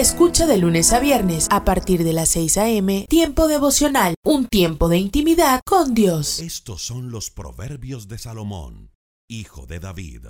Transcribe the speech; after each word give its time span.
Escucha 0.00 0.46
de 0.46 0.56
lunes 0.56 0.94
a 0.94 0.98
viernes 0.98 1.46
a 1.50 1.62
partir 1.62 2.04
de 2.04 2.14
las 2.14 2.30
6 2.30 2.56
a.m. 2.56 3.04
Tiempo 3.06 3.48
devocional, 3.48 4.14
un 4.24 4.46
tiempo 4.46 4.88
de 4.88 4.96
intimidad 4.96 5.60
con 5.66 5.92
Dios. 5.92 6.38
Estos 6.38 6.80
son 6.80 7.10
los 7.10 7.28
proverbios 7.28 8.08
de 8.08 8.16
Salomón, 8.16 8.92
hijo 9.28 9.66
de 9.66 9.78
David. 9.78 10.24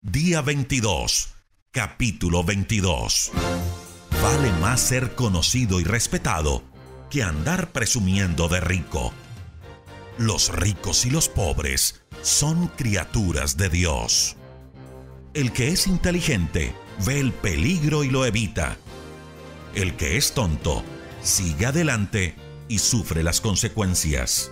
Día 0.00 0.40
22, 0.40 1.28
capítulo 1.70 2.42
22. 2.42 3.32
Vale 4.22 4.50
más 4.62 4.80
ser 4.80 5.14
conocido 5.14 5.78
y 5.78 5.84
respetado 5.84 6.62
que 7.10 7.22
andar 7.22 7.72
presumiendo 7.72 8.48
de 8.48 8.60
rico. 8.60 9.12
Los 10.16 10.48
ricos 10.48 11.04
y 11.04 11.10
los 11.10 11.28
pobres 11.28 12.00
son 12.22 12.68
criaturas 12.68 13.58
de 13.58 13.68
Dios. 13.68 14.36
El 15.34 15.52
que 15.52 15.68
es 15.68 15.86
inteligente 15.86 16.74
ve 17.04 17.20
el 17.20 17.34
peligro 17.34 18.02
y 18.02 18.08
lo 18.08 18.24
evita 18.24 18.78
el 19.76 19.94
que 19.94 20.16
es 20.16 20.32
tonto 20.32 20.82
sigue 21.22 21.66
adelante 21.66 22.34
y 22.66 22.78
sufre 22.78 23.22
las 23.22 23.40
consecuencias. 23.40 24.50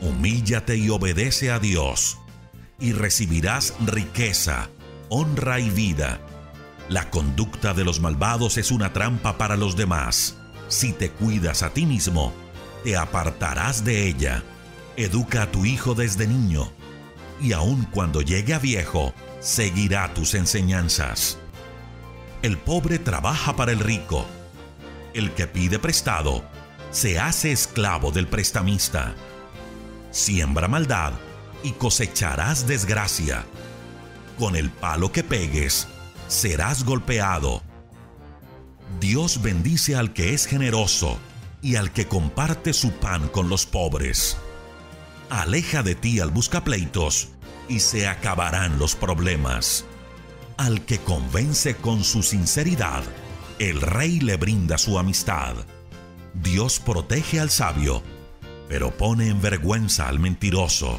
Humíllate 0.00 0.76
y 0.76 0.90
obedece 0.90 1.50
a 1.50 1.58
Dios, 1.60 2.18
y 2.80 2.92
recibirás 2.92 3.74
riqueza, 3.86 4.70
honra 5.08 5.60
y 5.60 5.70
vida. 5.70 6.20
La 6.88 7.10
conducta 7.10 7.74
de 7.74 7.84
los 7.84 8.00
malvados 8.00 8.58
es 8.58 8.72
una 8.72 8.92
trampa 8.92 9.38
para 9.38 9.56
los 9.56 9.76
demás. 9.76 10.36
Si 10.68 10.92
te 10.92 11.10
cuidas 11.10 11.62
a 11.62 11.70
ti 11.70 11.86
mismo, 11.86 12.32
te 12.82 12.96
apartarás 12.96 13.84
de 13.84 14.08
ella. 14.08 14.42
Educa 14.96 15.42
a 15.42 15.50
tu 15.52 15.64
hijo 15.64 15.94
desde 15.94 16.26
niño, 16.26 16.72
y 17.40 17.52
aun 17.52 17.84
cuando 17.84 18.20
llegue 18.20 18.52
a 18.52 18.58
viejo, 18.58 19.14
seguirá 19.38 20.12
tus 20.12 20.34
enseñanzas. 20.34 21.38
El 22.40 22.56
pobre 22.56 23.00
trabaja 23.00 23.56
para 23.56 23.72
el 23.72 23.80
rico. 23.80 24.24
El 25.12 25.32
que 25.32 25.48
pide 25.48 25.80
prestado 25.80 26.44
se 26.92 27.18
hace 27.18 27.50
esclavo 27.50 28.12
del 28.12 28.28
prestamista. 28.28 29.14
Siembra 30.12 30.68
maldad 30.68 31.14
y 31.64 31.72
cosecharás 31.72 32.68
desgracia. 32.68 33.44
Con 34.38 34.54
el 34.54 34.70
palo 34.70 35.10
que 35.10 35.24
pegues, 35.24 35.88
serás 36.28 36.84
golpeado. 36.84 37.60
Dios 39.00 39.42
bendice 39.42 39.96
al 39.96 40.12
que 40.12 40.32
es 40.32 40.46
generoso 40.46 41.18
y 41.60 41.74
al 41.74 41.92
que 41.92 42.06
comparte 42.06 42.72
su 42.72 42.92
pan 42.92 43.26
con 43.28 43.48
los 43.48 43.66
pobres. 43.66 44.36
Aleja 45.28 45.82
de 45.82 45.96
ti 45.96 46.20
al 46.20 46.30
buscapleitos 46.30 47.30
y 47.68 47.80
se 47.80 48.06
acabarán 48.06 48.78
los 48.78 48.94
problemas. 48.94 49.84
Al 50.58 50.84
que 50.84 50.98
convence 50.98 51.76
con 51.76 52.02
su 52.02 52.24
sinceridad, 52.24 53.04
el 53.60 53.80
rey 53.80 54.18
le 54.18 54.36
brinda 54.36 54.76
su 54.76 54.98
amistad. 54.98 55.54
Dios 56.34 56.80
protege 56.80 57.38
al 57.38 57.48
sabio, 57.48 58.02
pero 58.68 58.90
pone 58.90 59.28
en 59.28 59.40
vergüenza 59.40 60.08
al 60.08 60.18
mentiroso. 60.18 60.98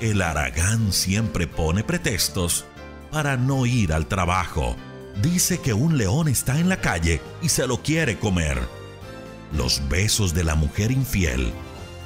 El 0.00 0.20
aragán 0.20 0.92
siempre 0.92 1.46
pone 1.46 1.82
pretextos 1.82 2.66
para 3.10 3.38
no 3.38 3.64
ir 3.64 3.94
al 3.94 4.08
trabajo. 4.08 4.76
Dice 5.22 5.58
que 5.58 5.72
un 5.72 5.96
león 5.96 6.28
está 6.28 6.60
en 6.60 6.68
la 6.68 6.82
calle 6.82 7.22
y 7.40 7.48
se 7.48 7.66
lo 7.66 7.82
quiere 7.82 8.18
comer. 8.18 8.60
Los 9.54 9.88
besos 9.88 10.34
de 10.34 10.44
la 10.44 10.54
mujer 10.54 10.90
infiel 10.90 11.54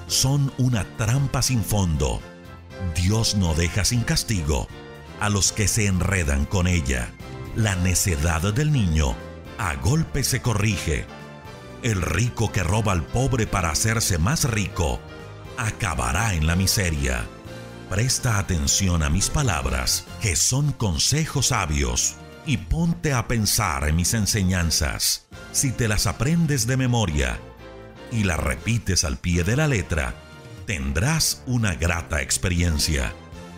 son 0.07 0.53
una 0.57 0.85
trampa 0.97 1.43
sin 1.43 1.65
fondo. 1.65 2.21
Dios 2.95 3.35
no 3.35 3.55
deja 3.55 3.85
sin 3.85 4.03
castigo 4.03 4.69
a 5.21 5.28
los 5.28 5.53
que 5.53 5.69
se 5.69 5.87
enredan 5.87 6.44
con 6.44 6.66
ella. 6.66 7.12
La 7.54 7.75
necedad 7.77 8.53
del 8.53 8.72
niño 8.72 9.16
a 9.59 9.75
golpe 9.77 10.22
se 10.25 10.43
corrige. 10.43 11.06
El 11.82 12.03
rico 12.03 12.53
que 12.53 12.62
roba 12.62 12.93
al 12.93 13.04
pobre 13.04 13.47
para 13.47 13.71
hacerse 13.71 14.19
más 14.19 14.44
rico 14.44 15.00
acabará 15.56 16.34
en 16.34 16.47
la 16.47 16.56
miseria. 16.56 17.25
Presta 17.88 18.38
atención 18.38 19.03
a 19.03 19.10
mis 19.10 19.31
palabras, 19.31 20.06
que 20.21 20.34
son 20.34 20.72
consejos 20.72 21.49
sabios, 21.49 22.16
y 22.44 22.56
ponte 22.56 23.12
a 23.12 23.28
pensar 23.28 23.88
en 23.88 23.97
mis 23.97 24.15
enseñanzas. 24.15 25.26
Si 25.53 25.71
te 25.71 25.88
las 25.88 26.06
aprendes 26.06 26.66
de 26.66 26.76
memoria 26.76 27.38
y 28.10 28.25
las 28.25 28.38
repites 28.38 29.05
al 29.05 29.19
pie 29.19 29.44
de 29.44 29.56
la 29.56 29.69
letra, 29.69 30.15
tendrás 30.66 31.43
una 31.47 31.75
grata 31.75 32.22
experiencia. 32.22 33.12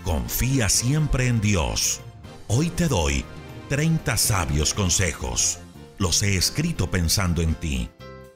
Confía 0.05 0.69
siempre 0.69 1.27
en 1.27 1.41
Dios. 1.41 2.01
Hoy 2.47 2.71
te 2.71 2.89
doy 2.89 3.25
30 3.69 4.17
sabios 4.17 4.73
consejos. 4.73 5.59
Los 5.99 6.23
he 6.23 6.37
escrito 6.37 6.91
pensando 6.91 7.43
en 7.43 7.55
ti. 7.55 7.91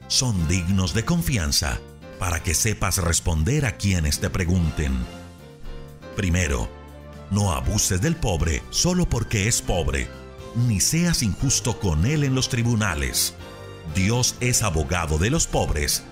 Son 0.09 0.49
dignos 0.49 0.93
de 0.93 1.05
confianza 1.05 1.79
para 2.19 2.43
que 2.43 2.55
sepas 2.55 2.99
responder 2.99 3.65
a 3.65 3.77
quienes 3.77 4.21
te 4.21 4.29
pregunten. 4.29 4.93
Primero, 6.17 6.69
no 7.31 7.53
abuses 7.53 8.03
del 8.03 8.17
pobre 8.17 8.63
solo 8.71 9.09
porque 9.09 9.49
es 9.49 9.63
pobre, 9.63 10.09
ni 10.55 10.81
seas 10.81 11.23
injusto 11.23 11.81
con 11.81 12.05
él 12.05 12.25
en 12.25 12.35
los 12.35 12.51
tribunales. 12.51 13.35
Dios 13.95 14.35
es 14.41 14.63
abogado 14.63 15.17
de 15.17 15.31
los 15.31 15.47
pobres 15.47 16.03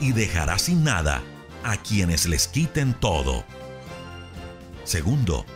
y 0.00 0.12
dejará 0.12 0.58
sin 0.58 0.82
nada 0.84 1.22
a 1.62 1.76
quienes 1.76 2.26
les 2.26 2.48
quiten 2.48 2.94
todo. 2.94 3.44
Segundo, 4.90 5.46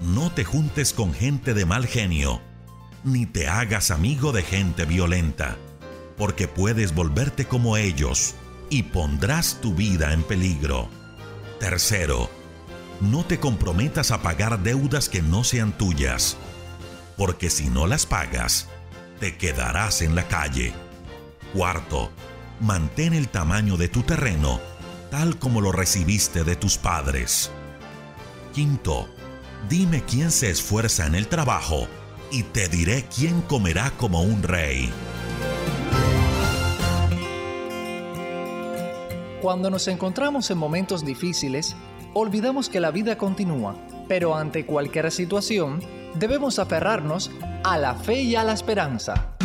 no 0.00 0.30
te 0.30 0.44
juntes 0.44 0.92
con 0.92 1.12
gente 1.12 1.54
de 1.54 1.66
mal 1.66 1.88
genio, 1.88 2.40
ni 3.02 3.26
te 3.26 3.48
hagas 3.48 3.90
amigo 3.90 4.30
de 4.30 4.44
gente 4.44 4.84
violenta, 4.84 5.56
porque 6.16 6.46
puedes 6.46 6.94
volverte 6.94 7.46
como 7.46 7.76
ellos 7.76 8.36
y 8.70 8.84
pondrás 8.84 9.60
tu 9.60 9.74
vida 9.74 10.12
en 10.12 10.22
peligro. 10.22 10.88
Tercero, 11.58 12.30
no 13.00 13.24
te 13.24 13.40
comprometas 13.40 14.12
a 14.12 14.22
pagar 14.22 14.62
deudas 14.62 15.08
que 15.08 15.20
no 15.20 15.42
sean 15.42 15.76
tuyas, 15.76 16.36
porque 17.16 17.50
si 17.50 17.68
no 17.68 17.88
las 17.88 18.06
pagas, 18.06 18.68
te 19.18 19.36
quedarás 19.36 20.00
en 20.00 20.14
la 20.14 20.28
calle. 20.28 20.72
Cuarto, 21.52 22.12
mantén 22.60 23.14
el 23.14 23.30
tamaño 23.30 23.76
de 23.76 23.88
tu 23.88 24.04
terreno 24.04 24.60
tal 25.10 25.38
como 25.38 25.60
lo 25.60 25.72
recibiste 25.72 26.44
de 26.44 26.56
tus 26.56 26.78
padres. 26.78 27.50
Quinto, 28.56 29.06
dime 29.68 30.02
quién 30.06 30.30
se 30.30 30.48
esfuerza 30.48 31.04
en 31.04 31.14
el 31.14 31.28
trabajo 31.28 31.88
y 32.30 32.42
te 32.42 32.70
diré 32.70 33.04
quién 33.14 33.42
comerá 33.42 33.90
como 33.98 34.22
un 34.22 34.42
rey. 34.42 34.90
Cuando 39.42 39.68
nos 39.68 39.86
encontramos 39.88 40.50
en 40.50 40.56
momentos 40.56 41.04
difíciles, 41.04 41.76
olvidamos 42.14 42.70
que 42.70 42.80
la 42.80 42.90
vida 42.90 43.18
continúa, 43.18 43.76
pero 44.08 44.34
ante 44.34 44.64
cualquier 44.64 45.12
situación, 45.12 45.82
debemos 46.14 46.58
aferrarnos 46.58 47.30
a 47.62 47.76
la 47.76 47.94
fe 47.94 48.22
y 48.22 48.36
a 48.36 48.42
la 48.42 48.54
esperanza. 48.54 49.36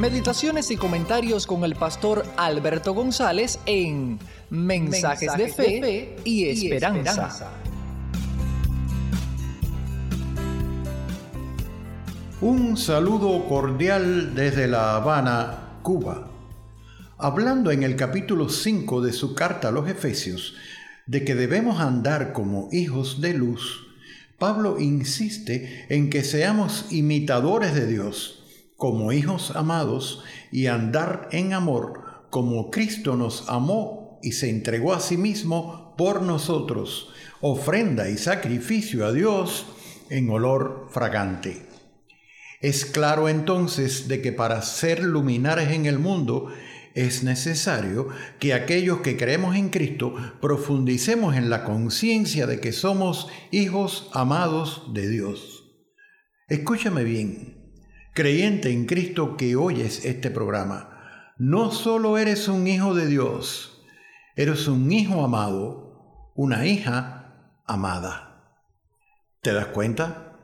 Meditaciones 0.00 0.70
y 0.70 0.78
comentarios 0.78 1.46
con 1.46 1.62
el 1.62 1.74
pastor 1.74 2.24
Alberto 2.38 2.94
González 2.94 3.58
en 3.66 4.18
Mensajes, 4.48 5.36
de, 5.36 5.48
fe 5.52 6.16
y 6.24 6.46
Esperanza. 6.46 7.52
Un 12.40 12.78
saludo 12.78 13.46
cordial 13.46 14.34
desde 14.34 14.68
La 14.68 14.96
Habana, 14.96 15.80
Cuba. 15.82 16.30
Hablando 17.18 17.70
en 17.70 17.82
el 17.82 17.94
capítulo 17.96 18.48
5 18.48 19.02
de 19.02 19.12
su 19.12 19.34
carta 19.34 19.68
a 19.68 19.70
los 19.70 19.86
Efesios 19.86 20.54
de 21.04 21.26
que 21.26 21.34
debemos 21.34 21.78
andar 21.78 22.32
como 22.32 22.70
hijos 22.72 23.20
de 23.20 23.34
luz, 23.34 23.86
Pablo 24.38 24.80
insiste 24.80 25.84
en 25.90 26.08
que 26.08 26.24
seamos 26.24 26.86
imitadores 26.90 27.74
de 27.74 27.86
Dios, 27.86 28.39
como 28.80 29.12
hijos 29.12 29.52
amados, 29.54 30.24
y 30.50 30.68
andar 30.68 31.28
en 31.32 31.52
amor, 31.52 32.24
como 32.30 32.70
Cristo 32.70 33.14
nos 33.14 33.46
amó 33.50 34.18
y 34.22 34.32
se 34.32 34.48
entregó 34.48 34.94
a 34.94 35.00
sí 35.00 35.18
mismo 35.18 35.94
por 35.98 36.22
nosotros, 36.22 37.10
ofrenda 37.42 38.08
y 38.08 38.16
sacrificio 38.16 39.04
a 39.04 39.12
Dios 39.12 39.66
en 40.08 40.30
olor 40.30 40.88
fragante. 40.90 41.66
Es 42.62 42.86
claro 42.86 43.28
entonces 43.28 44.08
de 44.08 44.22
que 44.22 44.32
para 44.32 44.62
ser 44.62 45.04
luminares 45.04 45.72
en 45.72 45.84
el 45.84 45.98
mundo 45.98 46.50
es 46.94 47.22
necesario 47.22 48.08
que 48.38 48.54
aquellos 48.54 49.00
que 49.00 49.18
creemos 49.18 49.56
en 49.56 49.68
Cristo 49.68 50.14
profundicemos 50.40 51.36
en 51.36 51.50
la 51.50 51.64
conciencia 51.64 52.46
de 52.46 52.60
que 52.60 52.72
somos 52.72 53.28
hijos 53.50 54.08
amados 54.14 54.84
de 54.94 55.06
Dios. 55.06 55.66
Escúchame 56.48 57.04
bien, 57.04 57.59
creyente 58.12 58.70
en 58.70 58.86
Cristo 58.86 59.36
que 59.36 59.56
oyes 59.56 60.04
este 60.04 60.30
programa, 60.30 61.34
no 61.38 61.70
solo 61.70 62.18
eres 62.18 62.48
un 62.48 62.66
hijo 62.66 62.94
de 62.94 63.06
Dios, 63.06 63.82
eres 64.36 64.68
un 64.68 64.90
hijo 64.92 65.24
amado, 65.24 66.32
una 66.34 66.66
hija 66.66 67.34
amada. 67.66 68.42
¿Te 69.42 69.52
das 69.52 69.66
cuenta? 69.66 70.36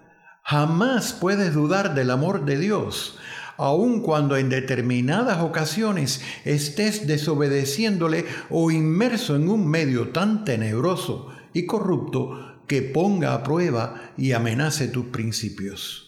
Jamás 0.43 1.13
puedes 1.13 1.55
dudar 1.55 1.95
del 1.95 2.11
amor 2.11 2.45
de 2.45 2.59
Dios, 2.59 3.19
aun 3.57 4.01
cuando 4.01 4.37
en 4.37 4.49
determinadas 4.49 5.43
ocasiones 5.43 6.23
estés 6.45 7.07
desobedeciéndole 7.07 8.25
o 8.49 8.71
inmerso 8.71 9.35
en 9.35 9.49
un 9.49 9.67
medio 9.67 10.11
tan 10.11 10.45
tenebroso 10.45 11.29
y 11.53 11.67
corrupto 11.67 12.61
que 12.67 12.83
ponga 12.83 13.35
a 13.35 13.43
prueba 13.43 14.13
y 14.17 14.33
amenace 14.33 14.89
tus 14.89 15.07
principios. 15.07 16.06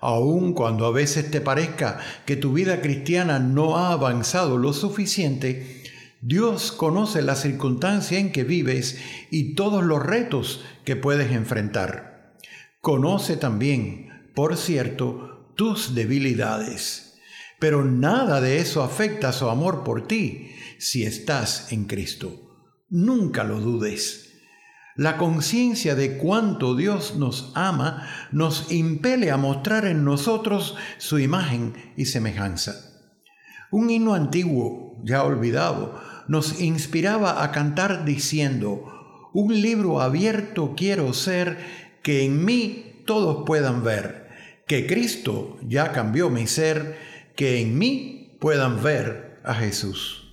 Aun 0.00 0.52
cuando 0.52 0.86
a 0.86 0.92
veces 0.92 1.30
te 1.30 1.40
parezca 1.40 1.98
que 2.24 2.36
tu 2.36 2.52
vida 2.52 2.80
cristiana 2.80 3.38
no 3.38 3.76
ha 3.76 3.92
avanzado 3.92 4.58
lo 4.58 4.72
suficiente, 4.72 5.82
Dios 6.20 6.72
conoce 6.72 7.22
la 7.22 7.36
circunstancia 7.36 8.18
en 8.18 8.32
que 8.32 8.44
vives 8.44 8.98
y 9.30 9.54
todos 9.54 9.84
los 9.84 10.04
retos 10.04 10.64
que 10.84 10.96
puedes 10.96 11.32
enfrentar. 11.32 12.34
Conoce 12.80 13.36
también, 13.36 14.30
por 14.34 14.56
cierto, 14.56 15.52
tus 15.56 15.94
debilidades. 15.94 17.18
Pero 17.58 17.84
nada 17.84 18.40
de 18.40 18.58
eso 18.58 18.82
afecta 18.82 19.32
su 19.32 19.48
amor 19.48 19.82
por 19.82 20.06
ti 20.06 20.52
si 20.78 21.04
estás 21.04 21.72
en 21.72 21.84
Cristo. 21.84 22.48
Nunca 22.88 23.42
lo 23.42 23.60
dudes. 23.60 24.27
La 24.98 25.16
conciencia 25.16 25.94
de 25.94 26.18
cuánto 26.18 26.74
Dios 26.74 27.14
nos 27.14 27.52
ama 27.54 28.08
nos 28.32 28.72
impele 28.72 29.30
a 29.30 29.36
mostrar 29.36 29.86
en 29.86 30.04
nosotros 30.04 30.74
su 30.96 31.20
imagen 31.20 31.72
y 31.96 32.06
semejanza. 32.06 32.98
Un 33.70 33.90
himno 33.90 34.14
antiguo, 34.14 34.96
ya 35.04 35.22
olvidado, 35.22 35.94
nos 36.26 36.60
inspiraba 36.60 37.44
a 37.44 37.52
cantar 37.52 38.04
diciendo, 38.04 39.30
un 39.32 39.62
libro 39.62 40.00
abierto 40.00 40.74
quiero 40.76 41.12
ser 41.12 41.58
que 42.02 42.24
en 42.24 42.44
mí 42.44 43.04
todos 43.06 43.44
puedan 43.46 43.84
ver 43.84 44.26
que 44.66 44.88
Cristo 44.88 45.58
ya 45.62 45.92
cambió 45.92 46.28
mi 46.28 46.48
ser, 46.48 46.98
que 47.36 47.60
en 47.60 47.78
mí 47.78 48.36
puedan 48.40 48.82
ver 48.82 49.40
a 49.44 49.54
Jesús. 49.54 50.27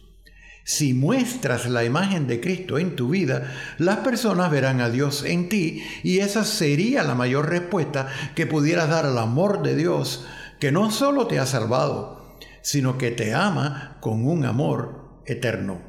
Si 0.68 0.96
muestras 0.96 1.68
la 1.68 1.84
imagen 1.84 2.26
de 2.26 2.42
Cristo 2.42 2.80
en 2.80 2.96
tu 2.96 3.10
vida, 3.10 3.54
las 3.78 3.98
personas 3.98 4.50
verán 4.50 4.82
a 4.82 4.90
Dios 4.90 5.24
en 5.24 5.48
ti 5.48 5.84
y 6.02 6.22
esa 6.22 6.44
sería 6.44 7.04
la 7.04 7.14
mayor 7.14 7.50
respuesta 7.50 8.08
que 8.34 8.48
pudieras 8.48 8.90
dar 8.90 9.06
al 9.06 9.20
amor 9.20 9.62
de 9.62 9.76
Dios, 9.76 10.26
que 10.60 10.72
no 10.72 10.90
solo 10.90 11.28
te 11.28 11.38
ha 11.38 11.46
salvado, 11.46 12.40
sino 12.64 12.98
que 12.98 13.12
te 13.12 13.36
ama 13.36 13.98
con 14.00 14.26
un 14.26 14.44
amor 14.44 15.22
eterno. 15.28 15.82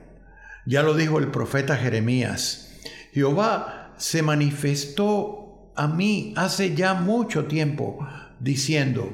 Ya 0.67 0.83
lo 0.83 0.93
dijo 0.93 1.19
el 1.21 1.29
profeta 1.29 1.79
Jeremías, 1.79 2.75
Jehová 3.15 3.95
se 3.97 4.21
manifestó 4.21 5.73
a 5.75 5.89
mí 5.89 6.35
hace 6.37 6.75
ya 6.75 6.93
mucho 6.93 7.47
tiempo, 7.47 8.07
diciendo, 8.41 9.11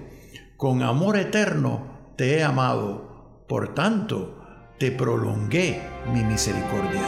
con 0.56 0.82
amor 0.82 1.16
eterno 1.16 2.14
te 2.16 2.38
he 2.38 2.42
amado, 2.42 3.44
por 3.46 3.76
tanto 3.76 4.41
te 4.82 4.90
prolongué 4.90 5.80
mi 6.12 6.24
misericordia. 6.24 7.02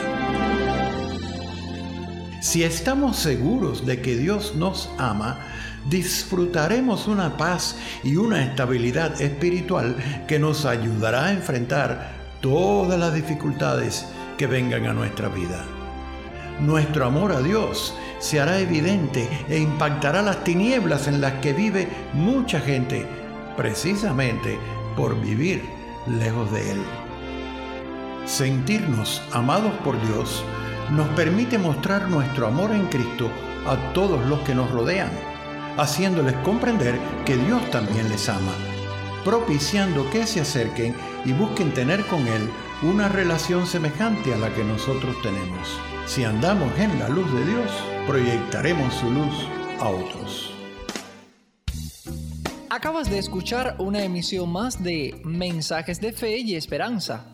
Si 2.40 2.62
estamos 2.62 3.16
seguros 3.16 3.84
de 3.84 4.00
que 4.00 4.16
Dios 4.16 4.54
nos 4.54 4.88
ama, 4.96 5.40
disfrutaremos 5.90 7.08
una 7.08 7.36
paz 7.36 7.74
y 8.04 8.14
una 8.14 8.44
estabilidad 8.44 9.20
espiritual 9.20 9.96
que 10.28 10.38
nos 10.38 10.66
ayudará 10.66 11.24
a 11.24 11.32
enfrentar 11.32 12.12
todas 12.40 12.96
las 12.96 13.12
dificultades 13.12 14.06
que 14.38 14.46
vengan 14.46 14.86
a 14.86 14.92
nuestra 14.92 15.28
vida. 15.28 15.64
Nuestro 16.60 17.06
amor 17.06 17.32
a 17.32 17.40
Dios 17.40 17.92
se 18.20 18.38
hará 18.38 18.60
evidente 18.60 19.28
e 19.48 19.58
impactará 19.58 20.22
las 20.22 20.44
tinieblas 20.44 21.08
en 21.08 21.20
las 21.20 21.32
que 21.40 21.52
vive 21.52 21.88
mucha 22.12 22.60
gente, 22.60 23.04
precisamente 23.56 24.60
por 24.94 25.20
vivir 25.20 25.60
lejos 26.06 26.52
de 26.52 26.70
Él. 26.70 27.03
Sentirnos 28.26 29.20
amados 29.32 29.74
por 29.84 30.00
Dios 30.06 30.42
nos 30.90 31.06
permite 31.08 31.58
mostrar 31.58 32.08
nuestro 32.08 32.46
amor 32.46 32.72
en 32.72 32.86
Cristo 32.86 33.30
a 33.66 33.92
todos 33.92 34.24
los 34.26 34.40
que 34.40 34.54
nos 34.54 34.70
rodean, 34.70 35.10
haciéndoles 35.76 36.34
comprender 36.36 36.98
que 37.26 37.36
Dios 37.36 37.70
también 37.70 38.08
les 38.08 38.30
ama, 38.30 38.54
propiciando 39.24 40.08
que 40.10 40.26
se 40.26 40.40
acerquen 40.40 40.94
y 41.26 41.32
busquen 41.32 41.74
tener 41.74 42.06
con 42.06 42.26
Él 42.26 42.48
una 42.82 43.10
relación 43.10 43.66
semejante 43.66 44.32
a 44.32 44.38
la 44.38 44.52
que 44.54 44.64
nosotros 44.64 45.20
tenemos. 45.22 45.78
Si 46.06 46.24
andamos 46.24 46.78
en 46.78 46.98
la 46.98 47.10
luz 47.10 47.30
de 47.30 47.44
Dios, 47.44 47.70
proyectaremos 48.06 48.94
su 48.94 49.10
luz 49.10 49.34
a 49.80 49.88
otros. 49.88 50.50
Acabas 52.70 53.10
de 53.10 53.18
escuchar 53.18 53.76
una 53.78 54.02
emisión 54.02 54.50
más 54.50 54.82
de 54.82 55.20
Mensajes 55.24 56.00
de 56.00 56.12
Fe 56.12 56.38
y 56.38 56.56
Esperanza. 56.56 57.33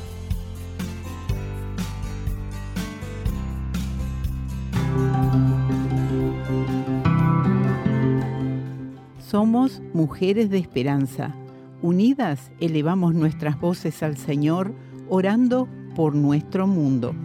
Somos 9.31 9.81
mujeres 9.93 10.49
de 10.49 10.57
esperanza. 10.57 11.33
Unidas 11.81 12.51
elevamos 12.59 13.13
nuestras 13.13 13.57
voces 13.61 14.03
al 14.03 14.17
Señor, 14.17 14.73
orando 15.07 15.69
por 15.95 16.15
nuestro 16.15 16.67
mundo. 16.67 17.15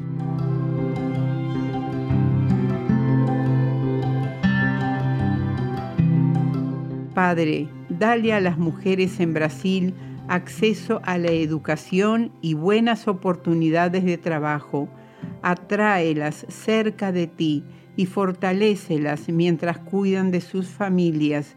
Padre, 7.13 7.69
dale 7.89 8.33
a 8.33 8.41
las 8.41 8.57
mujeres 8.57 9.19
en 9.19 9.35
Brasil 9.35 9.93
acceso 10.29 11.01
a 11.03 11.19
la 11.19 11.33
educación 11.33 12.31
y 12.41 12.55
buenas 12.55 13.09
oportunidades 13.09 14.05
de 14.05 14.17
trabajo. 14.17 14.89
Atráelas 15.43 16.47
cerca 16.49 17.11
de 17.11 17.27
ti 17.27 17.65
y 17.97 18.07
fortalécelas 18.07 19.29
mientras 19.29 19.79
cuidan 19.79 20.31
de 20.31 20.41
sus 20.41 20.69
familias. 20.69 21.57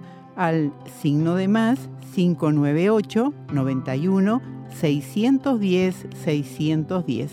al 0.35 0.71
signo 1.01 1.35
de 1.35 1.47
más 1.47 1.79
598 2.13 3.33
91 3.51 4.41
610 4.79 6.07
610. 6.23 7.31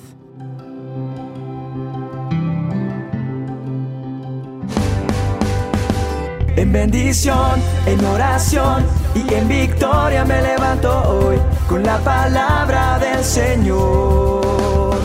En 6.56 6.72
bendición, 6.72 7.62
en 7.86 8.04
oración 8.04 8.84
y 9.14 9.32
en 9.32 9.48
victoria 9.48 10.24
me 10.24 10.42
levanto 10.42 10.90
hoy 11.08 11.36
con 11.68 11.84
la 11.84 11.98
palabra 11.98 12.98
del 12.98 13.22
Señor. 13.22 14.98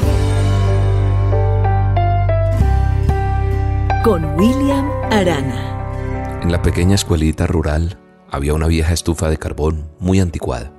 Con 4.04 4.26
William 4.36 4.90
Arana. 5.12 5.73
En 6.44 6.52
la 6.52 6.62
pequeña 6.62 6.96
escuelita 6.96 7.48
rural 7.48 7.98
había 8.30 8.54
una 8.54 8.68
vieja 8.68 8.92
estufa 8.92 9.30
de 9.30 9.38
carbón 9.38 9.90
muy 10.00 10.20
anticuada. 10.20 10.74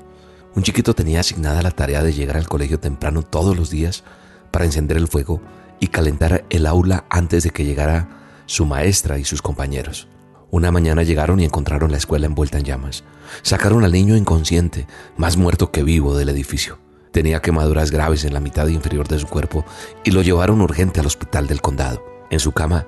Un 0.54 0.62
chiquito 0.62 0.92
tenía 0.94 1.20
asignada 1.20 1.62
la 1.62 1.70
tarea 1.70 2.02
de 2.02 2.12
llegar 2.12 2.36
al 2.36 2.46
colegio 2.46 2.78
temprano 2.78 3.22
todos 3.22 3.56
los 3.56 3.70
días 3.70 4.04
para 4.50 4.66
encender 4.66 4.98
el 4.98 5.08
fuego 5.08 5.40
y 5.80 5.86
calentar 5.86 6.44
el 6.50 6.66
aula 6.66 7.06
antes 7.08 7.44
de 7.44 7.50
que 7.50 7.64
llegara 7.64 8.10
su 8.44 8.66
maestra 8.66 9.18
y 9.18 9.24
sus 9.24 9.40
compañeros. 9.40 10.06
Una 10.50 10.70
mañana 10.70 11.02
llegaron 11.02 11.40
y 11.40 11.46
encontraron 11.46 11.90
la 11.90 11.96
escuela 11.96 12.26
envuelta 12.26 12.58
en 12.58 12.64
llamas. 12.64 13.02
Sacaron 13.40 13.84
al 13.84 13.92
niño 13.92 14.16
inconsciente, 14.16 14.86
más 15.16 15.38
muerto 15.38 15.70
que 15.70 15.82
vivo, 15.82 16.14
del 16.14 16.28
edificio. 16.28 16.78
Tenía 17.10 17.40
quemaduras 17.40 17.90
graves 17.90 18.26
en 18.26 18.34
la 18.34 18.40
mitad 18.40 18.66
inferior 18.68 19.08
de 19.08 19.18
su 19.18 19.28
cuerpo 19.28 19.64
y 20.04 20.10
lo 20.10 20.20
llevaron 20.20 20.60
urgente 20.60 21.00
al 21.00 21.06
hospital 21.06 21.46
del 21.46 21.62
condado. 21.62 22.04
En 22.28 22.38
su 22.38 22.52
cama, 22.52 22.86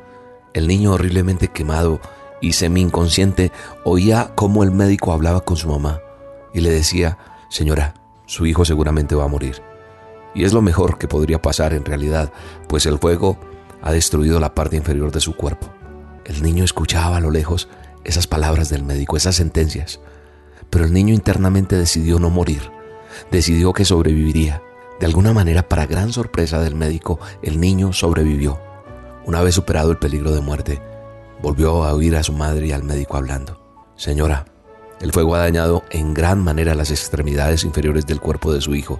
el 0.52 0.68
niño 0.68 0.92
horriblemente 0.92 1.48
quemado 1.48 2.02
y 2.40 2.52
semi-inconsciente 2.52 3.52
oía 3.84 4.32
cómo 4.34 4.62
el 4.62 4.70
médico 4.70 5.12
hablaba 5.12 5.40
con 5.40 5.56
su 5.56 5.68
mamá 5.68 6.00
y 6.52 6.60
le 6.60 6.70
decía, 6.70 7.18
Señora, 7.48 7.94
su 8.26 8.46
hijo 8.46 8.64
seguramente 8.64 9.14
va 9.14 9.24
a 9.24 9.28
morir. 9.28 9.62
Y 10.34 10.44
es 10.44 10.52
lo 10.52 10.62
mejor 10.62 10.98
que 10.98 11.08
podría 11.08 11.40
pasar 11.40 11.72
en 11.72 11.84
realidad, 11.84 12.32
pues 12.68 12.86
el 12.86 12.98
fuego 12.98 13.38
ha 13.82 13.92
destruido 13.92 14.40
la 14.40 14.54
parte 14.54 14.76
inferior 14.76 15.12
de 15.12 15.20
su 15.20 15.36
cuerpo. 15.36 15.68
El 16.24 16.42
niño 16.42 16.64
escuchaba 16.64 17.16
a 17.16 17.20
lo 17.20 17.30
lejos 17.30 17.68
esas 18.04 18.26
palabras 18.26 18.68
del 18.68 18.82
médico, 18.82 19.16
esas 19.16 19.36
sentencias, 19.36 20.00
pero 20.70 20.84
el 20.84 20.92
niño 20.92 21.14
internamente 21.14 21.76
decidió 21.76 22.18
no 22.18 22.30
morir, 22.30 22.70
decidió 23.30 23.72
que 23.72 23.84
sobreviviría. 23.84 24.62
De 25.00 25.06
alguna 25.06 25.32
manera, 25.32 25.68
para 25.68 25.86
gran 25.86 26.12
sorpresa 26.12 26.60
del 26.60 26.74
médico, 26.74 27.20
el 27.42 27.60
niño 27.60 27.92
sobrevivió. 27.92 28.60
Una 29.24 29.42
vez 29.42 29.54
superado 29.54 29.90
el 29.90 29.98
peligro 29.98 30.32
de 30.32 30.40
muerte, 30.40 30.82
volvió 31.42 31.84
a 31.84 31.94
oír 31.94 32.16
a 32.16 32.22
su 32.22 32.32
madre 32.32 32.66
y 32.66 32.72
al 32.72 32.82
médico 32.82 33.16
hablando. 33.16 33.60
Señora, 33.96 34.44
el 35.00 35.12
fuego 35.12 35.34
ha 35.34 35.40
dañado 35.40 35.84
en 35.90 36.14
gran 36.14 36.42
manera 36.42 36.74
las 36.74 36.90
extremidades 36.90 37.64
inferiores 37.64 38.06
del 38.06 38.20
cuerpo 38.20 38.52
de 38.52 38.60
su 38.60 38.74
hijo. 38.74 38.98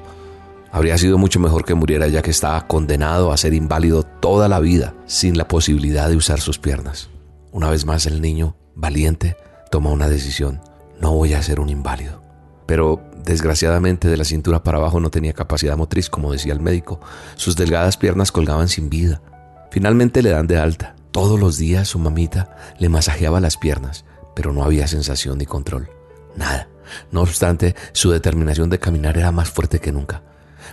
Habría 0.70 0.98
sido 0.98 1.16
mucho 1.16 1.40
mejor 1.40 1.64
que 1.64 1.74
muriera 1.74 2.06
ya 2.08 2.22
que 2.22 2.30
estaba 2.30 2.66
condenado 2.66 3.32
a 3.32 3.36
ser 3.36 3.54
inválido 3.54 4.02
toda 4.02 4.48
la 4.48 4.60
vida 4.60 4.94
sin 5.06 5.38
la 5.38 5.48
posibilidad 5.48 6.08
de 6.08 6.16
usar 6.16 6.40
sus 6.40 6.58
piernas. 6.58 7.08
Una 7.52 7.70
vez 7.70 7.86
más 7.86 8.04
el 8.06 8.20
niño, 8.20 8.56
valiente, 8.74 9.36
toma 9.70 9.90
una 9.90 10.08
decisión. 10.08 10.60
No 11.00 11.12
voy 11.12 11.32
a 11.32 11.42
ser 11.42 11.60
un 11.60 11.70
inválido. 11.70 12.20
Pero 12.66 13.00
desgraciadamente 13.24 14.08
de 14.08 14.16
la 14.16 14.24
cintura 14.24 14.62
para 14.62 14.78
abajo 14.78 15.00
no 15.00 15.10
tenía 15.10 15.32
capacidad 15.32 15.76
motriz, 15.76 16.10
como 16.10 16.32
decía 16.32 16.52
el 16.52 16.60
médico. 16.60 17.00
Sus 17.36 17.56
delgadas 17.56 17.96
piernas 17.96 18.32
colgaban 18.32 18.68
sin 18.68 18.90
vida. 18.90 19.22
Finalmente 19.70 20.22
le 20.22 20.30
dan 20.30 20.46
de 20.46 20.58
alta. 20.58 20.95
Todos 21.16 21.40
los 21.40 21.56
días 21.56 21.88
su 21.88 21.98
mamita 21.98 22.74
le 22.78 22.90
masajeaba 22.90 23.40
las 23.40 23.56
piernas, 23.56 24.04
pero 24.34 24.52
no 24.52 24.62
había 24.62 24.86
sensación 24.86 25.38
ni 25.38 25.46
control. 25.46 25.88
Nada. 26.36 26.68
No 27.10 27.22
obstante, 27.22 27.74
su 27.92 28.10
determinación 28.10 28.68
de 28.68 28.78
caminar 28.78 29.16
era 29.16 29.32
más 29.32 29.48
fuerte 29.48 29.78
que 29.78 29.92
nunca. 29.92 30.22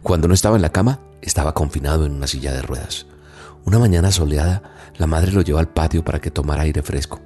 Cuando 0.02 0.28
no 0.28 0.34
estaba 0.34 0.58
en 0.58 0.62
la 0.62 0.74
cama, 0.74 1.00
estaba 1.22 1.54
confinado 1.54 2.06
en 2.06 2.12
una 2.12 2.28
silla 2.28 2.52
de 2.52 2.62
ruedas. 2.62 3.06
Una 3.64 3.80
mañana 3.80 4.12
soleada, 4.12 4.64
la 4.98 5.08
madre 5.08 5.32
lo 5.32 5.44
llevó 5.44 5.60
al 5.60 5.72
patio 5.72 6.04
para 6.04 6.20
que 6.20 6.30
tomara 6.30 6.64
aire 6.64 6.84
fresco. 6.84 7.22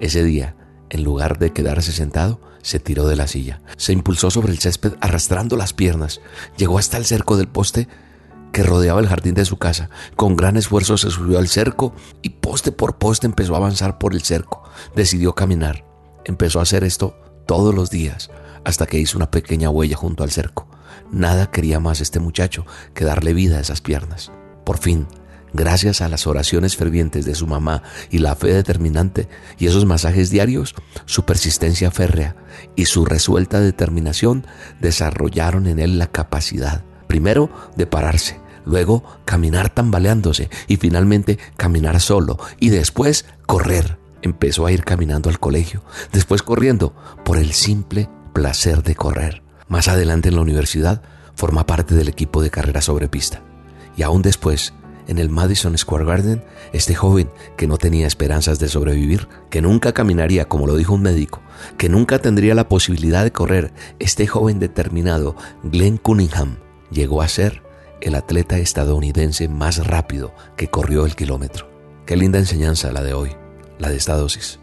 Ese 0.00 0.24
día, 0.24 0.56
en 0.90 1.04
lugar 1.04 1.38
de 1.38 1.52
quedarse 1.52 1.92
sentado, 1.92 2.40
se 2.62 2.80
tiró 2.80 3.06
de 3.06 3.14
la 3.14 3.28
silla. 3.28 3.60
Se 3.76 3.92
impulsó 3.92 4.32
sobre 4.32 4.50
el 4.50 4.58
césped 4.58 4.94
arrastrando 5.00 5.56
las 5.56 5.72
piernas. 5.72 6.20
Llegó 6.56 6.80
hasta 6.80 6.96
el 6.96 7.04
cerco 7.04 7.36
del 7.36 7.46
poste 7.46 7.86
que 8.56 8.62
rodeaba 8.62 9.00
el 9.00 9.06
jardín 9.06 9.34
de 9.34 9.44
su 9.44 9.58
casa. 9.58 9.90
Con 10.16 10.34
gran 10.34 10.56
esfuerzo 10.56 10.96
se 10.96 11.10
subió 11.10 11.38
al 11.38 11.46
cerco 11.46 11.94
y 12.22 12.30
poste 12.30 12.72
por 12.72 12.96
poste 12.96 13.26
empezó 13.26 13.52
a 13.52 13.58
avanzar 13.58 13.98
por 13.98 14.14
el 14.14 14.22
cerco. 14.22 14.62
Decidió 14.94 15.34
caminar. 15.34 15.84
Empezó 16.24 16.58
a 16.58 16.62
hacer 16.62 16.82
esto 16.82 17.20
todos 17.44 17.74
los 17.74 17.90
días 17.90 18.30
hasta 18.64 18.86
que 18.86 18.98
hizo 18.98 19.18
una 19.18 19.30
pequeña 19.30 19.68
huella 19.68 19.94
junto 19.98 20.24
al 20.24 20.30
cerco. 20.30 20.66
Nada 21.12 21.50
quería 21.50 21.80
más 21.80 22.00
este 22.00 22.18
muchacho 22.18 22.64
que 22.94 23.04
darle 23.04 23.34
vida 23.34 23.58
a 23.58 23.60
esas 23.60 23.82
piernas. 23.82 24.32
Por 24.64 24.78
fin, 24.78 25.06
gracias 25.52 26.00
a 26.00 26.08
las 26.08 26.26
oraciones 26.26 26.76
fervientes 26.76 27.26
de 27.26 27.34
su 27.34 27.46
mamá 27.46 27.82
y 28.10 28.20
la 28.20 28.36
fe 28.36 28.54
determinante 28.54 29.28
y 29.58 29.66
esos 29.66 29.84
masajes 29.84 30.30
diarios, 30.30 30.74
su 31.04 31.26
persistencia 31.26 31.90
férrea 31.90 32.36
y 32.74 32.86
su 32.86 33.04
resuelta 33.04 33.60
determinación 33.60 34.46
desarrollaron 34.80 35.66
en 35.66 35.78
él 35.78 35.98
la 35.98 36.06
capacidad, 36.06 36.86
primero 37.06 37.50
de 37.76 37.86
pararse, 37.86 38.45
luego 38.66 39.02
caminar 39.24 39.70
tambaleándose 39.70 40.50
y 40.68 40.76
finalmente 40.76 41.38
caminar 41.56 42.00
solo 42.00 42.38
y 42.60 42.68
después 42.68 43.24
correr. 43.46 43.98
Empezó 44.20 44.66
a 44.66 44.72
ir 44.72 44.84
caminando 44.84 45.30
al 45.30 45.38
colegio, 45.38 45.82
después 46.12 46.42
corriendo 46.42 46.94
por 47.24 47.38
el 47.38 47.52
simple 47.52 48.10
placer 48.32 48.82
de 48.82 48.94
correr. 48.94 49.42
Más 49.68 49.88
adelante 49.88 50.28
en 50.28 50.34
la 50.34 50.42
universidad 50.42 51.02
forma 51.34 51.64
parte 51.64 51.94
del 51.94 52.08
equipo 52.08 52.42
de 52.42 52.50
carrera 52.50 52.82
sobre 52.82 53.08
pista 53.08 53.42
y 53.96 54.02
aún 54.02 54.22
después 54.22 54.74
en 55.08 55.18
el 55.18 55.28
Madison 55.28 55.76
Square 55.78 56.04
Garden, 56.04 56.44
este 56.72 56.94
joven 56.94 57.30
que 57.56 57.66
no 57.66 57.78
tenía 57.78 58.06
esperanzas 58.06 58.58
de 58.58 58.68
sobrevivir, 58.68 59.28
que 59.50 59.62
nunca 59.62 59.92
caminaría 59.92 60.48
como 60.48 60.66
lo 60.66 60.76
dijo 60.76 60.94
un 60.94 61.02
médico, 61.02 61.40
que 61.78 61.88
nunca 61.88 62.18
tendría 62.18 62.54
la 62.54 62.68
posibilidad 62.68 63.22
de 63.22 63.32
correr, 63.32 63.72
este 63.98 64.26
joven 64.26 64.58
determinado, 64.58 65.36
Glenn 65.62 65.98
Cunningham, 65.98 66.56
llegó 66.90 67.22
a 67.22 67.28
ser 67.28 67.62
el 68.00 68.14
atleta 68.14 68.58
estadounidense 68.58 69.48
más 69.48 69.86
rápido 69.86 70.34
que 70.56 70.68
corrió 70.68 71.06
el 71.06 71.16
kilómetro. 71.16 71.70
Qué 72.06 72.16
linda 72.16 72.38
enseñanza 72.38 72.92
la 72.92 73.02
de 73.02 73.14
hoy, 73.14 73.36
la 73.78 73.88
de 73.88 73.96
esta 73.96 74.14
dosis. 74.14 74.60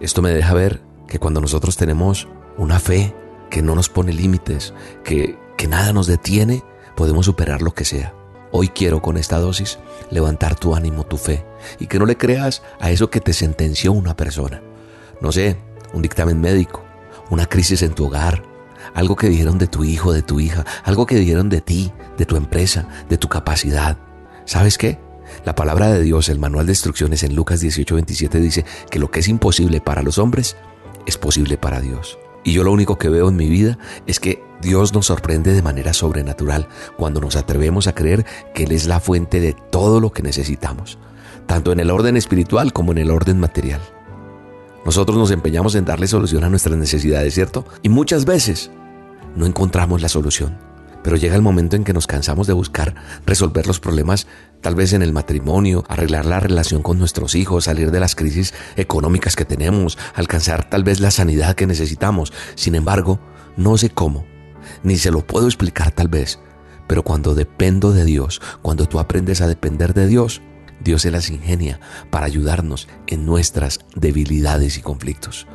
Esto 0.00 0.22
me 0.22 0.30
deja 0.30 0.54
ver 0.54 0.82
que 1.06 1.18
cuando 1.18 1.40
nosotros 1.40 1.76
tenemos 1.76 2.28
una 2.56 2.78
fe 2.78 3.14
que 3.50 3.62
no 3.62 3.74
nos 3.74 3.88
pone 3.88 4.12
límites, 4.12 4.74
que, 5.04 5.38
que 5.56 5.68
nada 5.68 5.92
nos 5.92 6.06
detiene, 6.06 6.62
podemos 6.96 7.26
superar 7.26 7.62
lo 7.62 7.72
que 7.72 7.84
sea. 7.84 8.14
Hoy 8.50 8.68
quiero 8.68 9.02
con 9.02 9.16
esta 9.16 9.38
dosis 9.38 9.78
levantar 10.10 10.54
tu 10.54 10.74
ánimo, 10.74 11.04
tu 11.04 11.16
fe, 11.18 11.44
y 11.78 11.86
que 11.86 11.98
no 11.98 12.06
le 12.06 12.16
creas 12.16 12.62
a 12.80 12.90
eso 12.90 13.10
que 13.10 13.20
te 13.20 13.32
sentenció 13.32 13.92
una 13.92 14.16
persona. 14.16 14.62
No 15.20 15.32
sé, 15.32 15.56
un 15.92 16.02
dictamen 16.02 16.40
médico, 16.40 16.82
una 17.30 17.46
crisis 17.46 17.82
en 17.82 17.94
tu 17.94 18.06
hogar, 18.06 18.42
algo 18.94 19.16
que 19.16 19.28
dijeron 19.28 19.58
de 19.58 19.66
tu 19.66 19.84
hijo, 19.84 20.12
de 20.12 20.22
tu 20.22 20.40
hija, 20.40 20.64
algo 20.84 21.06
que 21.06 21.16
dijeron 21.16 21.48
de 21.48 21.60
ti, 21.60 21.92
de 22.16 22.26
tu 22.26 22.36
empresa, 22.36 22.86
de 23.08 23.18
tu 23.18 23.28
capacidad. 23.28 23.96
¿Sabes 24.44 24.78
qué? 24.78 24.98
La 25.44 25.54
palabra 25.54 25.88
de 25.92 26.02
Dios, 26.02 26.28
el 26.28 26.38
manual 26.38 26.66
de 26.66 26.72
instrucciones 26.72 27.22
en 27.22 27.34
Lucas 27.34 27.62
18:27 27.62 28.40
dice 28.40 28.64
que 28.90 28.98
lo 28.98 29.10
que 29.10 29.20
es 29.20 29.28
imposible 29.28 29.80
para 29.80 30.02
los 30.02 30.18
hombres 30.18 30.56
es 31.06 31.18
posible 31.18 31.56
para 31.56 31.80
Dios. 31.80 32.18
Y 32.44 32.52
yo 32.52 32.64
lo 32.64 32.72
único 32.72 32.98
que 32.98 33.08
veo 33.08 33.28
en 33.28 33.36
mi 33.36 33.48
vida 33.48 33.78
es 34.06 34.20
que 34.20 34.42
Dios 34.60 34.94
nos 34.94 35.06
sorprende 35.06 35.52
de 35.52 35.62
manera 35.62 35.92
sobrenatural 35.92 36.68
cuando 36.96 37.20
nos 37.20 37.36
atrevemos 37.36 37.86
a 37.86 37.94
creer 37.94 38.24
que 38.54 38.64
Él 38.64 38.72
es 38.72 38.86
la 38.86 39.00
fuente 39.00 39.40
de 39.40 39.54
todo 39.70 40.00
lo 40.00 40.12
que 40.12 40.22
necesitamos, 40.22 40.98
tanto 41.46 41.72
en 41.72 41.80
el 41.80 41.90
orden 41.90 42.16
espiritual 42.16 42.72
como 42.72 42.92
en 42.92 42.98
el 42.98 43.10
orden 43.10 43.38
material. 43.38 43.80
Nosotros 44.88 45.18
nos 45.18 45.30
empeñamos 45.32 45.74
en 45.74 45.84
darle 45.84 46.06
solución 46.06 46.44
a 46.44 46.48
nuestras 46.48 46.78
necesidades, 46.78 47.34
¿cierto? 47.34 47.66
Y 47.82 47.90
muchas 47.90 48.24
veces 48.24 48.70
no 49.36 49.44
encontramos 49.44 50.00
la 50.00 50.08
solución. 50.08 50.56
Pero 51.04 51.16
llega 51.16 51.36
el 51.36 51.42
momento 51.42 51.76
en 51.76 51.84
que 51.84 51.92
nos 51.92 52.06
cansamos 52.06 52.46
de 52.46 52.54
buscar 52.54 52.94
resolver 53.26 53.66
los 53.66 53.80
problemas, 53.80 54.26
tal 54.62 54.76
vez 54.76 54.94
en 54.94 55.02
el 55.02 55.12
matrimonio, 55.12 55.84
arreglar 55.88 56.24
la 56.24 56.40
relación 56.40 56.80
con 56.80 56.98
nuestros 56.98 57.34
hijos, 57.34 57.64
salir 57.64 57.90
de 57.90 58.00
las 58.00 58.14
crisis 58.14 58.54
económicas 58.76 59.36
que 59.36 59.44
tenemos, 59.44 59.98
alcanzar 60.14 60.70
tal 60.70 60.84
vez 60.84 61.00
la 61.00 61.10
sanidad 61.10 61.54
que 61.54 61.66
necesitamos. 61.66 62.32
Sin 62.54 62.74
embargo, 62.74 63.20
no 63.58 63.76
sé 63.76 63.90
cómo, 63.90 64.24
ni 64.84 64.96
se 64.96 65.10
lo 65.10 65.26
puedo 65.26 65.48
explicar 65.48 65.90
tal 65.90 66.08
vez, 66.08 66.38
pero 66.86 67.02
cuando 67.02 67.34
dependo 67.34 67.92
de 67.92 68.06
Dios, 68.06 68.40
cuando 68.62 68.86
tú 68.86 69.00
aprendes 69.00 69.42
a 69.42 69.48
depender 69.48 69.92
de 69.92 70.06
Dios, 70.06 70.40
Dios 70.82 71.02
se 71.02 71.10
las 71.10 71.30
ingenia 71.30 71.80
para 72.10 72.26
ayudarnos 72.26 72.88
en 73.06 73.26
nuestras 73.26 73.80
debilidades 73.94 74.78
y 74.78 74.82
conflictos. 74.82 75.46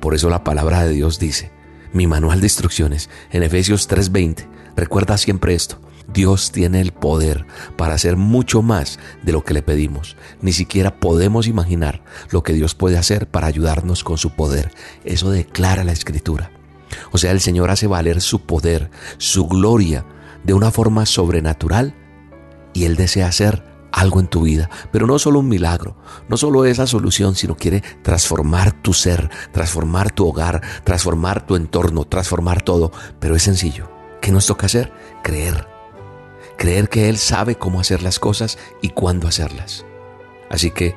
Por 0.00 0.14
eso 0.14 0.30
la 0.30 0.44
palabra 0.44 0.84
de 0.84 0.92
Dios 0.92 1.18
dice, 1.18 1.50
mi 1.92 2.06
manual 2.06 2.40
de 2.40 2.46
instrucciones 2.46 3.10
en 3.30 3.42
Efesios 3.42 3.88
3:20, 3.88 4.48
recuerda 4.76 5.18
siempre 5.18 5.54
esto, 5.54 5.80
Dios 6.12 6.50
tiene 6.50 6.80
el 6.80 6.92
poder 6.92 7.46
para 7.76 7.94
hacer 7.94 8.16
mucho 8.16 8.62
más 8.62 8.98
de 9.22 9.32
lo 9.32 9.44
que 9.44 9.54
le 9.54 9.62
pedimos. 9.62 10.16
Ni 10.40 10.52
siquiera 10.52 10.98
podemos 10.98 11.46
imaginar 11.46 12.02
lo 12.30 12.42
que 12.42 12.52
Dios 12.52 12.74
puede 12.74 12.98
hacer 12.98 13.28
para 13.28 13.46
ayudarnos 13.46 14.02
con 14.02 14.18
su 14.18 14.30
poder. 14.30 14.72
Eso 15.04 15.30
declara 15.30 15.84
la 15.84 15.92
Escritura. 15.92 16.50
O 17.12 17.18
sea, 17.18 17.30
el 17.30 17.40
Señor 17.40 17.70
hace 17.70 17.86
valer 17.86 18.20
su 18.20 18.42
poder, 18.42 18.90
su 19.18 19.46
gloria, 19.46 20.04
de 20.42 20.54
una 20.54 20.70
forma 20.70 21.06
sobrenatural 21.06 21.94
y 22.72 22.84
Él 22.84 22.96
desea 22.96 23.28
hacer 23.28 23.62
algo 23.92 24.20
en 24.20 24.26
tu 24.26 24.42
vida, 24.42 24.70
pero 24.92 25.06
no 25.06 25.18
solo 25.18 25.40
un 25.40 25.48
milagro, 25.48 25.96
no 26.28 26.36
solo 26.36 26.64
esa 26.64 26.86
solución, 26.86 27.34
sino 27.34 27.56
quiere 27.56 27.82
transformar 28.02 28.72
tu 28.72 28.92
ser, 28.92 29.30
transformar 29.52 30.10
tu 30.10 30.28
hogar, 30.28 30.62
transformar 30.84 31.46
tu 31.46 31.56
entorno, 31.56 32.04
transformar 32.04 32.62
todo, 32.62 32.92
pero 33.18 33.36
es 33.36 33.42
sencillo. 33.42 33.90
¿Qué 34.20 34.32
nos 34.32 34.46
toca 34.46 34.66
hacer? 34.66 34.92
Creer. 35.22 35.66
Creer 36.56 36.88
que 36.88 37.08
Él 37.08 37.16
sabe 37.16 37.56
cómo 37.56 37.80
hacer 37.80 38.02
las 38.02 38.18
cosas 38.18 38.58
y 38.82 38.90
cuándo 38.90 39.26
hacerlas. 39.26 39.86
Así 40.50 40.70
que 40.70 40.94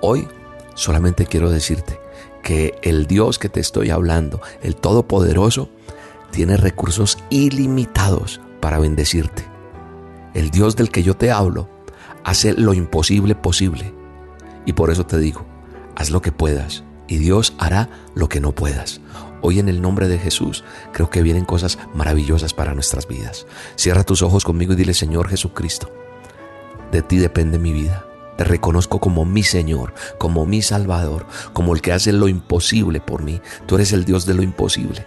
hoy 0.00 0.28
solamente 0.74 1.26
quiero 1.26 1.50
decirte 1.50 2.00
que 2.42 2.78
el 2.82 3.06
Dios 3.06 3.38
que 3.38 3.48
te 3.48 3.60
estoy 3.60 3.90
hablando, 3.90 4.40
el 4.62 4.76
Todopoderoso, 4.76 5.70
tiene 6.30 6.56
recursos 6.56 7.18
ilimitados 7.30 8.40
para 8.60 8.78
bendecirte. 8.78 9.44
El 10.34 10.50
Dios 10.50 10.76
del 10.76 10.90
que 10.90 11.02
yo 11.02 11.16
te 11.16 11.30
hablo 11.30 11.68
hace 12.24 12.54
lo 12.54 12.74
imposible 12.74 13.34
posible. 13.34 13.94
Y 14.66 14.72
por 14.74 14.90
eso 14.90 15.06
te 15.06 15.18
digo, 15.18 15.44
haz 15.96 16.10
lo 16.10 16.22
que 16.22 16.32
puedas 16.32 16.84
y 17.08 17.18
Dios 17.18 17.54
hará 17.58 17.88
lo 18.14 18.28
que 18.28 18.40
no 18.40 18.52
puedas. 18.52 19.00
Hoy 19.40 19.58
en 19.58 19.68
el 19.68 19.82
nombre 19.82 20.06
de 20.06 20.18
Jesús 20.18 20.64
creo 20.92 21.10
que 21.10 21.22
vienen 21.22 21.44
cosas 21.44 21.78
maravillosas 21.94 22.54
para 22.54 22.74
nuestras 22.74 23.08
vidas. 23.08 23.46
Cierra 23.74 24.04
tus 24.04 24.22
ojos 24.22 24.44
conmigo 24.44 24.72
y 24.72 24.76
dile, 24.76 24.94
Señor 24.94 25.28
Jesucristo, 25.28 25.92
de 26.92 27.02
ti 27.02 27.18
depende 27.18 27.58
mi 27.58 27.72
vida. 27.72 28.06
Te 28.38 28.44
reconozco 28.44 29.00
como 29.00 29.24
mi 29.24 29.42
Señor, 29.42 29.94
como 30.18 30.46
mi 30.46 30.62
Salvador, 30.62 31.26
como 31.52 31.74
el 31.74 31.82
que 31.82 31.92
hace 31.92 32.12
lo 32.12 32.28
imposible 32.28 33.00
por 33.00 33.22
mí. 33.22 33.40
Tú 33.66 33.74
eres 33.74 33.92
el 33.92 34.04
Dios 34.04 34.26
de 34.26 34.34
lo 34.34 34.42
imposible. 34.42 35.06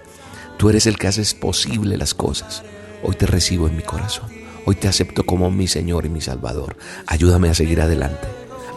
Tú 0.58 0.70
eres 0.70 0.86
el 0.86 0.98
que 0.98 1.08
haces 1.08 1.34
posible 1.34 1.98
las 1.98 2.14
cosas. 2.14 2.64
Hoy 3.04 3.16
te 3.16 3.26
recibo 3.26 3.68
en 3.68 3.78
mi 3.78 3.84
corazón. 3.84 4.35
Hoy 4.66 4.76
te 4.76 4.88
acepto 4.88 5.26
como 5.26 5.52
mi 5.52 5.68
Señor 5.68 6.06
y 6.06 6.10
mi 6.10 6.22
Salvador. 6.22 6.76
Ayúdame 7.06 7.50
a 7.50 7.54
seguir 7.54 7.82
adelante. 7.82 8.28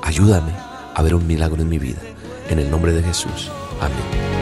Ayúdame 0.03 0.53
a 0.95 1.03
ver 1.03 1.15
un 1.15 1.27
milagro 1.27 1.63
en 1.63 1.69
mi 1.69 1.79
vida. 1.79 2.01
En 2.51 2.59
el 2.59 2.71
nombre 2.71 2.93
de 2.93 3.03
Jesús. 3.03 3.51
Amén. 3.81 4.38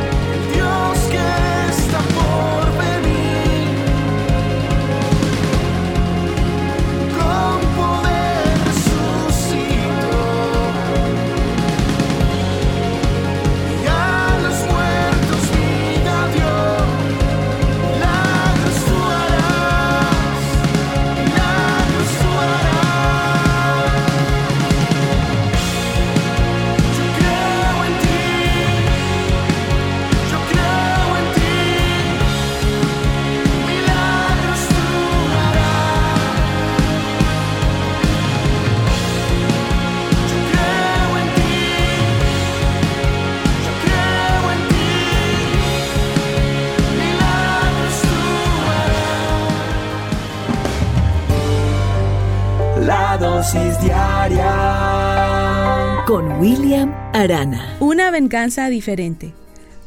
Una 57.80 58.12
venganza 58.12 58.68
diferente. 58.68 59.34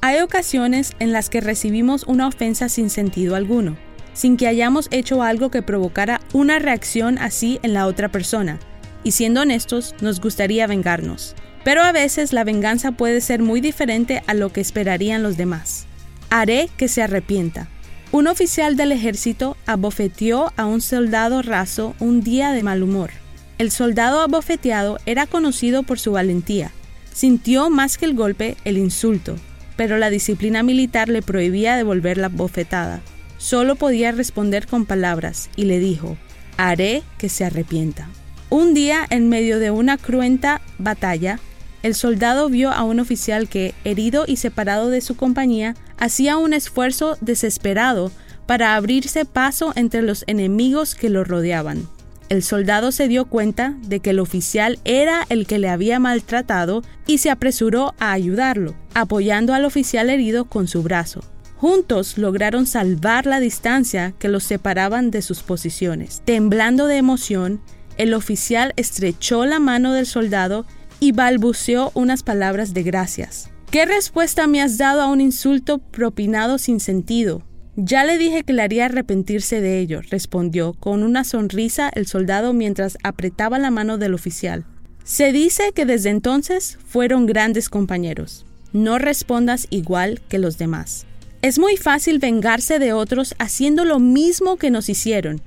Hay 0.02 0.20
ocasiones 0.20 0.92
en 1.00 1.14
las 1.14 1.30
que 1.30 1.40
recibimos 1.40 2.04
una 2.04 2.28
ofensa 2.28 2.68
sin 2.68 2.90
sentido 2.90 3.36
alguno, 3.36 3.78
sin 4.14 4.36
que 4.36 4.46
hayamos 4.46 4.90
hecho 4.92 5.24
algo 5.24 5.50
que 5.50 5.62
provocara 5.62 6.20
una 6.34 6.60
reacción 6.60 7.18
así 7.18 7.60
en 7.64 7.74
la 7.74 7.88
otra 7.88 8.10
persona, 8.10 8.60
y 9.06 9.12
siendo 9.12 9.42
honestos, 9.42 9.96
nos 10.02 10.20
gustaría 10.20 10.68
vengarnos. 10.68 11.34
Pero 11.64 11.82
a 11.82 11.94
veces 11.94 12.34
la 12.34 12.44
venganza 12.44 12.92
puede 12.92 13.22
ser 13.22 13.42
muy 13.42 13.62
diferente 13.62 14.22
a 14.28 14.34
lo 14.34 14.52
que 14.52 14.60
esperarían 14.60 15.24
los 15.24 15.38
demás. 15.38 15.86
Haré 16.30 16.70
que 16.76 16.90
se 16.90 17.04
arrepienta. 17.04 17.70
Un 18.12 18.28
oficial 18.28 18.76
del 18.76 18.92
ejército 18.92 19.56
abofeteó 19.66 20.52
a 20.58 20.66
un 20.66 20.82
soldado 20.82 21.42
raso 21.42 21.96
un 22.00 22.22
día 22.22 22.52
de 22.52 22.64
mal 22.64 22.84
humor. 22.84 23.12
El 23.60 23.72
soldado 23.72 24.20
abofeteado 24.20 24.98
era 25.06 25.26
conocido 25.26 25.84
por 25.84 26.00
su 26.00 26.12
valentía. 26.12 26.72
Sintió 27.20 27.70
más 27.70 27.98
que 27.98 28.06
el 28.06 28.16
golpe 28.16 28.56
el 28.64 28.78
insulto, 28.78 29.36
pero 29.76 29.98
la 29.98 30.10
disciplina 30.10 30.64
militar 30.64 31.10
le 31.10 31.22
prohibía 31.22 31.76
devolver 31.76 32.18
la 32.18 32.30
bofetada. 32.30 33.02
Solo 33.38 33.76
podía 33.76 34.14
responder 34.14 34.68
con 34.68 34.86
palabras 34.86 35.50
y 35.58 35.66
le 35.66 35.80
dijo, 35.80 36.16
haré 36.56 37.04
que 37.18 37.28
se 37.28 37.44
arrepienta. 37.44 38.08
Un 38.50 38.74
día, 38.74 39.06
en 39.10 39.28
medio 39.28 39.60
de 39.60 39.70
una 39.70 39.98
cruenta 39.98 40.62
batalla, 40.78 41.42
el 41.84 41.94
soldado 41.94 42.48
vio 42.48 42.72
a 42.72 42.86
un 42.86 43.02
oficial 43.02 43.50
que, 43.50 43.76
herido 43.84 44.24
y 44.26 44.38
separado 44.38 44.90
de 44.90 45.02
su 45.02 45.18
compañía, 45.18 45.76
hacía 45.98 46.38
un 46.38 46.54
esfuerzo 46.54 47.18
desesperado 47.20 48.14
para 48.46 48.78
abrirse 48.78 49.26
paso 49.26 49.74
entre 49.76 50.04
los 50.04 50.24
enemigos 50.28 50.96
que 50.96 51.10
lo 51.10 51.26
rodeaban. 51.26 51.86
El 52.30 52.44
soldado 52.44 52.92
se 52.92 53.08
dio 53.08 53.26
cuenta 53.26 53.76
de 53.82 54.02
que 54.02 54.12
el 54.12 54.20
oficial 54.20 54.78
era 54.86 55.26
el 55.30 55.48
que 55.48 55.58
le 55.58 55.68
había 55.68 56.00
maltratado 56.00 56.84
y 57.08 57.18
se 57.18 57.32
apresuró 57.32 57.96
a 57.98 58.12
ayudarlo, 58.12 58.76
apoyando 58.94 59.56
al 59.56 59.66
oficial 59.66 60.12
herido 60.12 60.46
con 60.46 60.68
su 60.68 60.84
brazo. 60.84 61.22
Juntos 61.56 62.20
lograron 62.20 62.68
salvar 62.68 63.26
la 63.26 63.40
distancia 63.40 64.14
que 64.20 64.30
los 64.30 64.44
separaban 64.44 65.10
de 65.10 65.24
sus 65.24 65.42
posiciones. 65.42 66.22
Temblando 66.24 66.86
de 66.86 66.98
emoción, 66.98 67.62
el 67.98 68.14
oficial 68.14 68.74
estrechó 68.78 69.46
la 69.46 69.60
mano 69.60 69.94
del 69.94 70.06
soldado 70.06 70.68
y 71.00 71.12
balbuceó 71.12 71.92
unas 71.96 72.22
palabras 72.22 72.76
de 72.76 72.84
gracias. 72.84 73.50
¿Qué 73.72 73.86
respuesta 73.86 74.48
me 74.48 74.62
has 74.62 74.78
dado 74.78 75.02
a 75.02 75.08
un 75.08 75.20
insulto 75.20 75.80
propinado 75.80 76.60
sin 76.60 76.80
sentido? 76.80 77.42
Ya 77.76 78.04
le 78.04 78.18
dije 78.18 78.44
que 78.44 78.54
le 78.54 78.62
haría 78.62 78.86
arrepentirse 78.86 79.62
de 79.62 79.80
ello, 79.80 80.02
respondió 80.10 80.74
con 80.74 81.04
una 81.04 81.24
sonrisa 81.24 81.90
el 81.94 82.08
soldado 82.08 82.54
mientras 82.54 82.98
apretaba 83.04 83.60
la 83.60 83.72
mano 83.72 83.98
del 83.98 84.14
oficial. 84.14 84.66
Se 85.04 85.32
dice 85.32 85.72
que 85.74 85.86
desde 85.86 86.10
entonces 86.10 86.78
fueron 86.86 87.26
grandes 87.26 87.70
compañeros. 87.70 88.46
No 88.74 89.00
respondas 89.00 89.68
igual 89.70 90.22
que 90.30 90.40
los 90.40 90.58
demás. 90.58 91.06
Es 91.42 91.58
muy 91.58 91.78
fácil 91.78 92.20
vengarse 92.20 92.80
de 92.80 92.94
otros 92.94 93.34
haciendo 93.40 93.86
lo 93.86 94.00
mismo 94.00 94.58
que 94.58 94.72
nos 94.72 94.90
hicieron, 94.90 95.42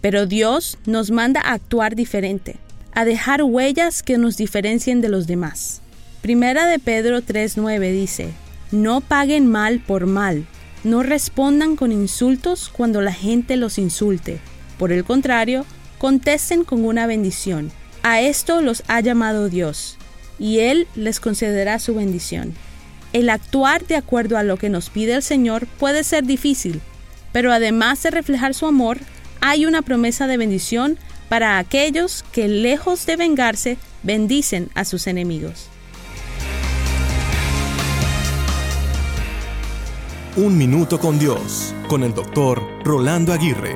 pero 0.00 0.26
Dios 0.26 0.78
nos 0.84 1.10
manda 1.10 1.40
a 1.40 1.54
actuar 1.54 1.96
diferente, 1.96 2.56
a 2.92 3.04
dejar 3.04 3.42
huellas 3.42 4.02
que 4.02 4.18
nos 4.18 4.36
diferencien 4.36 5.00
de 5.00 5.08
los 5.08 5.26
demás. 5.26 5.80
Primera 6.20 6.66
de 6.66 6.78
Pedro 6.78 7.22
3:9 7.22 7.92
dice, 7.92 8.28
No 8.70 9.00
paguen 9.00 9.46
mal 9.46 9.80
por 9.80 10.06
mal, 10.06 10.46
no 10.84 11.02
respondan 11.02 11.76
con 11.76 11.92
insultos 11.92 12.68
cuando 12.68 13.00
la 13.00 13.12
gente 13.12 13.56
los 13.56 13.78
insulte. 13.78 14.40
Por 14.78 14.92
el 14.92 15.04
contrario, 15.04 15.64
contesten 15.98 16.64
con 16.64 16.84
una 16.84 17.06
bendición. 17.06 17.70
A 18.02 18.20
esto 18.20 18.62
los 18.62 18.82
ha 18.86 19.00
llamado 19.00 19.48
Dios, 19.48 19.98
y 20.38 20.60
Él 20.60 20.86
les 20.94 21.20
concederá 21.20 21.78
su 21.78 21.94
bendición. 21.94 22.54
El 23.12 23.30
actuar 23.30 23.86
de 23.86 23.96
acuerdo 23.96 24.36
a 24.36 24.42
lo 24.42 24.56
que 24.56 24.68
nos 24.68 24.90
pide 24.90 25.14
el 25.14 25.22
Señor 25.22 25.66
puede 25.78 26.04
ser 26.04 26.24
difícil, 26.24 26.80
pero 27.32 27.52
además 27.52 28.02
de 28.02 28.10
reflejar 28.10 28.54
su 28.54 28.66
amor, 28.66 28.98
hay 29.40 29.66
una 29.66 29.82
promesa 29.82 30.26
de 30.26 30.36
bendición 30.36 30.98
para 31.28 31.58
aquellos 31.58 32.24
que, 32.32 32.48
lejos 32.48 33.06
de 33.06 33.16
vengarse, 33.16 33.78
bendicen 34.02 34.70
a 34.74 34.84
sus 34.84 35.06
enemigos. 35.06 35.68
Un 40.36 40.56
minuto 40.56 41.00
con 41.00 41.18
Dios, 41.18 41.74
con 41.88 42.04
el 42.04 42.14
doctor 42.14 42.62
Rolando 42.84 43.32
Aguirre. 43.32 43.74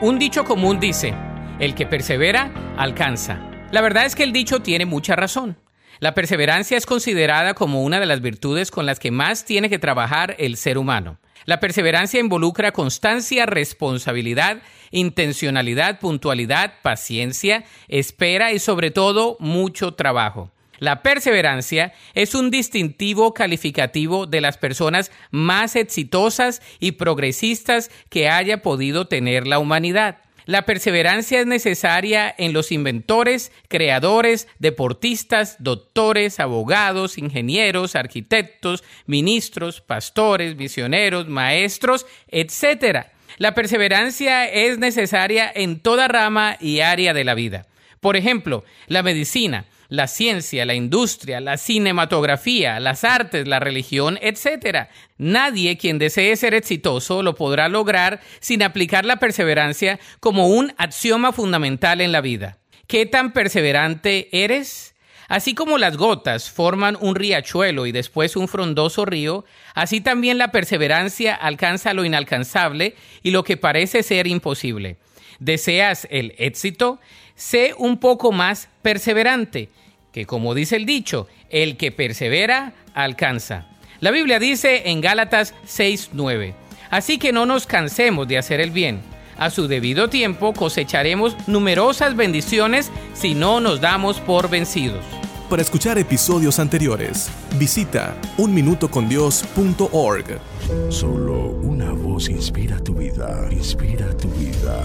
Un 0.00 0.18
dicho 0.18 0.44
común 0.44 0.78
dice, 0.78 1.14
el 1.58 1.74
que 1.74 1.86
persevera, 1.86 2.52
alcanza. 2.76 3.40
La 3.72 3.80
verdad 3.80 4.04
es 4.04 4.14
que 4.14 4.22
el 4.22 4.32
dicho 4.32 4.60
tiene 4.60 4.86
mucha 4.86 5.16
razón. 5.16 5.56
La 5.98 6.14
perseverancia 6.14 6.76
es 6.76 6.86
considerada 6.86 7.54
como 7.54 7.82
una 7.82 7.98
de 7.98 8.06
las 8.06 8.20
virtudes 8.20 8.70
con 8.70 8.86
las 8.86 9.00
que 9.00 9.10
más 9.10 9.44
tiene 9.44 9.70
que 9.70 9.78
trabajar 9.80 10.36
el 10.38 10.56
ser 10.56 10.78
humano. 10.78 11.18
La 11.46 11.58
perseverancia 11.58 12.20
involucra 12.20 12.70
constancia, 12.70 13.46
responsabilidad, 13.46 14.62
intencionalidad, 14.92 15.98
puntualidad, 15.98 16.74
paciencia, 16.82 17.64
espera 17.88 18.52
y 18.52 18.60
sobre 18.60 18.92
todo 18.92 19.36
mucho 19.40 19.94
trabajo. 19.94 20.52
La 20.82 21.00
perseverancia 21.00 21.92
es 22.12 22.34
un 22.34 22.50
distintivo 22.50 23.34
calificativo 23.34 24.26
de 24.26 24.40
las 24.40 24.58
personas 24.58 25.12
más 25.30 25.76
exitosas 25.76 26.60
y 26.80 26.90
progresistas 26.90 27.88
que 28.08 28.28
haya 28.28 28.62
podido 28.62 29.06
tener 29.06 29.46
la 29.46 29.60
humanidad. 29.60 30.18
La 30.44 30.62
perseverancia 30.62 31.38
es 31.38 31.46
necesaria 31.46 32.34
en 32.36 32.52
los 32.52 32.72
inventores, 32.72 33.52
creadores, 33.68 34.48
deportistas, 34.58 35.54
doctores, 35.60 36.40
abogados, 36.40 37.16
ingenieros, 37.16 37.94
arquitectos, 37.94 38.82
ministros, 39.06 39.80
pastores, 39.80 40.56
misioneros, 40.56 41.28
maestros, 41.28 42.06
etc. 42.26 43.06
La 43.38 43.54
perseverancia 43.54 44.48
es 44.48 44.78
necesaria 44.78 45.48
en 45.54 45.78
toda 45.78 46.08
rama 46.08 46.56
y 46.60 46.80
área 46.80 47.14
de 47.14 47.22
la 47.22 47.34
vida. 47.34 47.68
Por 48.00 48.16
ejemplo, 48.16 48.64
la 48.88 49.04
medicina 49.04 49.64
la 49.92 50.08
ciencia, 50.08 50.64
la 50.64 50.72
industria, 50.72 51.38
la 51.42 51.58
cinematografía, 51.58 52.80
las 52.80 53.04
artes, 53.04 53.46
la 53.46 53.60
religión, 53.60 54.18
etc. 54.22 54.88
Nadie 55.18 55.76
quien 55.76 55.98
desee 55.98 56.34
ser 56.36 56.54
exitoso 56.54 57.22
lo 57.22 57.34
podrá 57.34 57.68
lograr 57.68 58.22
sin 58.40 58.62
aplicar 58.62 59.04
la 59.04 59.16
perseverancia 59.16 60.00
como 60.18 60.48
un 60.48 60.72
axioma 60.78 61.30
fundamental 61.32 62.00
en 62.00 62.10
la 62.10 62.22
vida. 62.22 62.56
¿Qué 62.86 63.04
tan 63.04 63.34
perseverante 63.34 64.30
eres? 64.32 64.94
Así 65.28 65.54
como 65.54 65.76
las 65.76 65.98
gotas 65.98 66.50
forman 66.50 66.96
un 66.98 67.14
riachuelo 67.14 67.84
y 67.84 67.92
después 67.92 68.34
un 68.34 68.48
frondoso 68.48 69.04
río, 69.04 69.44
así 69.74 70.00
también 70.00 70.38
la 70.38 70.52
perseverancia 70.52 71.34
alcanza 71.34 71.92
lo 71.92 72.06
inalcanzable 72.06 72.96
y 73.22 73.30
lo 73.30 73.44
que 73.44 73.58
parece 73.58 74.02
ser 74.02 74.26
imposible. 74.26 74.96
¿Deseas 75.38 76.08
el 76.10 76.34
éxito? 76.38 76.98
Sé 77.34 77.74
un 77.76 77.98
poco 77.98 78.32
más 78.32 78.70
perseverante 78.80 79.68
que 80.12 80.26
como 80.26 80.54
dice 80.54 80.76
el 80.76 80.86
dicho, 80.86 81.26
el 81.50 81.76
que 81.76 81.90
persevera 81.90 82.74
alcanza. 82.94 83.66
La 84.00 84.10
Biblia 84.10 84.38
dice 84.38 84.90
en 84.90 85.00
Gálatas 85.00 85.54
6:9, 85.66 86.54
así 86.90 87.18
que 87.18 87.32
no 87.32 87.46
nos 87.46 87.66
cansemos 87.66 88.28
de 88.28 88.38
hacer 88.38 88.60
el 88.60 88.70
bien. 88.70 89.00
A 89.38 89.50
su 89.50 89.66
debido 89.66 90.08
tiempo 90.08 90.52
cosecharemos 90.52 91.36
numerosas 91.48 92.14
bendiciones 92.14 92.90
si 93.14 93.34
no 93.34 93.60
nos 93.60 93.80
damos 93.80 94.20
por 94.20 94.50
vencidos. 94.50 95.02
Para 95.48 95.62
escuchar 95.62 95.98
episodios 95.98 96.58
anteriores, 96.58 97.30
visita 97.58 98.14
unminutocondios.org. 98.38 100.40
Solo 100.88 101.48
una 101.62 101.92
voz 101.92 102.28
inspira 102.28 102.78
tu 102.78 102.94
vida, 102.94 103.48
inspira 103.50 104.16
tu 104.16 104.28
vida 104.28 104.84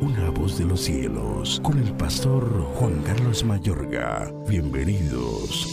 una 0.00 0.30
voz 0.30 0.56
de 0.56 0.64
los 0.64 0.80
cielos, 0.80 1.60
con 1.62 1.78
el 1.78 1.92
pastor 1.92 2.62
Juan 2.74 3.02
Carlos 3.02 3.44
Mayorga. 3.44 4.32
Bienvenidos. 4.48 5.66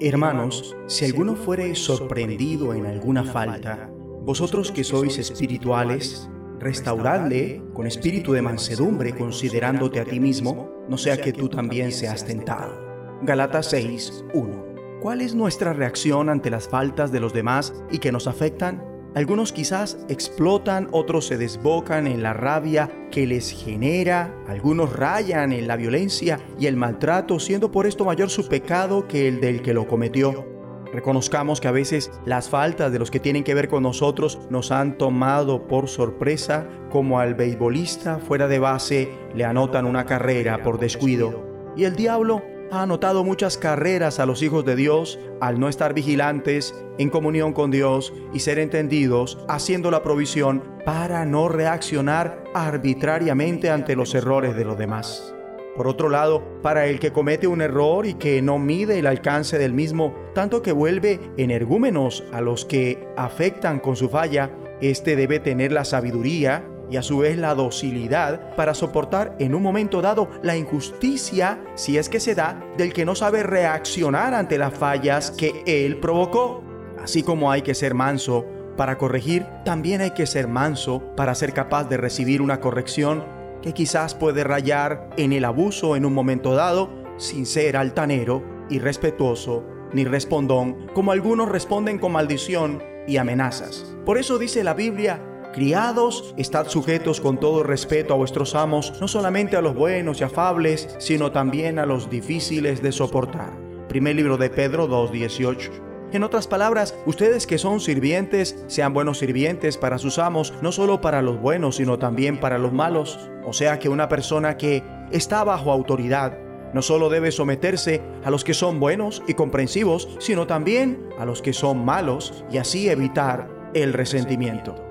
Hermanos, 0.00 0.74
si 0.88 1.04
alguno 1.04 1.36
fuere 1.36 1.76
sorprendido 1.76 2.74
en 2.74 2.86
alguna 2.86 3.22
falta, 3.22 3.88
vosotros 4.22 4.72
que 4.72 4.82
sois 4.82 5.18
espirituales, 5.18 6.28
restauradle 6.58 7.62
con 7.74 7.86
espíritu 7.86 8.32
de 8.32 8.42
mansedumbre, 8.42 9.14
considerándote 9.14 10.00
a 10.00 10.04
ti 10.04 10.18
mismo, 10.18 10.84
no 10.88 10.98
sea 10.98 11.16
que 11.16 11.32
tú 11.32 11.48
también 11.48 11.92
seas 11.92 12.24
tentado. 12.24 12.74
Galatas 13.22 13.70
6, 13.70 14.24
1. 14.34 14.66
¿Cuál 15.00 15.20
es 15.20 15.36
nuestra 15.36 15.72
reacción 15.72 16.28
ante 16.28 16.50
las 16.50 16.68
faltas 16.68 17.12
de 17.12 17.20
los 17.20 17.32
demás 17.32 17.72
y 17.92 17.98
que 17.98 18.10
nos 18.10 18.26
afectan? 18.26 18.95
Algunos 19.16 19.50
quizás 19.50 19.96
explotan, 20.10 20.88
otros 20.92 21.26
se 21.26 21.38
desbocan 21.38 22.06
en 22.06 22.22
la 22.22 22.34
rabia 22.34 22.90
que 23.10 23.26
les 23.26 23.50
genera, 23.50 24.30
algunos 24.46 24.94
rayan 24.94 25.54
en 25.54 25.66
la 25.66 25.76
violencia 25.76 26.38
y 26.60 26.66
el 26.66 26.76
maltrato, 26.76 27.40
siendo 27.40 27.72
por 27.72 27.86
esto 27.86 28.04
mayor 28.04 28.28
su 28.28 28.46
pecado 28.46 29.08
que 29.08 29.26
el 29.26 29.40
del 29.40 29.62
que 29.62 29.72
lo 29.72 29.88
cometió. 29.88 30.44
Reconozcamos 30.92 31.62
que 31.62 31.68
a 31.68 31.72
veces 31.72 32.10
las 32.26 32.50
faltas 32.50 32.92
de 32.92 32.98
los 32.98 33.10
que 33.10 33.18
tienen 33.18 33.42
que 33.42 33.54
ver 33.54 33.68
con 33.68 33.84
nosotros 33.84 34.38
nos 34.50 34.70
han 34.70 34.98
tomado 34.98 35.66
por 35.66 35.88
sorpresa, 35.88 36.68
como 36.90 37.18
al 37.18 37.34
beisbolista 37.34 38.18
fuera 38.18 38.48
de 38.48 38.58
base 38.58 39.08
le 39.34 39.46
anotan 39.46 39.86
una 39.86 40.04
carrera 40.04 40.62
por 40.62 40.78
descuido. 40.78 41.72
Y 41.74 41.84
el 41.84 41.96
diablo 41.96 42.42
ha 42.70 42.82
anotado 42.82 43.24
muchas 43.24 43.58
carreras 43.58 44.18
a 44.20 44.26
los 44.26 44.42
hijos 44.42 44.64
de 44.64 44.76
Dios 44.76 45.18
al 45.40 45.60
no 45.60 45.68
estar 45.68 45.94
vigilantes, 45.94 46.74
en 46.98 47.10
comunión 47.10 47.52
con 47.52 47.70
Dios 47.70 48.12
y 48.32 48.40
ser 48.40 48.58
entendidos, 48.58 49.38
haciendo 49.48 49.90
la 49.90 50.02
provisión 50.02 50.62
para 50.84 51.24
no 51.24 51.48
reaccionar 51.48 52.42
arbitrariamente 52.54 53.70
ante 53.70 53.96
los 53.96 54.14
errores 54.14 54.56
de 54.56 54.64
los 54.64 54.78
demás. 54.78 55.34
Por 55.76 55.88
otro 55.88 56.08
lado, 56.08 56.42
para 56.62 56.86
el 56.86 56.98
que 56.98 57.12
comete 57.12 57.46
un 57.46 57.60
error 57.60 58.06
y 58.06 58.14
que 58.14 58.40
no 58.40 58.58
mide 58.58 58.98
el 58.98 59.06
alcance 59.06 59.58
del 59.58 59.74
mismo, 59.74 60.14
tanto 60.34 60.62
que 60.62 60.72
vuelve 60.72 61.20
energúmenos 61.36 62.24
a 62.32 62.40
los 62.40 62.64
que 62.64 63.06
afectan 63.16 63.78
con 63.78 63.94
su 63.94 64.08
falla, 64.08 64.50
éste 64.80 65.16
debe 65.16 65.38
tener 65.38 65.72
la 65.72 65.84
sabiduría 65.84 66.64
y 66.90 66.96
a 66.96 67.02
su 67.02 67.18
vez 67.18 67.36
la 67.36 67.54
docilidad 67.54 68.54
para 68.56 68.74
soportar 68.74 69.36
en 69.38 69.54
un 69.54 69.62
momento 69.62 70.02
dado 70.02 70.28
la 70.42 70.56
injusticia, 70.56 71.60
si 71.74 71.98
es 71.98 72.08
que 72.08 72.20
se 72.20 72.34
da, 72.34 72.62
del 72.76 72.92
que 72.92 73.04
no 73.04 73.14
sabe 73.14 73.42
reaccionar 73.42 74.34
ante 74.34 74.58
las 74.58 74.74
fallas 74.74 75.30
que 75.30 75.62
él 75.66 75.98
provocó. 75.98 76.62
Así 77.02 77.22
como 77.22 77.50
hay 77.50 77.62
que 77.62 77.74
ser 77.74 77.94
manso 77.94 78.46
para 78.76 78.98
corregir, 78.98 79.46
también 79.64 80.00
hay 80.00 80.10
que 80.10 80.26
ser 80.26 80.48
manso 80.48 81.02
para 81.16 81.34
ser 81.34 81.52
capaz 81.52 81.84
de 81.84 81.96
recibir 81.96 82.42
una 82.42 82.60
corrección 82.60 83.24
que 83.62 83.72
quizás 83.72 84.14
puede 84.14 84.44
rayar 84.44 85.10
en 85.16 85.32
el 85.32 85.44
abuso 85.44 85.96
en 85.96 86.04
un 86.04 86.12
momento 86.12 86.54
dado, 86.54 86.90
sin 87.16 87.46
ser 87.46 87.76
altanero, 87.76 88.44
irrespetuoso 88.68 89.64
ni 89.92 90.04
respondón, 90.04 90.88
como 90.94 91.12
algunos 91.12 91.48
responden 91.48 91.98
con 91.98 92.12
maldición 92.12 92.82
y 93.06 93.16
amenazas. 93.16 93.96
Por 94.04 94.18
eso 94.18 94.38
dice 94.38 94.64
la 94.64 94.74
Biblia, 94.74 95.20
Criados, 95.56 96.34
estad 96.36 96.68
sujetos 96.68 97.22
con 97.22 97.40
todo 97.40 97.62
respeto 97.62 98.12
a 98.12 98.18
vuestros 98.18 98.54
amos, 98.54 98.92
no 99.00 99.08
solamente 99.08 99.56
a 99.56 99.62
los 99.62 99.74
buenos 99.74 100.20
y 100.20 100.24
afables, 100.24 100.94
sino 100.98 101.32
también 101.32 101.78
a 101.78 101.86
los 101.86 102.10
difíciles 102.10 102.82
de 102.82 102.92
soportar. 102.92 103.56
Primer 103.88 104.16
libro 104.16 104.36
de 104.36 104.50
Pedro 104.50 104.86
2.18. 104.86 105.70
En 106.12 106.24
otras 106.24 106.46
palabras, 106.46 106.94
ustedes 107.06 107.46
que 107.46 107.56
son 107.56 107.80
sirvientes, 107.80 108.66
sean 108.66 108.92
buenos 108.92 109.16
sirvientes 109.16 109.78
para 109.78 109.96
sus 109.96 110.18
amos, 110.18 110.52
no 110.60 110.72
solo 110.72 111.00
para 111.00 111.22
los 111.22 111.40
buenos, 111.40 111.76
sino 111.76 111.98
también 111.98 112.38
para 112.38 112.58
los 112.58 112.74
malos. 112.74 113.18
O 113.46 113.54
sea 113.54 113.78
que 113.78 113.88
una 113.88 114.10
persona 114.10 114.58
que 114.58 114.84
está 115.10 115.42
bajo 115.42 115.72
autoridad 115.72 116.36
no 116.74 116.82
solo 116.82 117.08
debe 117.08 117.32
someterse 117.32 118.02
a 118.26 118.30
los 118.30 118.44
que 118.44 118.52
son 118.52 118.78
buenos 118.78 119.22
y 119.26 119.32
comprensivos, 119.32 120.18
sino 120.20 120.46
también 120.46 121.08
a 121.18 121.24
los 121.24 121.40
que 121.40 121.54
son 121.54 121.82
malos 121.82 122.44
y 122.50 122.58
así 122.58 122.90
evitar 122.90 123.48
el 123.72 123.94
resentimiento. 123.94 124.85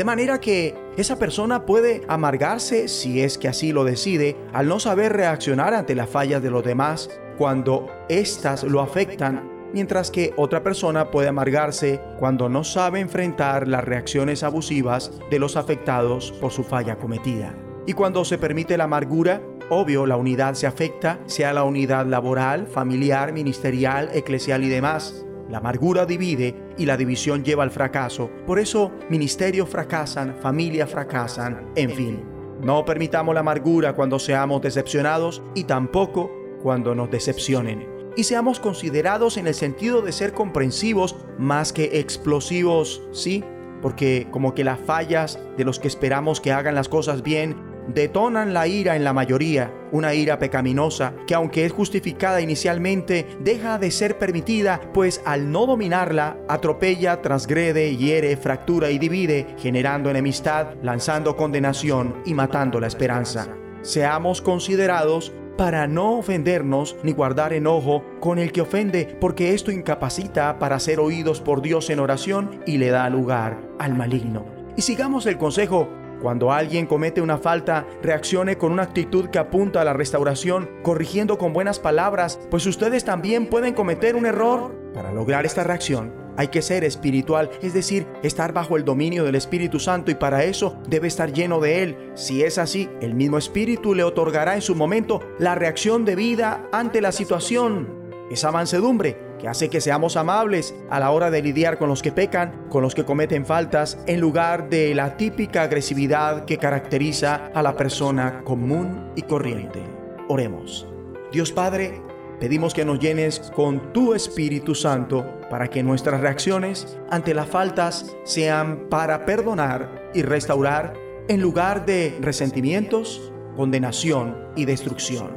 De 0.00 0.04
manera 0.04 0.40
que 0.40 0.74
esa 0.96 1.18
persona 1.18 1.66
puede 1.66 2.00
amargarse, 2.08 2.88
si 2.88 3.20
es 3.20 3.36
que 3.36 3.48
así 3.48 3.70
lo 3.70 3.84
decide, 3.84 4.34
al 4.54 4.66
no 4.66 4.80
saber 4.80 5.12
reaccionar 5.12 5.74
ante 5.74 5.94
las 5.94 6.08
fallas 6.08 6.42
de 6.42 6.50
los 6.50 6.64
demás 6.64 7.10
cuando 7.36 7.86
éstas 8.08 8.64
lo 8.64 8.80
afectan, 8.80 9.68
mientras 9.74 10.10
que 10.10 10.32
otra 10.38 10.62
persona 10.62 11.10
puede 11.10 11.28
amargarse 11.28 12.00
cuando 12.18 12.48
no 12.48 12.64
sabe 12.64 13.00
enfrentar 13.00 13.68
las 13.68 13.84
reacciones 13.84 14.42
abusivas 14.42 15.12
de 15.30 15.38
los 15.38 15.58
afectados 15.58 16.32
por 16.40 16.50
su 16.50 16.64
falla 16.64 16.96
cometida. 16.96 17.54
Y 17.86 17.92
cuando 17.92 18.24
se 18.24 18.38
permite 18.38 18.78
la 18.78 18.84
amargura, 18.84 19.42
obvio 19.68 20.06
la 20.06 20.16
unidad 20.16 20.54
se 20.54 20.66
afecta, 20.66 21.20
sea 21.26 21.52
la 21.52 21.64
unidad 21.64 22.06
laboral, 22.06 22.68
familiar, 22.68 23.34
ministerial, 23.34 24.08
eclesial 24.14 24.64
y 24.64 24.70
demás. 24.70 25.26
La 25.50 25.58
amargura 25.58 26.06
divide 26.06 26.54
y 26.78 26.86
la 26.86 26.96
división 26.96 27.42
lleva 27.42 27.64
al 27.64 27.72
fracaso. 27.72 28.30
Por 28.46 28.60
eso 28.60 28.92
ministerios 29.08 29.68
fracasan, 29.68 30.36
familias 30.40 30.88
fracasan, 30.88 31.72
en 31.74 31.90
fin. 31.90 32.24
No 32.62 32.84
permitamos 32.84 33.34
la 33.34 33.40
amargura 33.40 33.94
cuando 33.94 34.18
seamos 34.18 34.62
decepcionados 34.62 35.42
y 35.56 35.64
tampoco 35.64 36.30
cuando 36.62 36.94
nos 36.94 37.10
decepcionen. 37.10 37.88
Y 38.16 38.24
seamos 38.24 38.60
considerados 38.60 39.38
en 39.38 39.48
el 39.48 39.54
sentido 39.54 40.02
de 40.02 40.12
ser 40.12 40.32
comprensivos 40.32 41.16
más 41.38 41.72
que 41.72 41.98
explosivos, 41.98 43.02
¿sí? 43.10 43.42
Porque 43.82 44.28
como 44.30 44.54
que 44.54 44.62
las 44.62 44.78
fallas 44.78 45.40
de 45.56 45.64
los 45.64 45.80
que 45.80 45.88
esperamos 45.88 46.40
que 46.40 46.52
hagan 46.52 46.74
las 46.74 46.88
cosas 46.88 47.22
bien 47.22 47.56
detonan 47.94 48.54
la 48.54 48.66
ira 48.66 48.96
en 48.96 49.04
la 49.04 49.12
mayoría, 49.12 49.72
una 49.92 50.14
ira 50.14 50.38
pecaminosa 50.38 51.14
que 51.26 51.34
aunque 51.34 51.64
es 51.64 51.72
justificada 51.72 52.40
inicialmente, 52.40 53.26
deja 53.40 53.78
de 53.78 53.90
ser 53.90 54.18
permitida, 54.18 54.80
pues 54.92 55.20
al 55.24 55.50
no 55.50 55.66
dominarla, 55.66 56.38
atropella, 56.48 57.22
transgrede, 57.22 57.96
hiere, 57.96 58.36
fractura 58.36 58.90
y 58.90 58.98
divide, 58.98 59.46
generando 59.58 60.10
enemistad, 60.10 60.74
lanzando 60.82 61.36
condenación 61.36 62.22
y 62.24 62.34
matando 62.34 62.80
la 62.80 62.86
esperanza. 62.86 63.48
Seamos 63.82 64.42
considerados 64.42 65.32
para 65.56 65.86
no 65.86 66.16
ofendernos 66.16 66.96
ni 67.02 67.12
guardar 67.12 67.52
enojo 67.52 68.02
con 68.18 68.38
el 68.38 68.50
que 68.50 68.62
ofende, 68.62 69.16
porque 69.20 69.52
esto 69.52 69.70
incapacita 69.70 70.58
para 70.58 70.78
ser 70.78 71.00
oídos 71.00 71.40
por 71.40 71.60
Dios 71.60 71.90
en 71.90 72.00
oración 72.00 72.60
y 72.66 72.78
le 72.78 72.88
da 72.88 73.10
lugar 73.10 73.60
al 73.78 73.94
maligno. 73.94 74.46
Y 74.76 74.82
sigamos 74.82 75.26
el 75.26 75.36
consejo 75.36 75.88
cuando 76.20 76.52
alguien 76.52 76.86
comete 76.86 77.20
una 77.20 77.38
falta, 77.38 77.86
reaccione 78.02 78.58
con 78.58 78.72
una 78.72 78.82
actitud 78.82 79.28
que 79.30 79.38
apunta 79.38 79.80
a 79.80 79.84
la 79.84 79.92
restauración, 79.92 80.68
corrigiendo 80.82 81.38
con 81.38 81.52
buenas 81.52 81.78
palabras, 81.78 82.38
pues 82.50 82.66
ustedes 82.66 83.04
también 83.04 83.46
pueden 83.46 83.74
cometer 83.74 84.16
un 84.16 84.26
error. 84.26 84.74
Para 84.94 85.12
lograr 85.12 85.46
esta 85.46 85.64
reacción, 85.64 86.12
hay 86.36 86.48
que 86.48 86.62
ser 86.62 86.84
espiritual, 86.84 87.50
es 87.62 87.74
decir, 87.74 88.06
estar 88.22 88.52
bajo 88.52 88.76
el 88.76 88.84
dominio 88.84 89.24
del 89.24 89.34
Espíritu 89.34 89.78
Santo 89.78 90.10
y 90.10 90.14
para 90.14 90.44
eso 90.44 90.78
debe 90.88 91.08
estar 91.08 91.32
lleno 91.32 91.60
de 91.60 91.82
Él. 91.82 92.12
Si 92.14 92.42
es 92.42 92.58
así, 92.58 92.88
el 93.00 93.14
mismo 93.14 93.38
Espíritu 93.38 93.94
le 93.94 94.04
otorgará 94.04 94.54
en 94.54 94.62
su 94.62 94.74
momento 94.74 95.20
la 95.38 95.54
reacción 95.54 96.04
debida 96.04 96.68
ante 96.72 97.00
la 97.00 97.12
situación. 97.12 97.88
Esa 98.30 98.52
mansedumbre 98.52 99.29
que 99.40 99.48
hace 99.48 99.70
que 99.70 99.80
seamos 99.80 100.16
amables 100.16 100.74
a 100.90 101.00
la 101.00 101.10
hora 101.10 101.30
de 101.30 101.42
lidiar 101.42 101.78
con 101.78 101.88
los 101.88 102.02
que 102.02 102.12
pecan, 102.12 102.66
con 102.68 102.82
los 102.82 102.94
que 102.94 103.04
cometen 103.04 103.46
faltas, 103.46 103.98
en 104.06 104.20
lugar 104.20 104.68
de 104.68 104.94
la 104.94 105.16
típica 105.16 105.62
agresividad 105.62 106.44
que 106.44 106.58
caracteriza 106.58 107.50
a 107.54 107.62
la 107.62 107.76
persona 107.76 108.42
común 108.44 109.12
y 109.16 109.22
corriente. 109.22 109.82
Oremos. 110.28 110.86
Dios 111.32 111.52
Padre, 111.52 112.00
pedimos 112.38 112.74
que 112.74 112.84
nos 112.84 113.00
llenes 113.00 113.40
con 113.54 113.92
tu 113.92 114.14
Espíritu 114.14 114.74
Santo 114.74 115.40
para 115.48 115.68
que 115.68 115.82
nuestras 115.82 116.20
reacciones 116.20 116.98
ante 117.10 117.34
las 117.34 117.48
faltas 117.48 118.14
sean 118.24 118.88
para 118.90 119.24
perdonar 119.24 120.10
y 120.14 120.22
restaurar 120.22 120.94
en 121.28 121.40
lugar 121.40 121.86
de 121.86 122.18
resentimientos, 122.20 123.32
condenación 123.56 124.36
y 124.56 124.64
destrucción. 124.64 125.30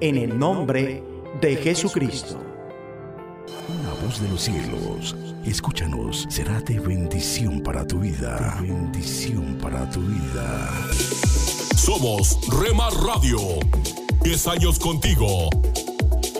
En 0.00 0.16
el 0.16 0.38
nombre 0.38 1.02
de 1.40 1.56
Jesucristo. 1.56 2.49
De 4.18 4.28
los 4.28 4.42
cielos, 4.42 5.14
escúchanos, 5.44 6.26
será 6.28 6.60
de 6.62 6.80
bendición 6.80 7.62
para 7.62 7.86
tu 7.86 8.00
vida. 8.00 8.58
De 8.60 8.66
bendición 8.66 9.56
para 9.62 9.88
tu 9.88 10.00
vida. 10.00 10.68
Somos 11.76 12.36
Remar 12.60 12.92
Radio. 12.92 13.38
10 14.24 14.46
años 14.48 14.80
contigo. 14.80 15.48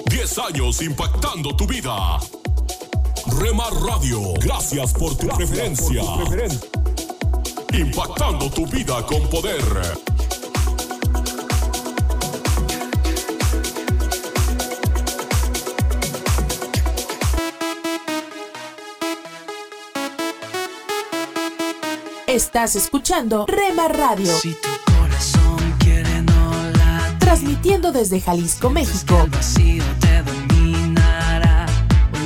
10 0.06 0.38
años 0.38 0.83
impactando 0.83 1.54
tu 1.54 1.64
vida. 1.64 2.18
Remar 3.38 3.72
Radio, 3.72 4.35
gracias 4.40 4.92
por 4.92 5.16
tu 5.16 5.28
preferencia. 5.28 6.02
Impactando 7.72 8.50
tu 8.50 8.66
vida 8.66 9.06
con 9.06 9.22
poder. 9.28 9.62
Estás 22.30 22.76
escuchando 22.76 23.44
Rema 23.48 23.88
Radio. 23.88 24.32
Transmitiendo 27.18 27.90
desde 27.90 28.20
Jalisco, 28.20 28.70
México. 28.70 29.26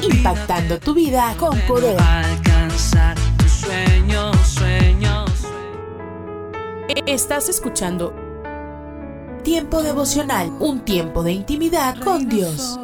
Impactando 0.03 0.79
tu 0.79 0.93
vida 0.93 1.35
con 1.39 1.59
poder. 1.61 1.99
Alcanzar 2.03 3.17
tus 3.39 3.51
sueños, 3.51 4.37
sueños. 4.47 5.31
Estás 7.07 7.49
escuchando 7.49 8.15
Tiempo 9.43 9.83
devocional, 9.83 10.51
un 10.61 10.85
tiempo 10.85 11.23
de 11.23 11.33
intimidad 11.33 11.99
con 12.03 12.29
Dios. 12.29 12.79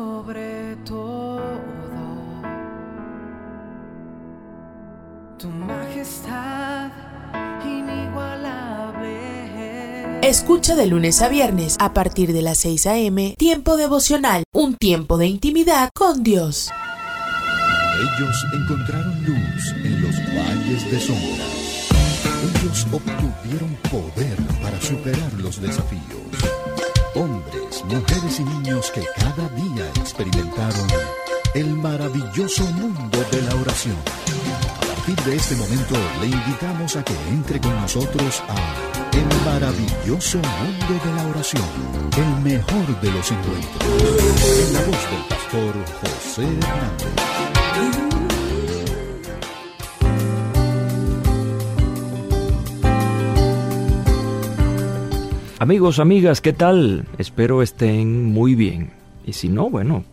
Escucha 10.31 10.77
de 10.77 10.87
lunes 10.87 11.23
a 11.23 11.29
viernes 11.29 11.75
a 11.81 11.93
partir 11.93 12.33
de 12.33 12.41
las 12.41 12.59
6 12.59 12.87
a.m. 12.87 13.35
Tiempo 13.37 13.77
devocional, 13.77 14.45
un 14.55 14.77
tiempo 14.77 15.19
de 15.19 15.27
intimidad 15.27 15.91
con 15.93 16.23
Dios. 16.23 16.71
Ellos 17.99 18.47
encontraron 18.55 19.25
luz 19.25 19.75
en 19.83 20.01
los 20.01 20.15
valles 20.33 20.89
de 20.89 21.01
sombra. 21.01 21.45
Ellos 22.63 22.87
obtuvieron 22.93 23.77
poder 23.91 24.37
para 24.63 24.81
superar 24.81 25.33
los 25.33 25.61
desafíos. 25.61 26.01
Hombres, 27.17 27.85
mujeres 27.87 28.39
y 28.39 28.45
niños 28.45 28.93
que 28.93 29.03
cada 29.17 29.49
día 29.49 29.91
experimentaron 29.97 30.87
el 31.57 31.75
maravilloso 31.75 32.63
mundo 32.67 33.19
de 33.33 33.43
la 33.43 33.57
oración. 33.57 33.97
A 35.01 35.03
partir 35.03 35.25
de 35.25 35.37
este 35.37 35.57
momento 35.57 35.95
le 36.21 36.27
invitamos 36.27 36.95
a 36.95 37.03
que 37.03 37.15
entre 37.31 37.59
con 37.59 37.75
nosotros 37.81 38.43
a 38.49 38.57
El 39.17 39.25
maravilloso 39.47 40.37
mundo 40.37 40.95
de 41.03 41.15
la 41.15 41.27
oración, 41.27 41.63
el 42.19 42.43
mejor 42.45 43.01
de 43.01 43.11
los 43.11 43.33
encuentros. 43.33 43.83
En 44.59 44.73
la 44.75 44.81
voz 44.81 45.11
del 45.11 45.25
pastor 45.27 45.75
José 46.03 46.43
Hernández. 46.43 47.15
Amigos, 55.61 55.99
amigas, 55.99 56.43
¿qué 56.43 56.53
tal? 56.53 57.07
Espero 57.17 57.63
estén 57.63 58.27
muy 58.27 58.55
bien. 58.55 58.91
Y 59.25 59.33
si 59.33 59.49
no, 59.49 59.71
bueno, 59.71 60.05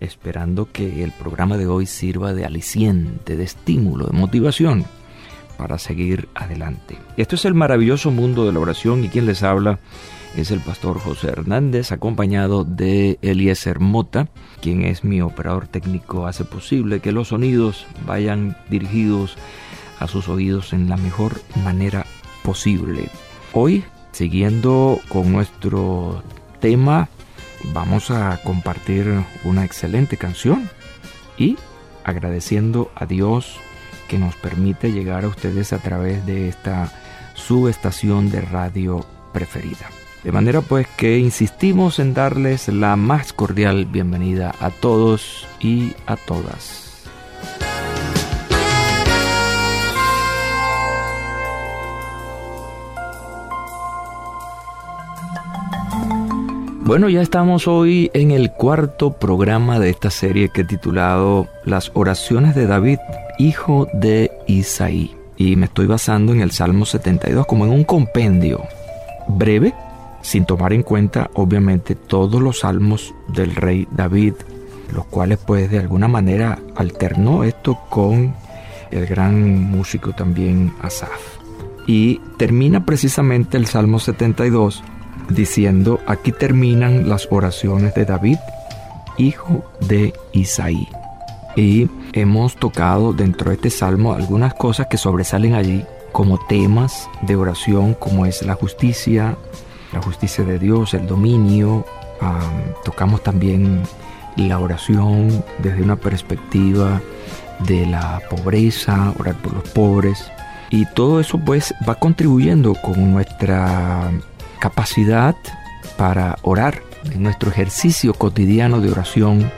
esperando 0.00 0.70
que 0.72 1.04
el 1.04 1.12
programa 1.12 1.56
de 1.56 1.66
hoy 1.66 1.86
sirva 1.86 2.32
de 2.32 2.44
aliciente, 2.44 3.36
de 3.36 3.44
estímulo, 3.44 4.06
de 4.06 4.18
motivación 4.18 4.86
para 5.56 5.78
seguir 5.78 6.28
adelante. 6.34 6.98
Esto 7.16 7.36
es 7.36 7.44
el 7.44 7.54
maravilloso 7.54 8.10
mundo 8.10 8.46
de 8.46 8.52
la 8.52 8.60
oración 8.60 9.04
y 9.04 9.08
quien 9.08 9.26
les 9.26 9.42
habla 9.42 9.78
es 10.36 10.50
el 10.50 10.60
pastor 10.60 10.98
José 10.98 11.28
Hernández, 11.28 11.92
acompañado 11.92 12.64
de 12.64 13.18
Eliezer 13.20 13.80
Mota, 13.80 14.28
quien 14.62 14.84
es 14.84 15.04
mi 15.04 15.20
operador 15.20 15.66
técnico, 15.66 16.26
hace 16.26 16.44
posible 16.44 17.00
que 17.00 17.12
los 17.12 17.28
sonidos 17.28 17.86
vayan 18.06 18.56
dirigidos 18.70 19.36
a 19.98 20.06
sus 20.06 20.28
oídos 20.28 20.72
en 20.72 20.88
la 20.88 20.96
mejor 20.96 21.40
manera 21.64 22.06
posible. 22.42 23.08
Hoy, 23.52 23.84
siguiendo 24.12 25.00
con 25.08 25.32
nuestro 25.32 26.22
tema, 26.60 27.08
vamos 27.64 28.10
a 28.10 28.40
compartir 28.42 29.24
una 29.44 29.64
excelente 29.64 30.16
canción 30.16 30.70
y 31.36 31.56
agradeciendo 32.04 32.90
a 32.94 33.06
Dios 33.06 33.56
que 34.08 34.18
nos 34.18 34.34
permite 34.36 34.92
llegar 34.92 35.24
a 35.24 35.28
ustedes 35.28 35.72
a 35.72 35.78
través 35.78 36.26
de 36.26 36.48
esta 36.48 36.92
subestación 37.34 38.30
de 38.30 38.40
radio 38.40 39.06
preferida. 39.32 39.88
De 40.24 40.32
manera 40.32 40.60
pues 40.60 40.86
que 40.96 41.18
insistimos 41.18 41.98
en 41.98 42.12
darles 42.12 42.68
la 42.68 42.96
más 42.96 43.32
cordial 43.32 43.86
bienvenida 43.86 44.54
a 44.60 44.70
todos 44.70 45.46
y 45.60 45.94
a 46.06 46.16
todas. 46.16 46.79
Bueno, 56.90 57.08
ya 57.08 57.22
estamos 57.22 57.68
hoy 57.68 58.10
en 58.14 58.32
el 58.32 58.50
cuarto 58.50 59.12
programa 59.12 59.78
de 59.78 59.90
esta 59.90 60.10
serie 60.10 60.48
que 60.48 60.62
he 60.62 60.64
titulado 60.64 61.46
Las 61.64 61.92
oraciones 61.94 62.56
de 62.56 62.66
David, 62.66 62.98
hijo 63.38 63.86
de 63.92 64.32
Isaí. 64.48 65.14
Y 65.36 65.54
me 65.54 65.66
estoy 65.66 65.86
basando 65.86 66.32
en 66.32 66.40
el 66.40 66.50
Salmo 66.50 66.84
72 66.84 67.46
como 67.46 67.64
en 67.64 67.70
un 67.70 67.84
compendio 67.84 68.64
breve, 69.28 69.72
sin 70.22 70.46
tomar 70.46 70.72
en 70.72 70.82
cuenta 70.82 71.30
obviamente 71.34 71.94
todos 71.94 72.42
los 72.42 72.58
salmos 72.58 73.14
del 73.28 73.54
rey 73.54 73.86
David, 73.92 74.34
los 74.92 75.04
cuales 75.04 75.38
pues 75.46 75.70
de 75.70 75.78
alguna 75.78 76.08
manera 76.08 76.58
alternó 76.74 77.44
esto 77.44 77.78
con 77.88 78.34
el 78.90 79.06
gran 79.06 79.60
músico 79.70 80.12
también 80.12 80.72
Asaf. 80.82 81.38
Y 81.86 82.20
termina 82.36 82.84
precisamente 82.84 83.56
el 83.58 83.66
Salmo 83.66 84.00
72 84.00 84.82
diciendo, 85.28 86.00
aquí 86.06 86.32
terminan 86.32 87.08
las 87.08 87.28
oraciones 87.30 87.94
de 87.94 88.04
David, 88.04 88.38
hijo 89.18 89.64
de 89.80 90.12
Isaí. 90.32 90.88
Y 91.56 91.88
hemos 92.12 92.56
tocado 92.56 93.12
dentro 93.12 93.50
de 93.50 93.56
este 93.56 93.70
salmo 93.70 94.12
algunas 94.12 94.54
cosas 94.54 94.86
que 94.88 94.96
sobresalen 94.96 95.54
allí 95.54 95.84
como 96.12 96.38
temas 96.46 97.08
de 97.22 97.36
oración, 97.36 97.94
como 97.94 98.26
es 98.26 98.42
la 98.42 98.54
justicia, 98.54 99.36
la 99.92 100.02
justicia 100.02 100.44
de 100.44 100.58
Dios, 100.58 100.94
el 100.94 101.06
dominio. 101.06 101.84
tocamos 102.84 103.22
también 103.22 103.82
la 104.36 104.58
oración 104.58 105.44
desde 105.58 105.82
una 105.82 105.96
perspectiva 105.96 107.00
de 107.66 107.86
la 107.86 108.20
pobreza, 108.30 109.12
orar 109.18 109.36
por 109.36 109.54
los 109.54 109.68
pobres. 109.70 110.30
Y 110.70 110.86
todo 110.86 111.20
eso 111.20 111.38
pues 111.38 111.74
va 111.88 111.96
contribuyendo 111.96 112.74
con 112.74 113.12
nuestra 113.12 114.10
capacidad 114.60 115.34
para 115.96 116.38
orar 116.42 116.82
en 117.04 117.22
nuestro 117.22 117.50
ejercicio 117.50 118.14
cotidiano 118.14 118.80
de 118.80 118.90
oración, 118.90 119.50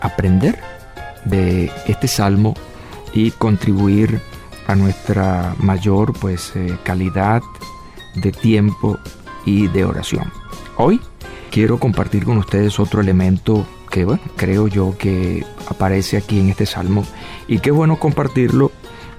aprender 0.00 0.58
de 1.24 1.70
este 1.86 2.08
salmo 2.08 2.54
y 3.12 3.32
contribuir 3.32 4.20
a 4.66 4.74
nuestra 4.74 5.54
mayor 5.58 6.12
pues 6.18 6.52
eh, 6.54 6.76
calidad 6.84 7.42
de 8.14 8.32
tiempo 8.32 8.98
y 9.44 9.68
de 9.68 9.84
oración. 9.84 10.32
Hoy 10.76 11.00
quiero 11.50 11.78
compartir 11.78 12.24
con 12.24 12.38
ustedes 12.38 12.78
otro 12.78 13.00
elemento 13.00 13.66
que 13.90 14.04
bueno, 14.04 14.22
creo 14.36 14.68
yo 14.68 14.96
que 14.98 15.44
aparece 15.68 16.16
aquí 16.16 16.40
en 16.40 16.50
este 16.50 16.66
salmo 16.66 17.04
y 17.48 17.58
qué 17.60 17.70
bueno 17.70 17.98
compartirlo 17.98 18.72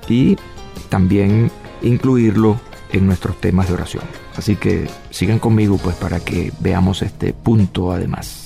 y 0.07 0.37
también 0.89 1.51
incluirlo 1.81 2.59
en 2.91 3.05
nuestros 3.05 3.39
temas 3.39 3.67
de 3.67 3.73
oración. 3.73 4.26
Así 4.37 4.55
que 4.55 4.87
sigan 5.09 5.39
conmigo 5.39 5.77
pues 5.77 5.95
para 5.95 6.19
que 6.19 6.53
veamos 6.59 7.01
este 7.01 7.33
punto 7.33 7.91
además. 7.91 8.43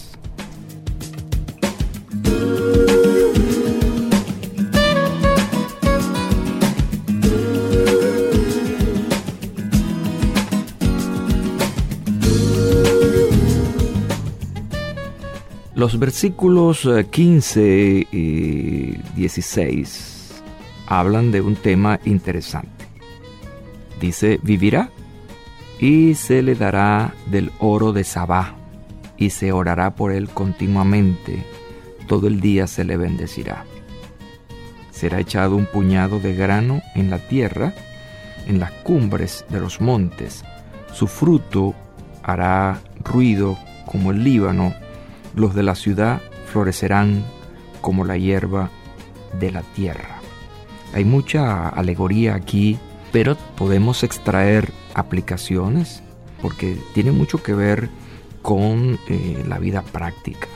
Los 15.75 15.97
versículos 15.97 16.87
15 17.09 17.61
eh, 17.61 18.07
y 18.11 18.97
16 19.15 20.43
hablan 20.85 21.31
de 21.31 21.41
un 21.41 21.55
tema 21.55 21.99
interesante. 22.05 22.85
Dice, 23.99 24.39
vivirá 24.43 24.91
y 25.81 26.13
se 26.13 26.43
le 26.43 26.53
dará 26.53 27.13
del 27.25 27.51
oro 27.59 27.91
de 27.91 28.03
Sabá 28.03 28.55
y 29.17 29.31
se 29.31 29.51
orará 29.51 29.95
por 29.95 30.11
él 30.13 30.29
continuamente, 30.29 31.43
todo 32.07 32.27
el 32.27 32.39
día 32.39 32.67
se 32.67 32.85
le 32.85 32.97
bendecirá. 32.97 33.65
Será 34.91 35.19
echado 35.19 35.55
un 35.55 35.65
puñado 35.65 36.19
de 36.19 36.35
grano 36.35 36.81
en 36.93 37.09
la 37.09 37.17
tierra, 37.17 37.73
en 38.47 38.59
las 38.59 38.71
cumbres 38.71 39.43
de 39.49 39.59
los 39.59 39.81
montes, 39.81 40.43
su 40.93 41.07
fruto 41.07 41.73
hará 42.21 42.79
ruido 43.03 43.57
como 43.85 44.11
el 44.11 44.23
Líbano, 44.23 44.73
los 45.35 45.55
de 45.55 45.63
la 45.63 45.75
ciudad 45.75 46.21
florecerán 46.45 47.23
como 47.81 48.05
la 48.05 48.17
hierba 48.17 48.69
de 49.39 49.51
la 49.51 49.61
tierra. 49.61 50.19
Hay 50.93 51.05
mucha 51.05 51.69
alegoría 51.69 52.35
aquí, 52.35 52.77
pero 53.11 53.35
podemos 53.55 54.03
extraer 54.03 54.71
aplicaciones 54.93 56.03
porque 56.41 56.77
tiene 56.93 57.11
mucho 57.11 57.43
que 57.43 57.53
ver 57.53 57.89
con 58.41 58.99
eh, 59.07 59.43
la 59.47 59.59
vida 59.59 59.81
práctica. 59.81 60.47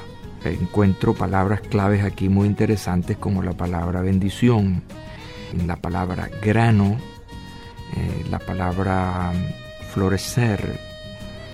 Encuentro 0.43 1.15
palabras 1.15 1.62
claves 1.62 2.04
aquí 2.04 2.30
muy 2.30 2.48
interesantes 2.48 3.17
como 3.17 3.41
la 3.41 3.54
palabra 3.54 4.02
bendición, 4.02 4.84
la 5.65 5.76
palabra 5.78 6.30
grano, 6.41 6.98
eh, 7.95 8.26
la 8.30 8.39
palabra 8.39 9.34
florecer, 9.91 10.80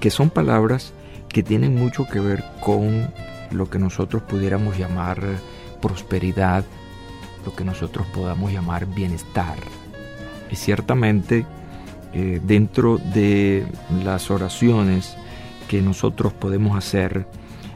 que 0.02 0.10
son 0.10 0.30
palabras 0.30 0.94
que 1.30 1.41
tienen 1.41 1.76
mucho 1.76 2.06
que 2.06 2.20
ver 2.20 2.44
con 2.60 3.13
lo 3.52 3.70
que 3.70 3.80
nosotros 3.80 4.24
pudiéramos 4.24 4.78
llamar 4.78 5.22
prosperidad, 5.82 6.65
lo 7.46 7.56
que 7.56 7.63
nosotros 7.63 8.06
podamos 8.08 8.52
llamar 8.52 8.86
bienestar. 8.88 9.56
Y 10.50 10.56
ciertamente 10.56 11.46
eh, 12.13 12.41
dentro 12.43 12.97
de 12.97 13.65
las 14.04 14.32
oraciones 14.32 15.15
que 15.67 15.82
nosotros 15.82 16.34
podemos 16.34 16.78
hacer, 16.78 17.26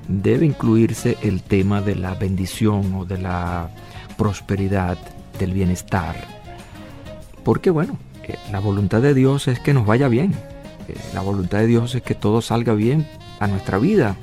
debe 0.07 0.45
incluirse 0.45 1.17
el 1.21 1.41
tema 1.41 1.81
de 1.81 1.95
la 1.95 2.13
bendición 2.13 2.93
o 2.95 3.05
de 3.05 3.17
la 3.17 3.69
prosperidad, 4.17 4.97
del 5.39 5.53
bienestar. 5.53 6.15
Porque 7.43 7.69
bueno, 7.69 7.97
eh, 8.23 8.37
la 8.51 8.59
voluntad 8.59 9.01
de 9.01 9.13
Dios 9.13 9.47
es 9.47 9.59
que 9.59 9.73
nos 9.73 9.85
vaya 9.85 10.07
bien. 10.07 10.33
Eh, 10.87 10.95
la 11.13 11.21
voluntad 11.21 11.59
de 11.59 11.67
Dios 11.67 11.95
es 11.95 12.01
que 12.01 12.15
todo 12.15 12.41
salga 12.41 12.73
bien 12.73 13.07
a 13.39 13.47
nuestra 13.47 13.77
vida, 13.77 14.15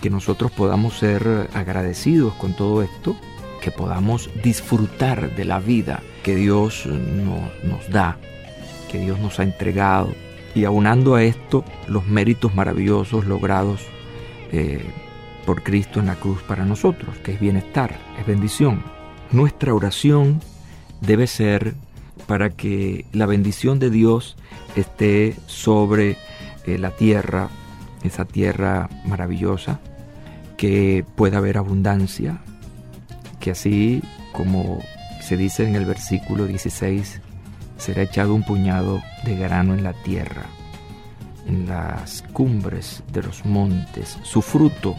que 0.00 0.10
nosotros 0.10 0.50
podamos 0.50 0.98
ser 0.98 1.48
agradecidos 1.52 2.32
con 2.34 2.54
todo 2.54 2.82
esto, 2.82 3.16
que 3.60 3.70
podamos 3.70 4.30
disfrutar 4.42 5.34
de 5.36 5.44
la 5.44 5.60
vida 5.60 6.00
que 6.22 6.34
Dios 6.34 6.86
nos, 6.86 7.90
da, 7.90 8.18
que 8.90 8.98
Dios 8.98 9.18
nos 9.20 9.38
ha 9.38 9.44
entregado, 9.44 10.12
y 10.54 10.64
aunando 10.64 11.14
a 11.14 11.22
esto 11.22 11.64
los 11.86 12.06
méritos 12.06 12.54
maravillosos 12.54 13.24
logrados 13.24 13.82
eh, 14.52 14.84
por 15.46 15.62
Cristo 15.62 16.00
en 16.00 16.06
la 16.06 16.16
cruz 16.16 16.42
para 16.42 16.64
nosotros, 16.64 17.16
que 17.18 17.32
es 17.32 17.40
bienestar, 17.40 17.96
es 18.18 18.26
bendición. 18.26 18.82
Nuestra 19.30 19.74
oración 19.74 20.40
debe 21.00 21.26
ser 21.26 21.74
para 22.26 22.50
que 22.50 23.04
la 23.12 23.26
bendición 23.26 23.78
de 23.78 23.90
Dios 23.90 24.36
esté 24.74 25.36
sobre 25.46 26.16
eh, 26.66 26.78
la 26.78 26.90
tierra, 26.90 27.48
esa 28.02 28.24
tierra 28.24 28.88
maravillosa, 29.04 29.80
que 30.56 31.04
pueda 31.16 31.38
haber 31.38 31.58
abundancia, 31.58 32.40
que 33.38 33.52
así 33.52 34.02
como 34.32 34.80
se 35.22 35.36
dice 35.36 35.66
en 35.66 35.74
el 35.74 35.84
versículo 35.84 36.46
16, 36.46 37.20
será 37.80 38.02
echado 38.02 38.34
un 38.34 38.42
puñado 38.42 39.02
de 39.24 39.36
grano 39.36 39.74
en 39.74 39.82
la 39.82 39.94
tierra, 39.94 40.44
en 41.46 41.66
las 41.66 42.22
cumbres 42.32 43.02
de 43.10 43.22
los 43.22 43.44
montes, 43.46 44.18
su 44.22 44.42
fruto 44.42 44.94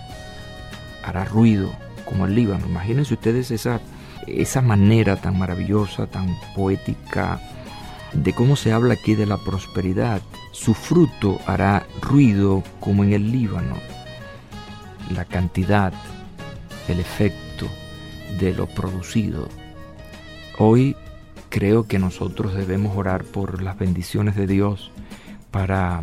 hará 1.04 1.26
ruido 1.26 1.72
como 2.06 2.26
el 2.26 2.36
Líbano. 2.36 2.66
Imagínense 2.68 3.14
ustedes 3.14 3.52
esa, 3.52 3.80
esa 4.28 4.62
manera 4.62 5.16
tan 5.16 5.38
maravillosa, 5.38 6.08
tan 6.08 6.36
poética, 6.56 7.40
de 8.14 8.34
cómo 8.34 8.56
se 8.56 8.74
habla 8.74 8.96
aquí 8.96 9.16
de 9.16 9.28
la 9.28 9.38
prosperidad. 9.38 10.22
Su 10.52 10.74
fruto 10.74 11.40
hará 11.46 11.86
ruido 12.02 12.64
como 12.80 13.04
en 13.04 13.14
el 13.14 13.32
Líbano. 13.32 13.76
La 15.16 15.26
cantidad, 15.26 15.94
el 16.88 17.00
efecto 17.00 17.68
de 18.40 18.54
lo 18.54 18.66
producido. 18.68 19.48
Hoy 20.58 20.96
creo 21.52 21.88
que 21.88 22.00
nosotros 22.00 22.56
debemos 22.56 22.98
orar 22.98 23.24
por 23.24 23.62
las 23.62 23.78
bendiciones 23.78 24.36
de 24.36 24.48
Dios 24.48 24.90
para 25.52 26.02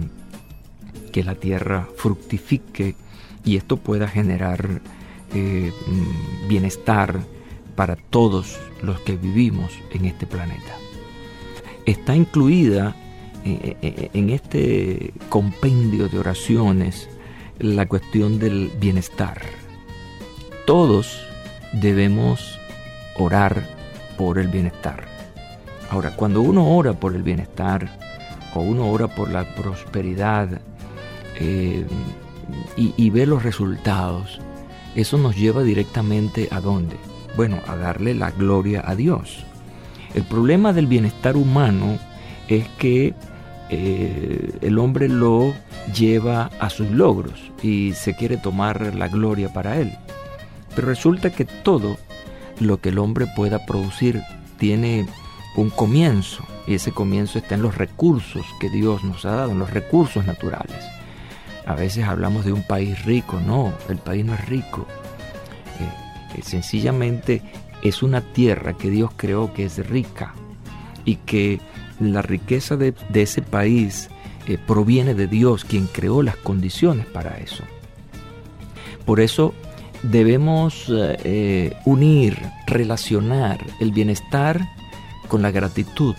que 1.10 1.24
la 1.24 1.34
tierra 1.34 1.88
fructifique 1.96 2.94
y 3.44 3.56
esto 3.56 3.78
pueda 3.78 4.06
generar 4.06 4.80
eh, 5.34 5.72
mm, 5.88 6.48
bienestar 6.48 7.18
para 7.74 7.96
todos 7.96 8.60
los 8.82 9.00
que 9.00 9.16
vivimos 9.16 9.72
en 9.90 10.04
este 10.04 10.26
planeta 10.28 10.78
está 11.90 12.14
incluida 12.14 12.94
eh, 13.44 13.76
eh, 13.80 14.10
en 14.12 14.30
este 14.30 15.12
compendio 15.28 16.08
de 16.08 16.18
oraciones 16.18 17.08
la 17.58 17.86
cuestión 17.86 18.38
del 18.38 18.70
bienestar. 18.78 19.40
Todos 20.66 21.26
debemos 21.72 22.58
orar 23.16 23.66
por 24.16 24.38
el 24.38 24.48
bienestar. 24.48 25.17
Ahora, 25.90 26.14
cuando 26.14 26.42
uno 26.42 26.68
ora 26.68 26.92
por 26.92 27.14
el 27.14 27.22
bienestar 27.22 27.88
o 28.54 28.60
uno 28.60 28.90
ora 28.90 29.08
por 29.08 29.30
la 29.30 29.44
prosperidad 29.54 30.60
y, 31.40 31.84
y 32.76 33.10
ve 33.10 33.26
los 33.26 33.42
resultados, 33.42 34.40
eso 34.94 35.18
nos 35.18 35.36
lleva 35.36 35.62
directamente 35.62 36.48
a 36.50 36.60
dónde? 36.60 36.96
Bueno, 37.36 37.60
a 37.66 37.76
darle 37.76 38.14
la 38.14 38.30
gloria 38.30 38.82
a 38.84 38.94
Dios. 38.94 39.44
El 40.14 40.24
problema 40.24 40.72
del 40.72 40.86
bienestar 40.86 41.36
humano 41.36 41.98
es 42.48 42.66
que 42.78 43.14
eh, 43.70 44.58
el 44.62 44.78
hombre 44.78 45.08
lo 45.08 45.54
lleva 45.94 46.50
a 46.58 46.70
sus 46.70 46.90
logros 46.90 47.52
y 47.62 47.92
se 47.92 48.16
quiere 48.16 48.38
tomar 48.38 48.94
la 48.94 49.08
gloria 49.08 49.52
para 49.52 49.78
él. 49.78 49.92
Pero 50.74 50.88
resulta 50.88 51.30
que 51.30 51.44
todo 51.44 51.96
lo 52.60 52.80
que 52.80 52.88
el 52.88 52.98
hombre 52.98 53.26
pueda 53.36 53.66
producir 53.66 54.22
tiene 54.58 55.06
un 55.56 55.70
comienzo 55.70 56.44
y 56.66 56.74
ese 56.74 56.92
comienzo 56.92 57.38
está 57.38 57.54
en 57.54 57.62
los 57.62 57.76
recursos 57.76 58.44
que 58.60 58.68
Dios 58.68 59.02
nos 59.04 59.24
ha 59.24 59.30
dado, 59.32 59.52
en 59.52 59.58
los 59.58 59.70
recursos 59.70 60.26
naturales. 60.26 60.84
A 61.66 61.74
veces 61.74 62.04
hablamos 62.04 62.44
de 62.44 62.52
un 62.52 62.62
país 62.62 63.04
rico, 63.04 63.40
no, 63.44 63.72
el 63.88 63.98
país 63.98 64.24
no 64.24 64.34
es 64.34 64.44
rico. 64.48 64.86
Eh, 66.34 66.42
sencillamente 66.42 67.42
es 67.82 68.02
una 68.02 68.20
tierra 68.20 68.74
que 68.74 68.90
Dios 68.90 69.10
creó 69.16 69.52
que 69.52 69.64
es 69.64 69.86
rica 69.88 70.34
y 71.04 71.16
que 71.16 71.60
la 72.00 72.22
riqueza 72.22 72.76
de, 72.76 72.94
ese 73.14 73.42
país 73.42 74.08
eh, 74.46 74.58
proviene 74.66 75.14
de 75.14 75.26
Dios, 75.26 75.64
quien 75.64 75.86
creó 75.86 76.22
las 76.22 76.36
condiciones 76.36 77.06
para 77.06 77.38
eso. 77.38 77.64
Por 79.04 79.20
eso 79.20 79.54
debemos 80.02 80.92
eh, 80.94 81.76
unir, 81.84 82.38
relacionar 82.66 83.64
el 83.80 83.90
bienestar 83.92 84.68
con 85.28 85.42
la 85.42 85.50
gratitud. 85.50 86.16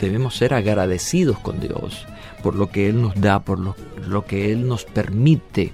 Debemos 0.00 0.36
ser 0.36 0.54
agradecidos 0.54 1.38
con 1.38 1.60
Dios 1.60 2.06
por 2.42 2.56
lo 2.56 2.70
que 2.70 2.88
Él 2.88 3.00
nos 3.00 3.18
da, 3.18 3.40
por 3.40 3.58
lo, 3.58 3.76
lo 4.06 4.26
que 4.26 4.52
Él 4.52 4.66
nos 4.66 4.84
permite 4.84 5.72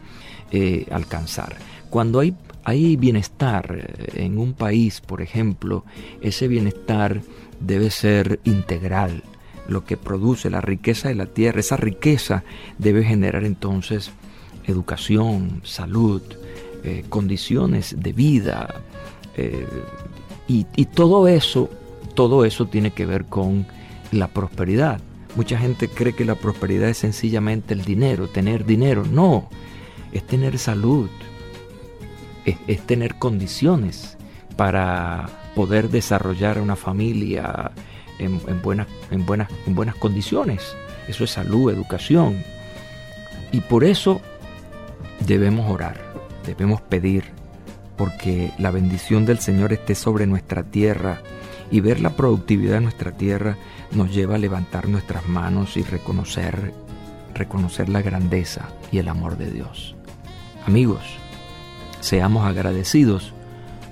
eh, 0.53 0.87
alcanzar. 0.91 1.57
Cuando 1.91 2.21
hay, 2.21 2.35
hay 2.65 2.97
bienestar 2.97 3.77
eh, 3.79 4.25
en 4.25 4.39
un 4.39 4.53
país, 4.53 5.01
por 5.01 5.23
ejemplo, 5.23 5.85
ese 6.21 6.47
bienestar 6.47 7.23
debe 7.59 7.91
ser 7.91 8.39
integral. 8.45 9.25
Lo 9.67 9.85
que 9.85 9.97
produce 9.97 10.51
la 10.51 10.61
riqueza 10.61 11.09
de 11.09 11.15
la 11.15 11.27
tierra, 11.27 11.61
esa 11.61 11.77
riqueza 11.77 12.45
debe 12.79 13.05
generar 13.05 13.45
entonces 13.45 14.13
educación, 14.67 15.63
salud, 15.65 16.23
eh, 16.85 17.05
condiciones 17.09 17.97
de 17.99 18.13
vida. 18.13 18.83
y, 20.49 20.67
y 20.75 20.87
todo 20.87 21.29
eso, 21.29 21.71
todo 22.19 22.45
eso 22.45 22.67
tiene 22.67 22.91
que 22.91 23.07
ver 23.07 23.27
con 23.27 23.65
la 24.11 24.27
prosperidad. 24.27 25.01
Mucha 25.37 25.57
gente 25.57 25.87
cree 25.87 26.17
que 26.17 26.25
la 26.25 26.35
prosperidad 26.35 26.89
es 26.89 26.99
sencillamente 26.99 27.75
el 27.75 27.85
dinero, 27.85 28.27
tener 28.27 28.65
dinero. 28.65 29.05
No, 29.05 29.49
es 30.11 30.27
tener 30.27 30.59
salud, 30.59 31.09
es, 32.45 32.81
tener 32.87 33.21
condiciones 33.21 34.19
para 34.57 35.29
poder 35.55 35.91
desarrollar 35.91 36.61
una 36.61 36.75
familia 36.75 37.71
en, 38.19 38.41
buenas, 38.63 38.89
en, 39.13 39.25
buenas, 39.25 39.49
en 39.69 39.77
buenas 39.77 39.95
condiciones. 39.95 40.75
Eso 41.07 41.23
es 41.23 41.31
salud, 41.31 41.71
educación. 41.71 42.43
Y 43.53 43.61
por 43.61 43.85
eso 43.85 44.21
debemos 45.25 45.71
orar, 45.71 46.01
debemos 46.45 46.81
pedir, 46.81 47.27
porque 47.97 48.51
la 48.59 48.73
bendición 48.73 49.25
del 49.25 49.39
Señor 49.39 49.73
esté 49.73 49.95
sobre 49.95 50.27
nuestra 50.27 50.65
tierra 50.65 51.23
y 51.71 51.81
ver 51.81 52.01
la 52.01 52.11
productividad 52.11 52.75
de 52.75 52.81
nuestra 52.83 53.13
tierra 53.13 53.57
nos 53.93 54.15
lleva 54.15 54.37
a 54.37 54.39
levantar 54.39 54.89
nuestras 54.89 55.29
manos 55.29 55.77
y 55.77 55.83
reconocer, 55.83 56.73
reconocer 57.35 57.89
la 57.89 58.03
grandeza 58.03 58.69
y 58.91 58.99
el 58.99 59.09
amor 59.09 59.37
de 59.37 59.51
Dios. 59.51 59.95
Amigos, 60.67 61.03
seamos 62.01 62.47
agradecidos 62.47 63.33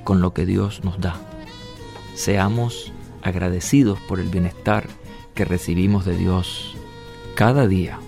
con 0.04 0.20
lo 0.20 0.32
que 0.32 0.46
Dios 0.46 0.84
nos 0.84 1.00
da. 1.00 1.16
Seamos 2.14 2.92
agradecidos 3.22 3.98
por 4.00 4.20
el 4.20 4.28
bienestar 4.28 4.86
que 5.34 5.44
recibimos 5.44 6.04
de 6.04 6.16
Dios 6.16 6.76
cada 7.34 7.66
día. 7.66 7.98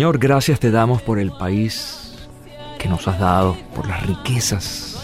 Señor, 0.00 0.18
gracias 0.18 0.58
te 0.58 0.70
damos 0.70 1.02
por 1.02 1.18
el 1.18 1.30
país 1.30 2.14
que 2.78 2.88
nos 2.88 3.06
has 3.06 3.18
dado, 3.18 3.54
por 3.74 3.86
las 3.86 4.02
riquezas 4.06 4.98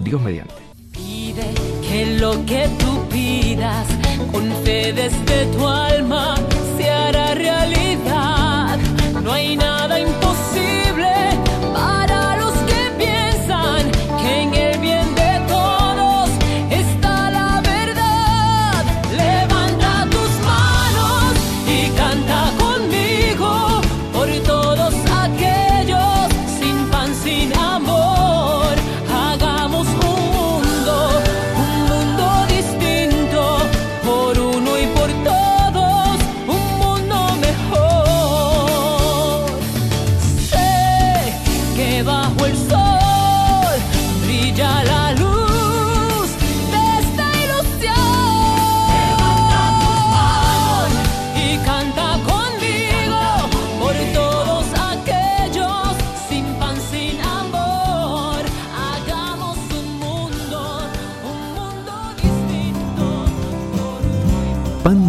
Dios 0.00 0.20
mediante. 0.20 0.67
Que 1.88 2.04
lo 2.20 2.44
que 2.44 2.68
tú 2.78 3.08
pidas 3.08 3.86
con 4.30 4.44
fe 4.64 4.92
desde 4.92 5.46
tu 5.56 5.66
alma 5.66 6.34
se 6.76 6.90
hará 6.90 7.34
realidad. 7.34 8.78
No 9.22 9.32
hay 9.32 9.56
nada 9.56 9.67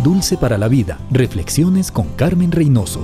Dulce 0.09 0.37
para 0.37 0.57
la 0.57 0.67
Vida. 0.67 0.97
Reflexiones 1.11 1.91
con 1.91 2.07
Carmen 2.15 2.51
Reynoso. 2.51 2.99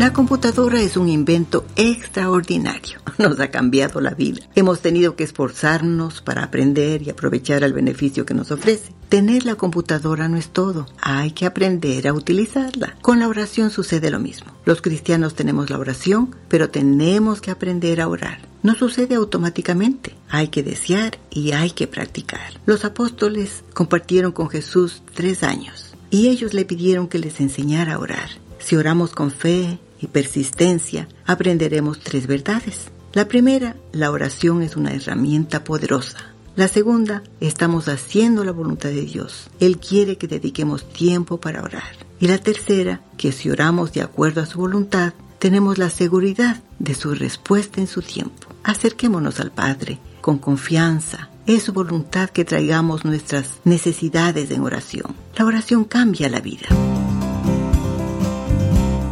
La 0.00 0.12
computadora 0.12 0.80
es 0.80 0.96
un 0.96 1.08
invento 1.08 1.64
extraordinario. 1.76 2.98
Nos 3.18 3.38
ha 3.38 3.52
cambiado 3.52 4.00
la 4.00 4.10
vida. 4.10 4.40
Hemos 4.56 4.80
tenido 4.80 5.14
que 5.14 5.22
esforzarnos 5.22 6.20
para 6.20 6.42
aprender 6.42 7.02
y 7.02 7.10
aprovechar 7.10 7.62
el 7.62 7.74
beneficio 7.74 8.26
que 8.26 8.34
nos 8.34 8.50
ofrece. 8.50 8.92
Tener 9.08 9.44
la 9.44 9.54
computadora 9.54 10.28
no 10.28 10.36
es 10.36 10.48
todo. 10.48 10.88
Hay 11.00 11.30
que 11.30 11.46
aprender 11.46 12.08
a 12.08 12.12
utilizarla. 12.12 12.96
Con 13.02 13.20
la 13.20 13.28
oración 13.28 13.70
sucede 13.70 14.10
lo 14.10 14.18
mismo. 14.18 14.50
Los 14.64 14.82
cristianos 14.82 15.36
tenemos 15.36 15.70
la 15.70 15.78
oración, 15.78 16.34
pero 16.48 16.70
tenemos 16.70 17.40
que 17.40 17.52
aprender 17.52 18.00
a 18.00 18.08
orar. 18.08 18.40
No 18.64 18.74
sucede 18.74 19.14
automáticamente. 19.14 20.16
Hay 20.28 20.48
que 20.48 20.64
desear 20.64 21.18
y 21.30 21.52
hay 21.52 21.70
que 21.70 21.86
practicar. 21.86 22.58
Los 22.66 22.84
apóstoles 22.84 23.62
compartieron 23.74 24.32
con 24.32 24.48
Jesús 24.48 25.04
tres 25.14 25.44
años 25.44 25.88
y 26.10 26.28
ellos 26.28 26.54
le 26.54 26.64
pidieron 26.64 27.08
que 27.08 27.18
les 27.18 27.40
enseñara 27.40 27.94
a 27.94 27.98
orar. 27.98 28.28
Si 28.58 28.76
oramos 28.76 29.12
con 29.12 29.30
fe 29.30 29.78
y 30.00 30.06
persistencia, 30.06 31.08
aprenderemos 31.26 32.00
tres 32.00 32.26
verdades. 32.26 32.90
La 33.12 33.28
primera, 33.28 33.76
la 33.92 34.10
oración 34.10 34.62
es 34.62 34.76
una 34.76 34.92
herramienta 34.92 35.64
poderosa. 35.64 36.18
La 36.56 36.68
segunda, 36.68 37.22
estamos 37.40 37.88
haciendo 37.88 38.44
la 38.44 38.52
voluntad 38.52 38.88
de 38.88 39.02
Dios. 39.02 39.48
Él 39.60 39.78
quiere 39.78 40.18
que 40.18 40.26
dediquemos 40.26 40.88
tiempo 40.92 41.38
para 41.38 41.62
orar. 41.62 41.94
Y 42.20 42.26
la 42.26 42.38
tercera, 42.38 43.00
que 43.16 43.30
si 43.30 43.48
oramos 43.48 43.92
de 43.92 44.02
acuerdo 44.02 44.40
a 44.40 44.46
su 44.46 44.58
voluntad, 44.58 45.14
tenemos 45.38 45.78
la 45.78 45.88
seguridad 45.88 46.60
de 46.80 46.94
su 46.94 47.14
respuesta 47.14 47.80
en 47.80 47.86
su 47.86 48.02
tiempo. 48.02 48.48
Acerquémonos 48.64 49.38
al 49.38 49.52
Padre 49.52 50.00
con 50.20 50.38
confianza, 50.38 51.30
es 51.56 51.62
su 51.62 51.72
voluntad 51.72 52.28
que 52.28 52.44
traigamos 52.44 53.06
nuestras 53.06 53.54
necesidades 53.64 54.50
en 54.50 54.62
oración. 54.62 55.16
La 55.34 55.46
oración 55.46 55.84
cambia 55.84 56.28
la 56.28 56.40
vida. 56.40 56.68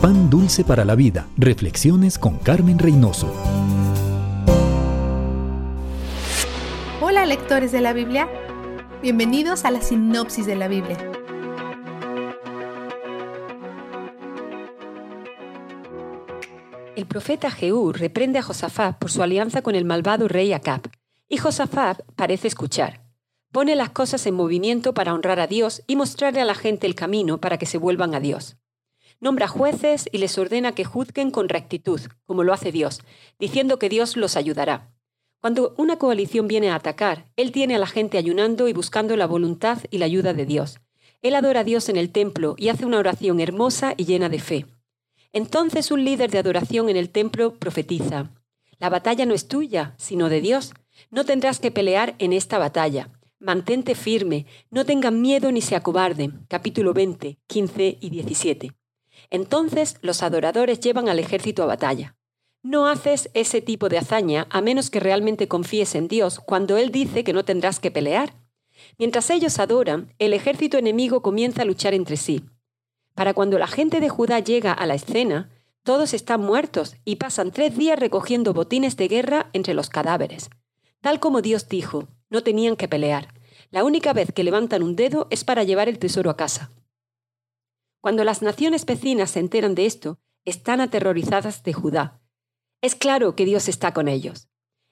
Pan 0.02 0.28
dulce 0.28 0.62
para 0.62 0.84
la 0.84 0.94
vida. 0.94 1.26
Reflexiones 1.38 2.18
con 2.18 2.36
Carmen 2.36 2.78
Reynoso. 2.78 3.32
Hola 7.00 7.24
lectores 7.24 7.72
de 7.72 7.80
la 7.80 7.94
Biblia. 7.94 8.28
Bienvenidos 9.00 9.64
a 9.64 9.70
la 9.70 9.80
sinopsis 9.80 10.44
de 10.44 10.56
la 10.56 10.68
Biblia. 10.68 10.98
El 16.96 17.06
profeta 17.06 17.50
Jehú 17.50 17.92
reprende 17.92 18.38
a 18.38 18.42
Josafat 18.42 18.98
por 18.98 19.10
su 19.10 19.22
alianza 19.22 19.62
con 19.62 19.74
el 19.74 19.86
malvado 19.86 20.28
rey 20.28 20.52
Acab 20.52 20.82
y 21.28 21.38
Josafat 21.38 22.02
parece 22.14 22.48
escuchar. 22.48 23.02
Pone 23.52 23.74
las 23.74 23.90
cosas 23.90 24.26
en 24.26 24.34
movimiento 24.34 24.94
para 24.94 25.14
honrar 25.14 25.40
a 25.40 25.46
Dios 25.46 25.82
y 25.86 25.96
mostrarle 25.96 26.40
a 26.40 26.44
la 26.44 26.54
gente 26.54 26.86
el 26.86 26.94
camino 26.94 27.40
para 27.40 27.58
que 27.58 27.66
se 27.66 27.78
vuelvan 27.78 28.14
a 28.14 28.20
Dios. 28.20 28.56
Nombra 29.18 29.48
jueces 29.48 30.08
y 30.12 30.18
les 30.18 30.36
ordena 30.36 30.72
que 30.72 30.84
juzguen 30.84 31.30
con 31.30 31.48
rectitud, 31.48 32.00
como 32.26 32.44
lo 32.44 32.52
hace 32.52 32.70
Dios, 32.70 33.00
diciendo 33.38 33.78
que 33.78 33.88
Dios 33.88 34.16
los 34.16 34.36
ayudará. 34.36 34.92
Cuando 35.40 35.74
una 35.78 35.96
coalición 35.96 36.48
viene 36.48 36.70
a 36.70 36.74
atacar, 36.74 37.30
Él 37.36 37.50
tiene 37.52 37.76
a 37.76 37.78
la 37.78 37.86
gente 37.86 38.18
ayunando 38.18 38.68
y 38.68 38.72
buscando 38.72 39.16
la 39.16 39.26
voluntad 39.26 39.78
y 39.90 39.98
la 39.98 40.06
ayuda 40.06 40.34
de 40.34 40.44
Dios. 40.44 40.80
Él 41.22 41.34
adora 41.34 41.60
a 41.60 41.64
Dios 41.64 41.88
en 41.88 41.96
el 41.96 42.10
templo 42.10 42.56
y 42.58 42.68
hace 42.68 42.84
una 42.84 42.98
oración 42.98 43.40
hermosa 43.40 43.94
y 43.96 44.04
llena 44.04 44.28
de 44.28 44.38
fe. 44.38 44.66
Entonces 45.32 45.90
un 45.90 46.04
líder 46.04 46.30
de 46.30 46.38
adoración 46.38 46.88
en 46.88 46.96
el 46.96 47.10
templo 47.10 47.54
profetiza, 47.54 48.30
La 48.78 48.90
batalla 48.90 49.24
no 49.24 49.34
es 49.34 49.48
tuya, 49.48 49.94
sino 49.96 50.28
de 50.28 50.40
Dios. 50.42 50.74
No 51.10 51.24
tendrás 51.24 51.60
que 51.60 51.70
pelear 51.70 52.14
en 52.18 52.32
esta 52.32 52.58
batalla. 52.58 53.10
Mantente 53.38 53.94
firme, 53.94 54.46
no 54.70 54.86
tengan 54.86 55.20
miedo 55.20 55.52
ni 55.52 55.60
se 55.60 55.76
acobarden. 55.76 56.46
Capítulo 56.48 56.94
20, 56.94 57.38
15 57.46 57.98
y 58.00 58.10
17. 58.10 58.72
Entonces 59.30 59.98
los 60.02 60.22
adoradores 60.22 60.80
llevan 60.80 61.08
al 61.08 61.18
ejército 61.18 61.62
a 61.62 61.66
batalla. 61.66 62.16
No 62.62 62.88
haces 62.88 63.30
ese 63.34 63.60
tipo 63.60 63.88
de 63.88 63.98
hazaña 63.98 64.46
a 64.50 64.60
menos 64.60 64.90
que 64.90 65.00
realmente 65.00 65.48
confíes 65.48 65.94
en 65.94 66.08
Dios 66.08 66.40
cuando 66.40 66.76
Él 66.76 66.90
dice 66.90 67.24
que 67.24 67.32
no 67.32 67.44
tendrás 67.44 67.78
que 67.78 67.90
pelear. 67.90 68.34
Mientras 68.98 69.30
ellos 69.30 69.58
adoran, 69.58 70.14
el 70.18 70.32
ejército 70.32 70.76
enemigo 70.76 71.22
comienza 71.22 71.62
a 71.62 71.64
luchar 71.64 71.94
entre 71.94 72.16
sí. 72.16 72.42
Para 73.14 73.34
cuando 73.34 73.58
la 73.58 73.66
gente 73.66 74.00
de 74.00 74.08
Judá 74.08 74.40
llega 74.40 74.72
a 74.72 74.86
la 74.86 74.94
escena, 74.94 75.50
todos 75.82 76.12
están 76.12 76.40
muertos 76.40 76.96
y 77.04 77.16
pasan 77.16 77.52
tres 77.52 77.76
días 77.76 77.98
recogiendo 77.98 78.52
botines 78.52 78.96
de 78.96 79.08
guerra 79.08 79.50
entre 79.52 79.72
los 79.72 79.88
cadáveres. 79.88 80.50
Tal 81.06 81.20
como 81.20 81.40
Dios 81.40 81.68
dijo, 81.68 82.08
no 82.30 82.42
tenían 82.42 82.74
que 82.74 82.88
pelear. 82.88 83.32
La 83.70 83.84
única 83.84 84.12
vez 84.12 84.32
que 84.32 84.42
levantan 84.42 84.82
un 84.82 84.96
dedo 84.96 85.28
es 85.30 85.44
para 85.44 85.62
llevar 85.62 85.88
el 85.88 86.00
tesoro 86.00 86.30
a 86.30 86.36
casa. 86.36 86.72
Cuando 88.00 88.24
las 88.24 88.42
naciones 88.42 88.84
vecinas 88.84 89.30
se 89.30 89.38
enteran 89.38 89.76
de 89.76 89.86
esto, 89.86 90.18
están 90.44 90.80
aterrorizadas 90.80 91.62
de 91.62 91.72
Judá. 91.72 92.20
Es 92.82 92.96
claro 92.96 93.36
que 93.36 93.44
Dios 93.44 93.68
está 93.68 93.94
con 93.94 94.08
ellos. 94.08 94.48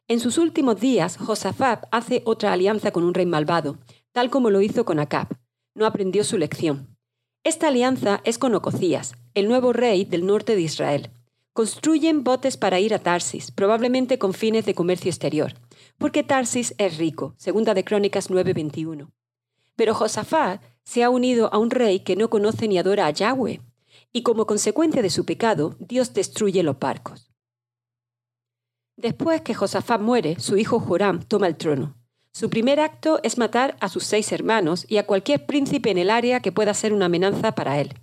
En 0.06 0.20
sus 0.20 0.38
últimos 0.38 0.78
días, 0.78 1.16
Josafat 1.16 1.86
hace 1.90 2.22
otra 2.26 2.52
alianza 2.52 2.92
con 2.92 3.02
un 3.02 3.12
rey 3.12 3.26
malvado, 3.26 3.78
tal 4.12 4.30
como 4.30 4.50
lo 4.50 4.60
hizo 4.60 4.84
con 4.84 5.00
Acab. 5.00 5.36
No 5.74 5.84
aprendió 5.84 6.22
su 6.22 6.38
lección. 6.38 6.96
Esta 7.42 7.66
alianza 7.66 8.20
es 8.22 8.38
con 8.38 8.54
Ococías, 8.54 9.16
el 9.34 9.48
nuevo 9.48 9.72
rey 9.72 10.04
del 10.04 10.26
norte 10.26 10.54
de 10.54 10.62
Israel. 10.62 11.10
Construyen 11.52 12.22
botes 12.22 12.56
para 12.56 12.78
ir 12.78 12.94
a 12.94 13.00
Tarsis, 13.00 13.50
probablemente 13.50 14.20
con 14.20 14.32
fines 14.32 14.64
de 14.64 14.76
comercio 14.76 15.08
exterior 15.08 15.54
porque 15.98 16.22
Tarsis 16.22 16.74
es 16.78 16.98
rico, 16.98 17.34
segunda 17.36 17.74
de 17.74 17.84
Crónicas 17.84 18.30
9:21. 18.30 19.10
Pero 19.76 19.94
Josafat 19.94 20.62
se 20.84 21.02
ha 21.02 21.10
unido 21.10 21.52
a 21.52 21.58
un 21.58 21.70
rey 21.70 22.00
que 22.00 22.16
no 22.16 22.30
conoce 22.30 22.68
ni 22.68 22.78
adora 22.78 23.06
a 23.06 23.10
Yahweh, 23.10 23.60
y 24.12 24.22
como 24.22 24.46
consecuencia 24.46 25.02
de 25.02 25.10
su 25.10 25.24
pecado, 25.24 25.76
Dios 25.78 26.14
destruye 26.14 26.62
los 26.62 26.78
barcos. 26.78 27.30
Después 28.96 29.40
que 29.40 29.54
Josafat 29.54 30.00
muere, 30.00 30.38
su 30.38 30.56
hijo 30.56 30.78
Joram 30.78 31.20
toma 31.22 31.48
el 31.48 31.56
trono. 31.56 31.96
Su 32.32 32.50
primer 32.50 32.80
acto 32.80 33.20
es 33.22 33.38
matar 33.38 33.76
a 33.80 33.88
sus 33.88 34.04
seis 34.04 34.30
hermanos 34.32 34.86
y 34.88 34.98
a 34.98 35.06
cualquier 35.06 35.46
príncipe 35.46 35.90
en 35.90 35.98
el 35.98 36.10
área 36.10 36.40
que 36.40 36.52
pueda 36.52 36.74
ser 36.74 36.92
una 36.92 37.06
amenaza 37.06 37.52
para 37.52 37.80
él. 37.80 37.94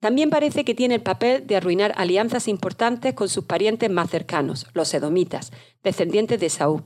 También 0.00 0.30
parece 0.30 0.64
que 0.64 0.74
tiene 0.74 0.94
el 0.94 1.02
papel 1.02 1.46
de 1.46 1.56
arruinar 1.56 1.92
alianzas 1.96 2.48
importantes 2.48 3.14
con 3.14 3.28
sus 3.28 3.44
parientes 3.44 3.90
más 3.90 4.10
cercanos, 4.10 4.66
los 4.74 4.92
edomitas, 4.92 5.52
descendientes 5.82 6.38
de 6.38 6.50
Saúl. 6.50 6.84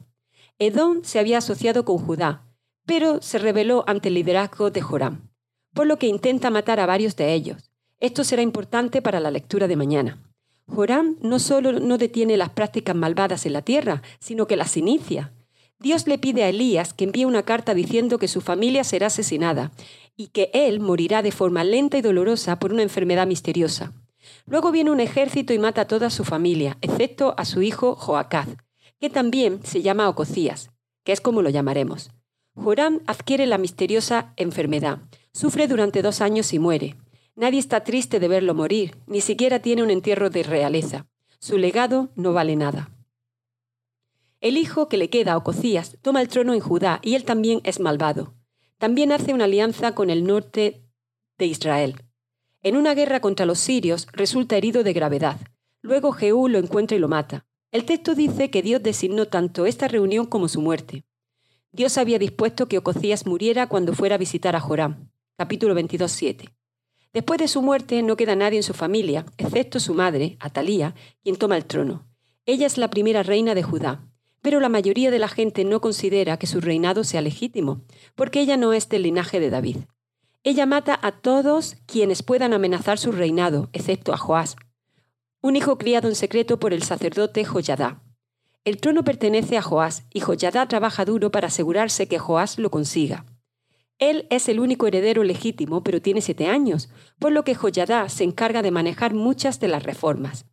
Edom 0.62 1.00
se 1.04 1.18
había 1.18 1.38
asociado 1.38 1.86
con 1.86 1.96
Judá, 1.96 2.44
pero 2.84 3.22
se 3.22 3.38
rebeló 3.38 3.82
ante 3.86 4.08
el 4.08 4.14
liderazgo 4.14 4.70
de 4.70 4.82
Joram, 4.82 5.30
por 5.72 5.86
lo 5.86 5.98
que 5.98 6.06
intenta 6.06 6.50
matar 6.50 6.80
a 6.80 6.86
varios 6.86 7.16
de 7.16 7.32
ellos. 7.32 7.70
Esto 7.98 8.24
será 8.24 8.42
importante 8.42 9.00
para 9.00 9.20
la 9.20 9.30
lectura 9.30 9.68
de 9.68 9.76
mañana. 9.76 10.22
Joram 10.66 11.16
no 11.22 11.38
solo 11.38 11.72
no 11.72 11.96
detiene 11.96 12.36
las 12.36 12.50
prácticas 12.50 12.94
malvadas 12.94 13.46
en 13.46 13.54
la 13.54 13.62
tierra, 13.62 14.02
sino 14.18 14.46
que 14.46 14.56
las 14.56 14.76
inicia. 14.76 15.32
Dios 15.78 16.06
le 16.06 16.18
pide 16.18 16.44
a 16.44 16.50
Elías 16.50 16.92
que 16.92 17.04
envíe 17.04 17.24
una 17.24 17.42
carta 17.42 17.72
diciendo 17.72 18.18
que 18.18 18.28
su 18.28 18.42
familia 18.42 18.84
será 18.84 19.06
asesinada 19.06 19.72
y 20.14 20.26
que 20.26 20.50
él 20.52 20.80
morirá 20.80 21.22
de 21.22 21.32
forma 21.32 21.64
lenta 21.64 21.96
y 21.96 22.02
dolorosa 22.02 22.58
por 22.58 22.74
una 22.74 22.82
enfermedad 22.82 23.26
misteriosa. 23.26 23.94
Luego 24.44 24.72
viene 24.72 24.90
un 24.90 25.00
ejército 25.00 25.54
y 25.54 25.58
mata 25.58 25.80
a 25.80 25.86
toda 25.86 26.11
su 26.11 26.22
familia, 26.24 26.76
excepto 26.82 27.34
a 27.38 27.46
su 27.46 27.62
hijo 27.62 27.96
Joacaz, 27.96 28.48
que 29.01 29.11
también 29.11 29.64
se 29.64 29.82
llama 29.82 30.09
Ococías, 30.09 30.70
que 31.05 31.12
es 31.12 31.20
como 31.20 31.42
lo 31.42 31.51
llamaremos. 31.51 32.11
Joram 32.55 33.01
adquiere 33.07 33.46
la 33.46 33.59
misteriosa 33.59 34.34
enfermedad, 34.36 35.01
sufre 35.32 35.66
durante 35.68 36.03
dos 36.03 36.20
años 36.20 36.53
y 36.53 36.59
muere. 36.59 36.96
Nadie 37.34 37.59
está 37.59 37.82
triste 37.84 38.20
de 38.20 38.28
verlo 38.28 38.55
morir, 38.55 38.98
ni 39.07 39.20
siquiera 39.20 39.61
tiene 39.61 39.82
un 39.82 39.90
entierro 39.90 40.28
de 40.28 40.42
realeza. 40.42 41.07
Su 41.38 41.57
legado 41.57 42.11
no 42.16 42.34
vale 42.34 42.57
nada. 42.57 42.90
El 44.40 44.57
hijo 44.57 44.88
que 44.88 44.98
le 44.98 45.09
queda 45.09 45.32
a 45.32 45.36
Ococías 45.38 45.96
toma 46.03 46.20
el 46.20 46.28
trono 46.28 46.53
en 46.53 46.61
Judá 46.61 46.98
y 47.03 47.14
él 47.14 47.24
también 47.24 47.61
es 47.64 47.80
malvado. 47.80 48.34
También 48.78 49.12
hace 49.12 49.32
una 49.32 49.44
alianza 49.44 49.94
con 49.94 50.11
el 50.11 50.24
norte 50.24 50.82
de 51.38 51.46
Israel. 51.46 52.03
En 52.62 52.76
una 52.76 52.94
guerra 52.94 53.20
contra 53.20 53.46
los 53.46 53.59
sirios 53.59 54.07
resulta 54.12 54.57
herido 54.57 54.82
de 54.82 54.92
gravedad. 54.92 55.38
Luego 55.80 56.12
Jehú 56.12 56.48
lo 56.48 56.59
encuentra 56.59 56.96
y 56.96 57.01
lo 57.01 57.09
mata. 57.09 57.46
El 57.73 57.85
texto 57.85 58.16
dice 58.16 58.51
que 58.51 58.62
Dios 58.62 58.83
designó 58.83 59.27
tanto 59.27 59.64
esta 59.64 59.87
reunión 59.87 60.27
como 60.27 60.49
su 60.49 60.61
muerte. 60.61 61.05
Dios 61.71 61.99
había 61.99 62.18
dispuesto 62.18 62.66
que 62.66 62.79
Ococías 62.79 63.27
muriera 63.27 63.68
cuando 63.68 63.95
fuera 63.95 64.16
a 64.16 64.18
visitar 64.18 64.57
a 64.57 64.61
Joram. 64.61 65.09
Capítulo 65.37 65.73
22, 65.77 66.11
7. 66.11 66.49
Después 67.12 67.39
de 67.39 67.47
su 67.47 67.62
muerte 67.62 68.03
no 68.03 68.16
queda 68.16 68.35
nadie 68.35 68.57
en 68.57 68.64
su 68.64 68.75
familia, 68.75 69.25
excepto 69.39 69.79
su 69.79 69.95
madre, 69.95 70.37
Atalía, 70.41 70.97
quien 71.23 71.37
toma 71.37 71.57
el 71.57 71.64
trono. 71.64 72.09
Ella 72.45 72.66
es 72.66 72.77
la 72.77 72.91
primera 72.91 73.23
reina 73.23 73.55
de 73.55 73.62
Judá, 73.62 74.05
pero 74.43 74.59
la 74.59 74.68
mayoría 74.68 75.12
de 75.12 75.21
la 75.21 75.29
gente 75.29 75.64
no 75.64 75.81
considera 75.81 76.39
que 76.39 76.49
su 76.49 76.61
reinado 76.61 77.05
sea 77.05 77.21
legítimo, 77.21 77.83
porque 78.16 78.41
ella 78.41 78.57
no 78.57 78.73
es 78.73 78.89
del 78.89 79.03
linaje 79.03 79.39
de 79.39 79.51
David. 79.51 79.77
Ella 80.43 80.66
mata 80.66 80.99
a 81.01 81.12
todos 81.12 81.77
quienes 81.87 82.25
puedan 82.25 82.53
amenazar 82.53 82.99
su 82.99 83.12
reinado, 83.12 83.68
excepto 83.73 84.12
a 84.12 84.16
Joás, 84.16 84.57
un 85.43 85.57
hijo 85.57 85.78
criado 85.78 86.09
en 86.09 86.14
secreto 86.14 86.61
por 86.61 86.74
el 86.74 86.82
sacerdote 86.82 87.45
Joyadá. 87.45 88.03
El 88.64 88.78
trono 88.78 89.05
pertenece 89.05 89.57
a 89.57 89.62
Joás 89.62 90.05
y 90.12 90.20
Joyadá 90.20 90.66
trabaja 90.68 91.07
duro 91.07 91.30
para 91.30 91.47
asegurarse 91.47 92.09
que 92.09 92.18
Joás 92.18 92.59
lo 92.59 92.70
consiga. 92.70 93.24
Él 93.99 94.26
es 94.30 94.49
el 94.49 94.61
único 94.61 94.86
heredero 94.86 95.24
legítimo, 95.24 95.82
pero 95.82 96.03
tiene 96.03 96.20
siete 96.20 96.47
años, 96.47 96.91
por 97.18 97.32
lo 97.32 97.43
que 97.43 97.55
Joyadá 97.55 98.09
se 98.11 98.24
encarga 98.24 98.61
de 98.61 98.70
manejar 98.70 99.14
muchas 99.14 99.61
de 99.61 99.68
las 99.68 99.82
reformas. 99.82 100.45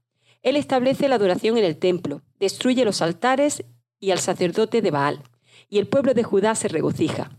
Él 0.42 0.56
establece 0.56 1.10
la 1.10 1.16
adoración 1.16 1.58
en 1.58 1.66
el 1.66 1.78
templo, 1.78 2.22
destruye 2.40 2.86
los 2.86 3.02
altares 3.02 3.66
y 4.00 4.12
al 4.12 4.20
sacerdote 4.20 4.82
de 4.82 4.92
Baal, 4.92 5.24
y 5.70 5.80
el 5.80 5.88
pueblo 5.88 6.14
de 6.14 6.24
Judá 6.24 6.56
se 6.56 6.70
regocija. 6.70 7.38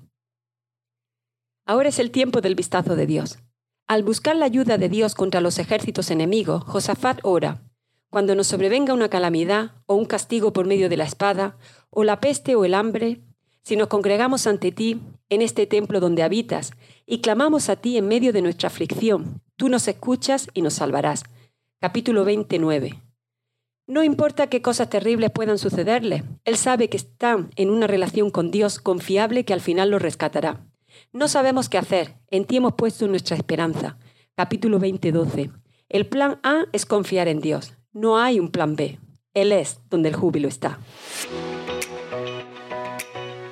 Ahora 1.64 1.88
es 1.88 1.99
el 1.99 2.11
tiempo 2.11 2.40
del 2.42 2.55
vistazo 2.55 2.94
de 2.96 3.07
Dios. 3.07 3.38
Al 3.89 4.03
buscar 4.03 4.36
la 4.36 4.45
ayuda 4.45 4.76
de 4.76 4.91
Dios 4.91 5.14
contra 5.14 5.41
los 5.41 5.59
ejércitos 5.59 6.11
enemigos, 6.11 6.62
Josafat 6.64 7.20
ora, 7.22 7.62
cuando 8.11 8.34
nos 8.34 8.47
sobrevenga 8.47 8.93
una 8.93 9.09
calamidad 9.09 9.76
o 9.86 9.95
un 9.95 10.05
castigo 10.05 10.53
por 10.53 10.66
medio 10.66 10.91
de 10.91 10.99
la 10.99 11.05
espada, 11.05 11.57
o 11.89 12.05
la 12.05 12.20
peste 12.20 12.55
o 12.55 12.66
el 12.66 12.74
hambre, 12.74 13.22
si 13.62 13.76
nos 13.76 13.89
congregamos 13.89 14.47
ante 14.47 14.72
ti 14.72 15.01
en 15.30 15.41
este 15.41 15.66
templo 15.66 16.01
donde 16.01 16.22
habitas 16.22 16.72
y 17.07 17.22
clamamos 17.22 17.70
a 17.70 17.76
ti 17.76 17.97
en 17.97 18.09
medio 18.09 18.34
de 18.34 18.43
nuestra 18.43 18.66
aflicción, 18.66 19.41
tú 19.57 19.70
nos 19.70 19.89
escuchas 19.89 20.49
y 20.53 20.61
nos 20.61 20.74
salvarás. 20.74 21.24
Capítulo 21.80 22.26
29. 22.26 23.03
No 23.86 24.05
importa 24.05 24.49
qué 24.49 24.61
cosas 24.61 24.91
terribles 24.91 25.30
puedan 25.30 25.57
sucederle, 25.57 26.24
Él 26.45 26.59
sabe 26.59 26.91
que 26.91 26.99
están 26.99 27.49
en 27.57 27.70
una 27.70 27.86
relación 27.86 28.30
con 28.30 28.51
Dios 28.51 28.80
confiable 28.80 29.47
que 29.47 29.55
al 29.55 29.62
final 29.62 29.89
lo 29.89 29.99
rescatará. 29.99 30.61
No 31.12 31.26
sabemos 31.26 31.70
qué 31.70 31.78
hacer, 31.78 32.16
en 32.30 32.44
ti 32.44 32.59
hemos 32.59 32.74
puesto 32.74 33.09
nuestra 33.09 33.34
esperanza. 33.34 33.96
Capítulo 34.36 34.78
20, 34.78 35.11
12. 35.11 35.50
El 35.88 36.06
plan 36.06 36.38
A 36.42 36.66
es 36.72 36.84
confiar 36.84 37.28
en 37.28 37.40
Dios. 37.40 37.72
No 37.92 38.18
hay 38.18 38.38
un 38.38 38.50
plan 38.50 38.76
B. 38.76 38.98
Él 39.32 39.52
es 39.52 39.80
donde 39.88 40.11
el 40.11 40.16
júbilo 40.16 40.48
está. 40.48 40.78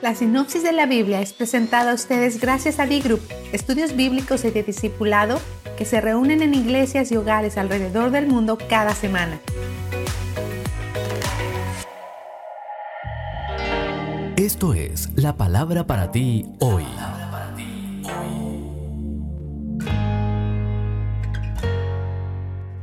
La 0.03 0.15
sinopsis 0.15 0.63
de 0.63 0.73
la 0.73 0.85
Biblia 0.85 1.23
es 1.23 1.33
presentada 1.33 1.93
a 1.93 1.95
ustedes 1.95 2.41
gracias 2.43 2.79
a 2.79 2.87
D-Group, 2.87 3.23
estudios 3.53 3.97
bíblicos 3.97 4.45
y 4.45 4.51
de 4.51 4.63
discipulado 4.63 5.41
que 5.79 5.87
se 5.87 6.03
reúnen 6.03 6.43
en 6.43 6.55
iglesias 6.55 7.11
y 7.11 7.17
hogares 7.17 7.57
alrededor 7.57 8.11
del 8.11 8.27
mundo 8.27 8.59
cada 8.69 8.95
semana. 8.95 9.41
Esto 14.37 14.75
es 14.75 15.09
la 15.17 15.35
palabra 15.35 15.87
para 15.87 16.13
ti 16.13 16.45
hoy. 16.61 16.85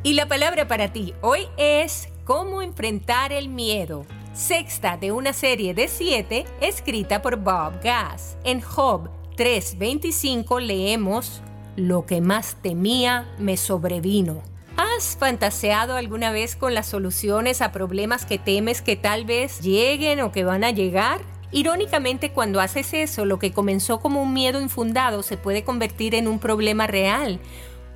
Y 0.05 0.15
la 0.15 0.27
palabra 0.27 0.67
para 0.67 0.91
ti 0.91 1.13
hoy 1.21 1.47
es 1.55 2.09
cómo 2.25 2.61
enfrentar 2.61 3.31
el 3.31 3.47
miedo 3.47 4.05
sexta 4.33 4.97
de 4.97 5.13
una 5.13 5.31
serie 5.31 5.73
de 5.73 5.87
siete 5.87 6.43
escrita 6.59 7.21
por 7.21 7.37
Bob 7.37 7.81
Gass. 7.81 8.35
En 8.43 8.59
Job 8.59 9.09
3:25 9.37 10.59
leemos, 10.59 11.41
Lo 11.77 12.05
que 12.05 12.19
más 12.19 12.57
temía 12.61 13.33
me 13.39 13.55
sobrevino. 13.55 14.43
¿Has 14.75 15.15
fantaseado 15.17 15.95
alguna 15.95 16.31
vez 16.31 16.57
con 16.57 16.73
las 16.73 16.87
soluciones 16.87 17.61
a 17.61 17.71
problemas 17.71 18.25
que 18.25 18.37
temes 18.37 18.81
que 18.81 18.97
tal 18.97 19.23
vez 19.23 19.61
lleguen 19.61 20.19
o 20.19 20.33
que 20.33 20.43
van 20.43 20.65
a 20.65 20.71
llegar? 20.71 21.21
Irónicamente, 21.51 22.31
cuando 22.31 22.59
haces 22.59 22.93
eso, 22.93 23.25
lo 23.25 23.37
que 23.37 23.53
comenzó 23.53 23.99
como 23.99 24.23
un 24.23 24.33
miedo 24.33 24.59
infundado 24.59 25.21
se 25.21 25.37
puede 25.37 25.63
convertir 25.63 26.15
en 26.15 26.27
un 26.27 26.39
problema 26.39 26.87
real, 26.87 27.39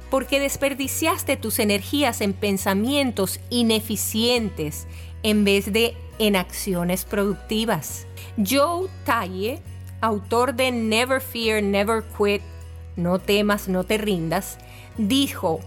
porque 0.09 0.39
desperdiciaste 0.39 1.37
tus 1.37 1.59
energías 1.59 2.21
en 2.21 2.33
pensamientos 2.33 3.39
ineficientes 3.49 4.87
en 5.23 5.43
vez 5.43 5.71
de 5.71 5.95
en 6.19 6.35
acciones 6.35 7.05
productivas. 7.05 8.07
Joe 8.37 8.89
Talle, 9.05 9.59
autor 10.01 10.55
de 10.55 10.71
Never 10.71 11.21
Fear, 11.21 11.61
Never 11.63 12.03
Quit, 12.17 12.41
No 12.95 13.19
temas, 13.19 13.67
no 13.67 13.83
te 13.83 13.97
rindas, 13.97 14.57
dijo, 14.97 15.59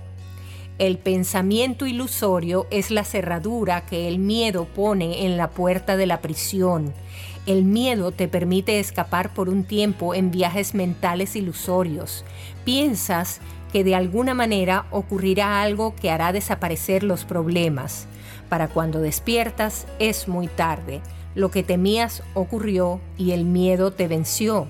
el 0.81 0.97
pensamiento 0.97 1.87
ilusorio 1.87 2.67
es 2.71 2.91
la 2.91 3.05
cerradura 3.05 3.85
que 3.85 4.09
el 4.09 4.19
miedo 4.19 4.65
pone 4.65 5.27
en 5.27 5.37
la 5.37 5.51
puerta 5.51 5.99
de 5.99 6.07
la 6.07 6.23
prisión. 6.23 6.95
El 7.45 7.65
miedo 7.65 8.13
te 8.13 8.29
permite 8.29 8.81
escapar 8.81 9.35
por 9.35 9.51
un 9.51 9.65
tiempo 9.65 10.15
en 10.15 10.31
viajes 10.31 10.75
mentales 10.75 11.37
ilusorios. 11.37 12.25
Piensas 12.65 13.43
que 13.71 13.85
de 13.85 13.95
alguna 13.95 14.35
manera 14.35 14.87
ocurrirá 14.91 15.63
algo 15.63 15.95
que 15.95 16.11
hará 16.11 16.33
desaparecer 16.33 17.03
los 17.03 17.25
problemas. 17.25 18.07
Para 18.49 18.69
cuando 18.69 19.01
despiertas 19.01 19.87
es 19.99 20.29
muy 20.29 20.49
tarde. 20.49 21.01
Lo 21.35 21.51
que 21.51 21.63
temías 21.63 22.23
ocurrió 22.35 23.01
y 23.17 23.31
el 23.31 23.45
miedo 23.45 23.93
te 23.93 24.09
venció. 24.09 24.67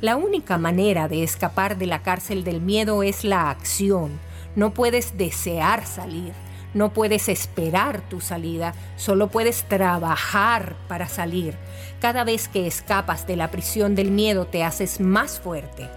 La 0.00 0.16
única 0.16 0.58
manera 0.58 1.08
de 1.08 1.22
escapar 1.22 1.78
de 1.78 1.86
la 1.86 2.02
cárcel 2.02 2.44
del 2.44 2.60
miedo 2.60 3.02
es 3.02 3.24
la 3.24 3.50
acción. 3.50 4.12
No 4.54 4.72
puedes 4.72 5.18
desear 5.18 5.86
salir, 5.86 6.32
no 6.74 6.92
puedes 6.92 7.28
esperar 7.28 8.02
tu 8.08 8.20
salida, 8.20 8.74
solo 8.96 9.28
puedes 9.28 9.64
trabajar 9.64 10.76
para 10.88 11.08
salir. 11.08 11.54
Cada 12.00 12.24
vez 12.24 12.48
que 12.48 12.66
escapas 12.66 13.26
de 13.26 13.36
la 13.36 13.50
prisión 13.50 13.94
del 13.94 14.10
miedo 14.10 14.46
te 14.46 14.62
haces 14.62 15.00
más 15.00 15.40
fuerte. 15.40 15.88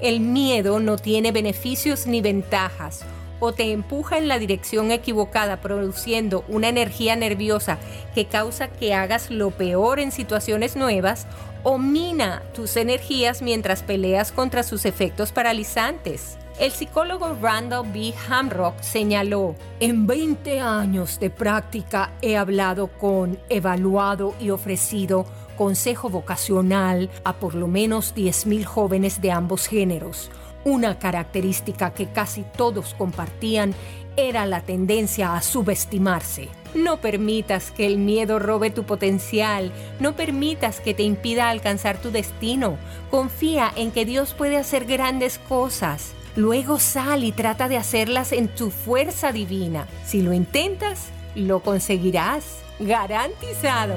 El 0.00 0.20
miedo 0.20 0.80
no 0.80 0.96
tiene 0.96 1.32
beneficios 1.32 2.06
ni 2.06 2.20
ventajas 2.20 3.04
o 3.40 3.52
te 3.52 3.72
empuja 3.72 4.18
en 4.18 4.28
la 4.28 4.38
dirección 4.38 4.90
equivocada, 4.90 5.60
produciendo 5.60 6.44
una 6.48 6.68
energía 6.68 7.16
nerviosa 7.16 7.78
que 8.14 8.26
causa 8.26 8.68
que 8.68 8.94
hagas 8.94 9.30
lo 9.30 9.50
peor 9.50 10.00
en 10.00 10.12
situaciones 10.12 10.76
nuevas, 10.76 11.26
o 11.62 11.78
mina 11.78 12.42
tus 12.54 12.76
energías 12.76 13.42
mientras 13.42 13.82
peleas 13.82 14.32
contra 14.32 14.62
sus 14.62 14.84
efectos 14.84 15.32
paralizantes. 15.32 16.36
El 16.58 16.70
psicólogo 16.70 17.36
Randall 17.40 17.90
B. 17.92 18.14
Hamrock 18.28 18.80
señaló, 18.80 19.56
en 19.80 20.06
20 20.06 20.60
años 20.60 21.18
de 21.18 21.30
práctica 21.30 22.12
he 22.22 22.36
hablado 22.36 22.86
con, 22.86 23.38
evaluado 23.48 24.34
y 24.38 24.50
ofrecido 24.50 25.26
consejo 25.56 26.08
vocacional 26.08 27.10
a 27.24 27.34
por 27.34 27.54
lo 27.54 27.66
menos 27.66 28.14
10.000 28.14 28.64
jóvenes 28.64 29.20
de 29.20 29.32
ambos 29.32 29.66
géneros 29.66 30.30
una 30.64 30.98
característica 30.98 31.92
que 31.92 32.06
casi 32.06 32.44
todos 32.56 32.94
compartían 32.94 33.74
era 34.16 34.46
la 34.46 34.60
tendencia 34.60 35.34
a 35.34 35.42
subestimarse. 35.42 36.48
No 36.74 37.00
permitas 37.00 37.70
que 37.70 37.86
el 37.86 37.98
miedo 37.98 38.38
robe 38.38 38.70
tu 38.70 38.84
potencial, 38.84 39.72
no 40.00 40.16
permitas 40.16 40.80
que 40.80 40.94
te 40.94 41.02
impida 41.02 41.50
alcanzar 41.50 41.98
tu 41.98 42.10
destino. 42.10 42.76
Confía 43.10 43.72
en 43.76 43.92
que 43.92 44.04
Dios 44.04 44.34
puede 44.34 44.56
hacer 44.56 44.84
grandes 44.84 45.38
cosas. 45.38 46.14
Luego 46.36 46.80
sal 46.80 47.22
y 47.22 47.30
trata 47.30 47.68
de 47.68 47.76
hacerlas 47.76 48.32
en 48.32 48.48
tu 48.48 48.70
fuerza 48.70 49.30
divina. 49.30 49.86
Si 50.04 50.20
lo 50.22 50.32
intentas, 50.32 51.10
lo 51.36 51.60
conseguirás. 51.60 52.58
Garantizado. 52.80 53.94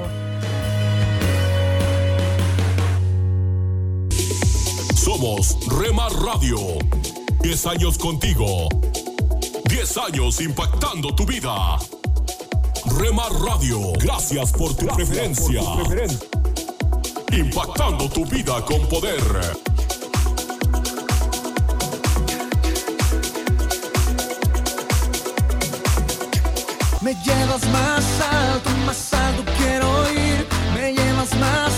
Somos 5.08 5.56
Remar 5.68 6.12
Radio. 6.22 6.58
10 7.40 7.66
años 7.66 7.96
contigo. 7.96 8.68
10 9.64 9.96
años 9.96 10.38
impactando 10.38 11.14
tu 11.14 11.24
vida. 11.24 11.78
Remar 12.98 13.32
Radio, 13.40 13.94
gracias 13.94 14.52
por 14.52 14.76
tu 14.76 14.86
preferencia. 14.88 15.62
Impactando 17.32 18.10
tu 18.10 18.26
vida 18.26 18.62
con 18.66 18.86
poder. 18.86 19.22
Me 27.00 27.14
llevas 27.24 27.66
más 27.72 28.04
alto, 28.30 28.70
más 28.84 29.14
alto 29.14 29.42
quiero 29.56 30.12
ir. 30.12 30.46
Me 30.74 30.92
llevas 30.92 31.34
más 31.40 31.72
alto. 31.72 31.77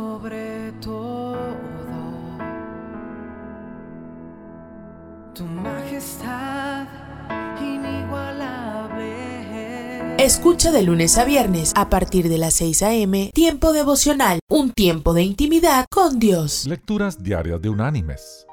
Escucha 10.21 10.71
de 10.71 10.83
lunes 10.83 11.17
a 11.17 11.25
viernes 11.25 11.73
a 11.75 11.89
partir 11.89 12.29
de 12.29 12.37
las 12.37 12.53
6 12.53 12.83
a.m. 12.83 13.31
Tiempo 13.33 13.73
devocional, 13.73 14.39
un 14.47 14.71
tiempo 14.71 15.15
de 15.15 15.23
intimidad 15.23 15.87
con 15.89 16.19
Dios. 16.19 16.67
Lecturas 16.67 17.23
diarias 17.23 17.59
de 17.59 17.69
Unánimes. 17.69 18.45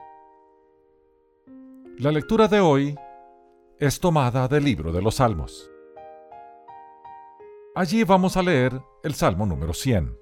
La 1.98 2.10
lectura 2.10 2.48
de 2.48 2.60
hoy 2.60 2.96
es 3.78 4.00
tomada 4.00 4.48
del 4.48 4.64
libro 4.64 4.92
de 4.92 5.02
los 5.02 5.16
Salmos. 5.16 5.70
Allí 7.74 8.02
vamos 8.02 8.38
a 8.38 8.42
leer 8.42 8.80
el 9.02 9.12
Salmo 9.12 9.44
número 9.44 9.74
100, 9.74 10.18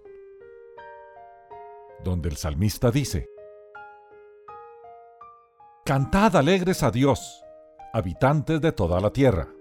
donde 2.03 2.29
el 2.29 2.37
salmista 2.37 2.91
dice, 2.91 3.29
Cantad 5.85 6.35
alegres 6.35 6.83
a 6.83 6.91
Dios, 6.91 7.45
habitantes 7.93 8.61
de 8.61 8.73
toda 8.73 9.01
la 9.01 9.13
tierra. 9.13 9.56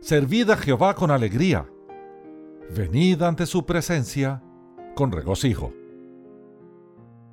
Servid 0.00 0.48
a 0.48 0.56
Jehová 0.56 0.94
con 0.94 1.10
alegría. 1.10 1.68
Venid 2.74 3.20
ante 3.22 3.44
su 3.44 3.66
presencia 3.66 4.42
con 4.94 5.12
regocijo. 5.12 5.74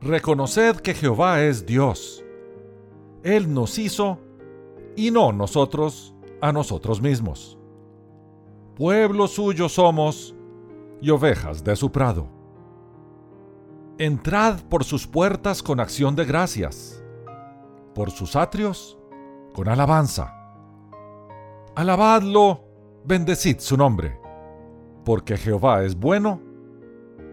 Reconoced 0.02 0.76
que 0.82 0.94
Jehová 0.94 1.42
es 1.44 1.66
Dios. 1.66 2.26
Él 3.24 3.54
nos 3.54 3.80
hizo 3.80 4.20
y 4.98 5.12
no 5.12 5.32
nosotros 5.32 6.14
a 6.42 6.52
nosotros 6.52 7.02
mismos. 7.02 7.58
Pueblo 8.76 9.28
suyo 9.28 9.70
somos 9.70 10.36
y 11.02 11.10
ovejas 11.10 11.64
de 11.64 11.76
su 11.78 11.90
prado. 11.90 12.28
Entrad 13.98 14.60
por 14.70 14.84
sus 14.84 15.08
puertas 15.08 15.64
con 15.64 15.80
acción 15.80 16.18
de 16.18 16.26
gracias, 16.26 17.02
por 17.96 18.12
sus 18.12 18.36
atrios 18.36 18.98
con 19.54 19.70
alabanza. 19.70 20.37
Alabadlo, 21.78 22.64
bendecid 23.06 23.60
su 23.60 23.78
nombre, 23.78 24.20
porque 25.06 25.38
Jehová 25.38 25.84
es 25.84 25.96
bueno, 25.96 26.42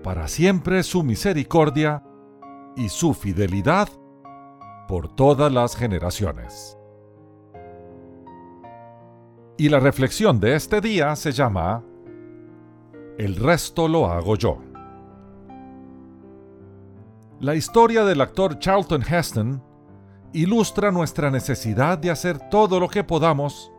para 0.03 0.28
siempre 0.28 0.82
su 0.82 1.03
misericordia 1.03 2.03
y 2.76 2.90
su 2.90 3.14
fidelidad 3.14 3.88
por 4.86 5.09
todas 5.16 5.51
las 5.51 5.74
generaciones. 5.74 6.76
Y 9.57 9.70
la 9.70 9.80
reflexión 9.80 10.38
de 10.40 10.57
este 10.57 10.82
día 10.82 11.16
se 11.16 11.32
llama 11.32 11.82
El 13.16 13.36
resto 13.36 13.88
lo 13.88 14.09
hago 14.09 14.36
yo. 14.36 14.59
La 17.40 17.55
historia 17.55 18.05
del 18.05 18.20
actor 18.20 18.59
Charlton 18.59 19.01
Heston 19.01 19.62
ilustra 20.34 20.90
nuestra 20.90 21.30
necesidad 21.30 21.97
de 21.97 22.11
hacer 22.11 22.51
todo 22.51 22.78
lo 22.78 22.90
que 22.90 23.05
podamos 23.05 23.70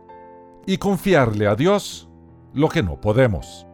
y 0.66 0.78
confiarle 0.78 1.46
a 1.46 1.54
Dios 1.54 2.08
lo 2.52 2.68
que 2.68 2.82
no 2.82 3.00
podemos. 3.00 3.66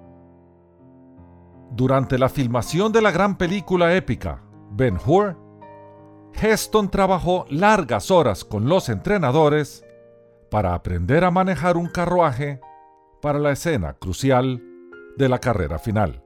Durante 1.71 2.19
la 2.19 2.29
filmación 2.29 2.93
de 2.93 3.01
la 3.01 3.11
gran 3.11 3.39
película 3.39 3.95
épica 3.95 4.43
Ben 4.73 4.99
Hur, 5.05 5.37
Heston 6.35 6.91
trabajó 6.91 7.47
largas 7.49 8.11
horas 8.11 8.45
con 8.45 8.69
los 8.69 8.89
entrenadores 8.89 9.85
para 10.51 10.75
aprender 10.75 11.25
a 11.25 11.31
manejar 11.31 11.77
un 11.77 11.87
carruaje 11.87 12.61
para 13.23 13.39
la 13.39 13.53
escena 13.53 13.95
crucial 13.95 14.63
de 15.17 15.29
la 15.29 15.39
carrera 15.39 15.79
final. 15.79 16.23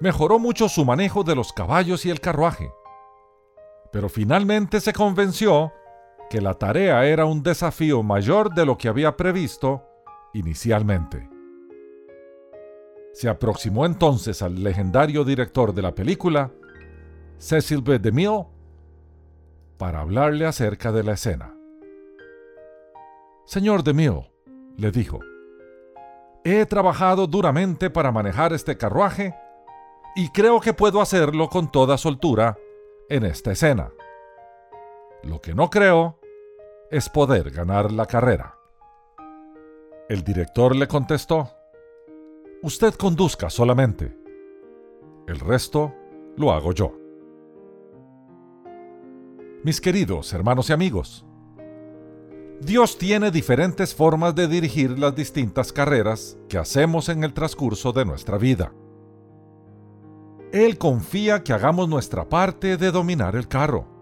Mejoró 0.00 0.38
mucho 0.38 0.68
su 0.68 0.84
manejo 0.84 1.24
de 1.24 1.34
los 1.34 1.52
caballos 1.52 2.06
y 2.06 2.10
el 2.10 2.20
carruaje, 2.20 2.72
pero 3.92 4.08
finalmente 4.08 4.80
se 4.80 4.92
convenció 4.92 5.72
que 6.28 6.40
la 6.40 6.54
tarea 6.54 7.06
era 7.06 7.24
un 7.24 7.42
desafío 7.42 8.02
mayor 8.02 8.54
de 8.54 8.66
lo 8.66 8.76
que 8.76 8.88
había 8.88 9.16
previsto 9.16 9.82
inicialmente. 10.34 11.28
Se 13.12 13.28
aproximó 13.28 13.86
entonces 13.86 14.42
al 14.42 14.62
legendario 14.62 15.24
director 15.24 15.74
de 15.74 15.82
la 15.82 15.94
película, 15.94 16.52
Cecil 17.38 17.82
B. 17.82 17.98
DeMille, 17.98 18.46
para 19.76 20.00
hablarle 20.00 20.46
acerca 20.46 20.92
de 20.92 21.02
la 21.02 21.12
escena. 21.12 21.54
Señor 23.46 23.82
DeMille, 23.82 24.30
le 24.76 24.90
dijo, 24.90 25.20
he 26.44 26.66
trabajado 26.66 27.26
duramente 27.26 27.90
para 27.90 28.12
manejar 28.12 28.52
este 28.52 28.76
carruaje 28.76 29.34
y 30.14 30.28
creo 30.30 30.60
que 30.60 30.72
puedo 30.72 31.00
hacerlo 31.00 31.48
con 31.48 31.70
toda 31.70 31.96
soltura 31.96 32.56
en 33.08 33.24
esta 33.24 33.52
escena. 33.52 33.90
Lo 35.22 35.40
que 35.40 35.54
no 35.54 35.70
creo 35.70 36.18
es 36.90 37.08
poder 37.08 37.50
ganar 37.50 37.92
la 37.92 38.06
carrera. 38.06 38.58
El 40.08 40.22
director 40.22 40.74
le 40.74 40.88
contestó, 40.88 41.50
Usted 42.62 42.94
conduzca 42.94 43.50
solamente. 43.50 44.16
El 45.28 45.38
resto 45.38 45.94
lo 46.36 46.50
hago 46.50 46.72
yo. 46.72 46.92
Mis 49.62 49.80
queridos 49.80 50.32
hermanos 50.32 50.70
y 50.70 50.72
amigos, 50.72 51.24
Dios 52.60 52.98
tiene 52.98 53.30
diferentes 53.30 53.94
formas 53.94 54.34
de 54.34 54.48
dirigir 54.48 54.98
las 54.98 55.14
distintas 55.14 55.72
carreras 55.72 56.36
que 56.48 56.58
hacemos 56.58 57.08
en 57.08 57.22
el 57.22 57.32
transcurso 57.32 57.92
de 57.92 58.04
nuestra 58.04 58.38
vida. 58.38 58.72
Él 60.52 60.78
confía 60.78 61.44
que 61.44 61.52
hagamos 61.52 61.88
nuestra 61.88 62.28
parte 62.28 62.76
de 62.76 62.90
dominar 62.90 63.36
el 63.36 63.46
carro. 63.46 63.97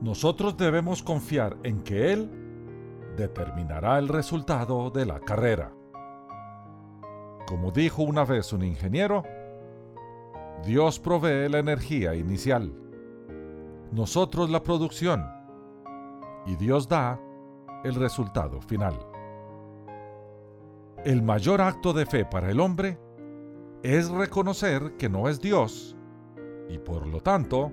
Nosotros 0.00 0.56
debemos 0.56 1.02
confiar 1.02 1.56
en 1.64 1.82
que 1.82 2.12
Él 2.12 2.30
determinará 3.16 3.98
el 3.98 4.08
resultado 4.08 4.90
de 4.90 5.04
la 5.04 5.18
carrera. 5.20 5.72
Como 7.48 7.72
dijo 7.72 8.02
una 8.02 8.24
vez 8.24 8.52
un 8.52 8.62
ingeniero, 8.62 9.24
Dios 10.64 11.00
provee 11.00 11.48
la 11.48 11.58
energía 11.58 12.14
inicial, 12.14 12.72
nosotros 13.90 14.50
la 14.50 14.62
producción, 14.62 15.24
y 16.46 16.56
Dios 16.56 16.88
da 16.88 17.20
el 17.84 17.94
resultado 17.94 18.60
final. 18.60 18.94
El 21.04 21.22
mayor 21.22 21.60
acto 21.60 21.92
de 21.92 22.06
fe 22.06 22.24
para 22.24 22.50
el 22.50 22.60
hombre 22.60 22.98
es 23.82 24.10
reconocer 24.10 24.96
que 24.96 25.08
no 25.08 25.28
es 25.28 25.40
Dios 25.40 25.96
y 26.68 26.78
por 26.78 27.06
lo 27.06 27.20
tanto 27.20 27.70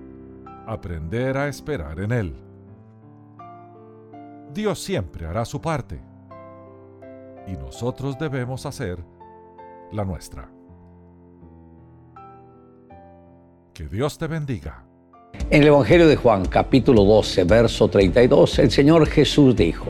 aprender 0.66 1.36
a 1.36 1.48
esperar 1.48 2.00
en 2.00 2.12
Él. 2.12 2.34
Dios 4.52 4.82
siempre 4.82 5.26
hará 5.26 5.44
su 5.44 5.60
parte 5.60 6.00
y 7.46 7.52
nosotros 7.52 8.18
debemos 8.18 8.66
hacer 8.66 8.98
la 9.92 10.04
nuestra. 10.04 10.48
Que 13.72 13.86
Dios 13.86 14.18
te 14.18 14.26
bendiga. 14.26 14.82
En 15.50 15.62
el 15.62 15.68
Evangelio 15.68 16.08
de 16.08 16.16
Juan, 16.16 16.46
capítulo 16.46 17.04
12, 17.04 17.44
verso 17.44 17.88
32, 17.88 18.58
el 18.58 18.70
Señor 18.70 19.06
Jesús 19.06 19.54
dijo, 19.54 19.86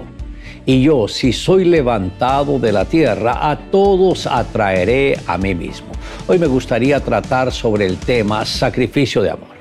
Y 0.66 0.82
yo, 0.82 1.06
si 1.06 1.32
soy 1.32 1.64
levantado 1.64 2.58
de 2.58 2.72
la 2.72 2.84
tierra, 2.84 3.48
a 3.48 3.70
todos 3.70 4.26
atraeré 4.26 5.18
a 5.26 5.38
mí 5.38 5.54
mismo. 5.54 5.88
Hoy 6.26 6.38
me 6.38 6.46
gustaría 6.46 6.98
tratar 7.00 7.52
sobre 7.52 7.86
el 7.86 7.96
tema 7.98 8.44
sacrificio 8.44 9.22
de 9.22 9.30
amor. 9.30 9.55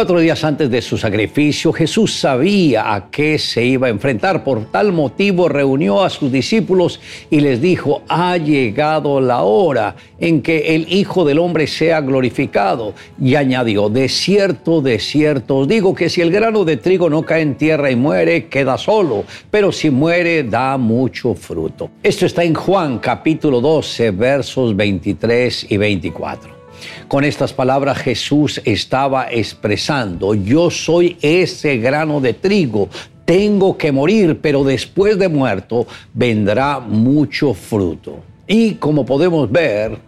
Cuatro 0.00 0.18
días 0.18 0.44
antes 0.44 0.70
de 0.70 0.80
su 0.80 0.96
sacrificio, 0.96 1.74
Jesús 1.74 2.14
sabía 2.14 2.94
a 2.94 3.10
qué 3.10 3.36
se 3.36 3.62
iba 3.62 3.88
a 3.88 3.90
enfrentar. 3.90 4.42
Por 4.42 4.64
tal 4.70 4.92
motivo 4.92 5.46
reunió 5.46 6.02
a 6.02 6.08
sus 6.08 6.32
discípulos 6.32 7.02
y 7.28 7.40
les 7.40 7.60
dijo, 7.60 8.00
ha 8.08 8.38
llegado 8.38 9.20
la 9.20 9.42
hora 9.42 9.96
en 10.18 10.40
que 10.40 10.74
el 10.74 10.90
Hijo 10.90 11.26
del 11.26 11.38
Hombre 11.38 11.66
sea 11.66 12.00
glorificado. 12.00 12.94
Y 13.20 13.34
añadió, 13.34 13.90
de 13.90 14.08
cierto, 14.08 14.80
de 14.80 14.98
cierto, 15.00 15.58
os 15.58 15.68
digo 15.68 15.94
que 15.94 16.08
si 16.08 16.22
el 16.22 16.30
grano 16.30 16.64
de 16.64 16.78
trigo 16.78 17.10
no 17.10 17.26
cae 17.26 17.42
en 17.42 17.56
tierra 17.56 17.90
y 17.90 17.96
muere, 17.96 18.46
queda 18.46 18.78
solo, 18.78 19.24
pero 19.50 19.70
si 19.70 19.90
muere, 19.90 20.44
da 20.44 20.78
mucho 20.78 21.34
fruto. 21.34 21.90
Esto 22.02 22.24
está 22.24 22.42
en 22.42 22.54
Juan 22.54 23.00
capítulo 23.00 23.60
12, 23.60 24.12
versos 24.12 24.74
23 24.74 25.66
y 25.68 25.76
24. 25.76 26.59
Con 27.08 27.24
estas 27.24 27.52
palabras 27.52 27.98
Jesús 27.98 28.60
estaba 28.64 29.30
expresando, 29.30 30.34
yo 30.34 30.70
soy 30.70 31.16
ese 31.20 31.78
grano 31.78 32.20
de 32.20 32.34
trigo, 32.34 32.88
tengo 33.24 33.76
que 33.76 33.92
morir, 33.92 34.40
pero 34.42 34.64
después 34.64 35.18
de 35.18 35.28
muerto 35.28 35.86
vendrá 36.12 36.80
mucho 36.80 37.54
fruto. 37.54 38.20
Y 38.46 38.74
como 38.74 39.06
podemos 39.06 39.50
ver, 39.50 39.98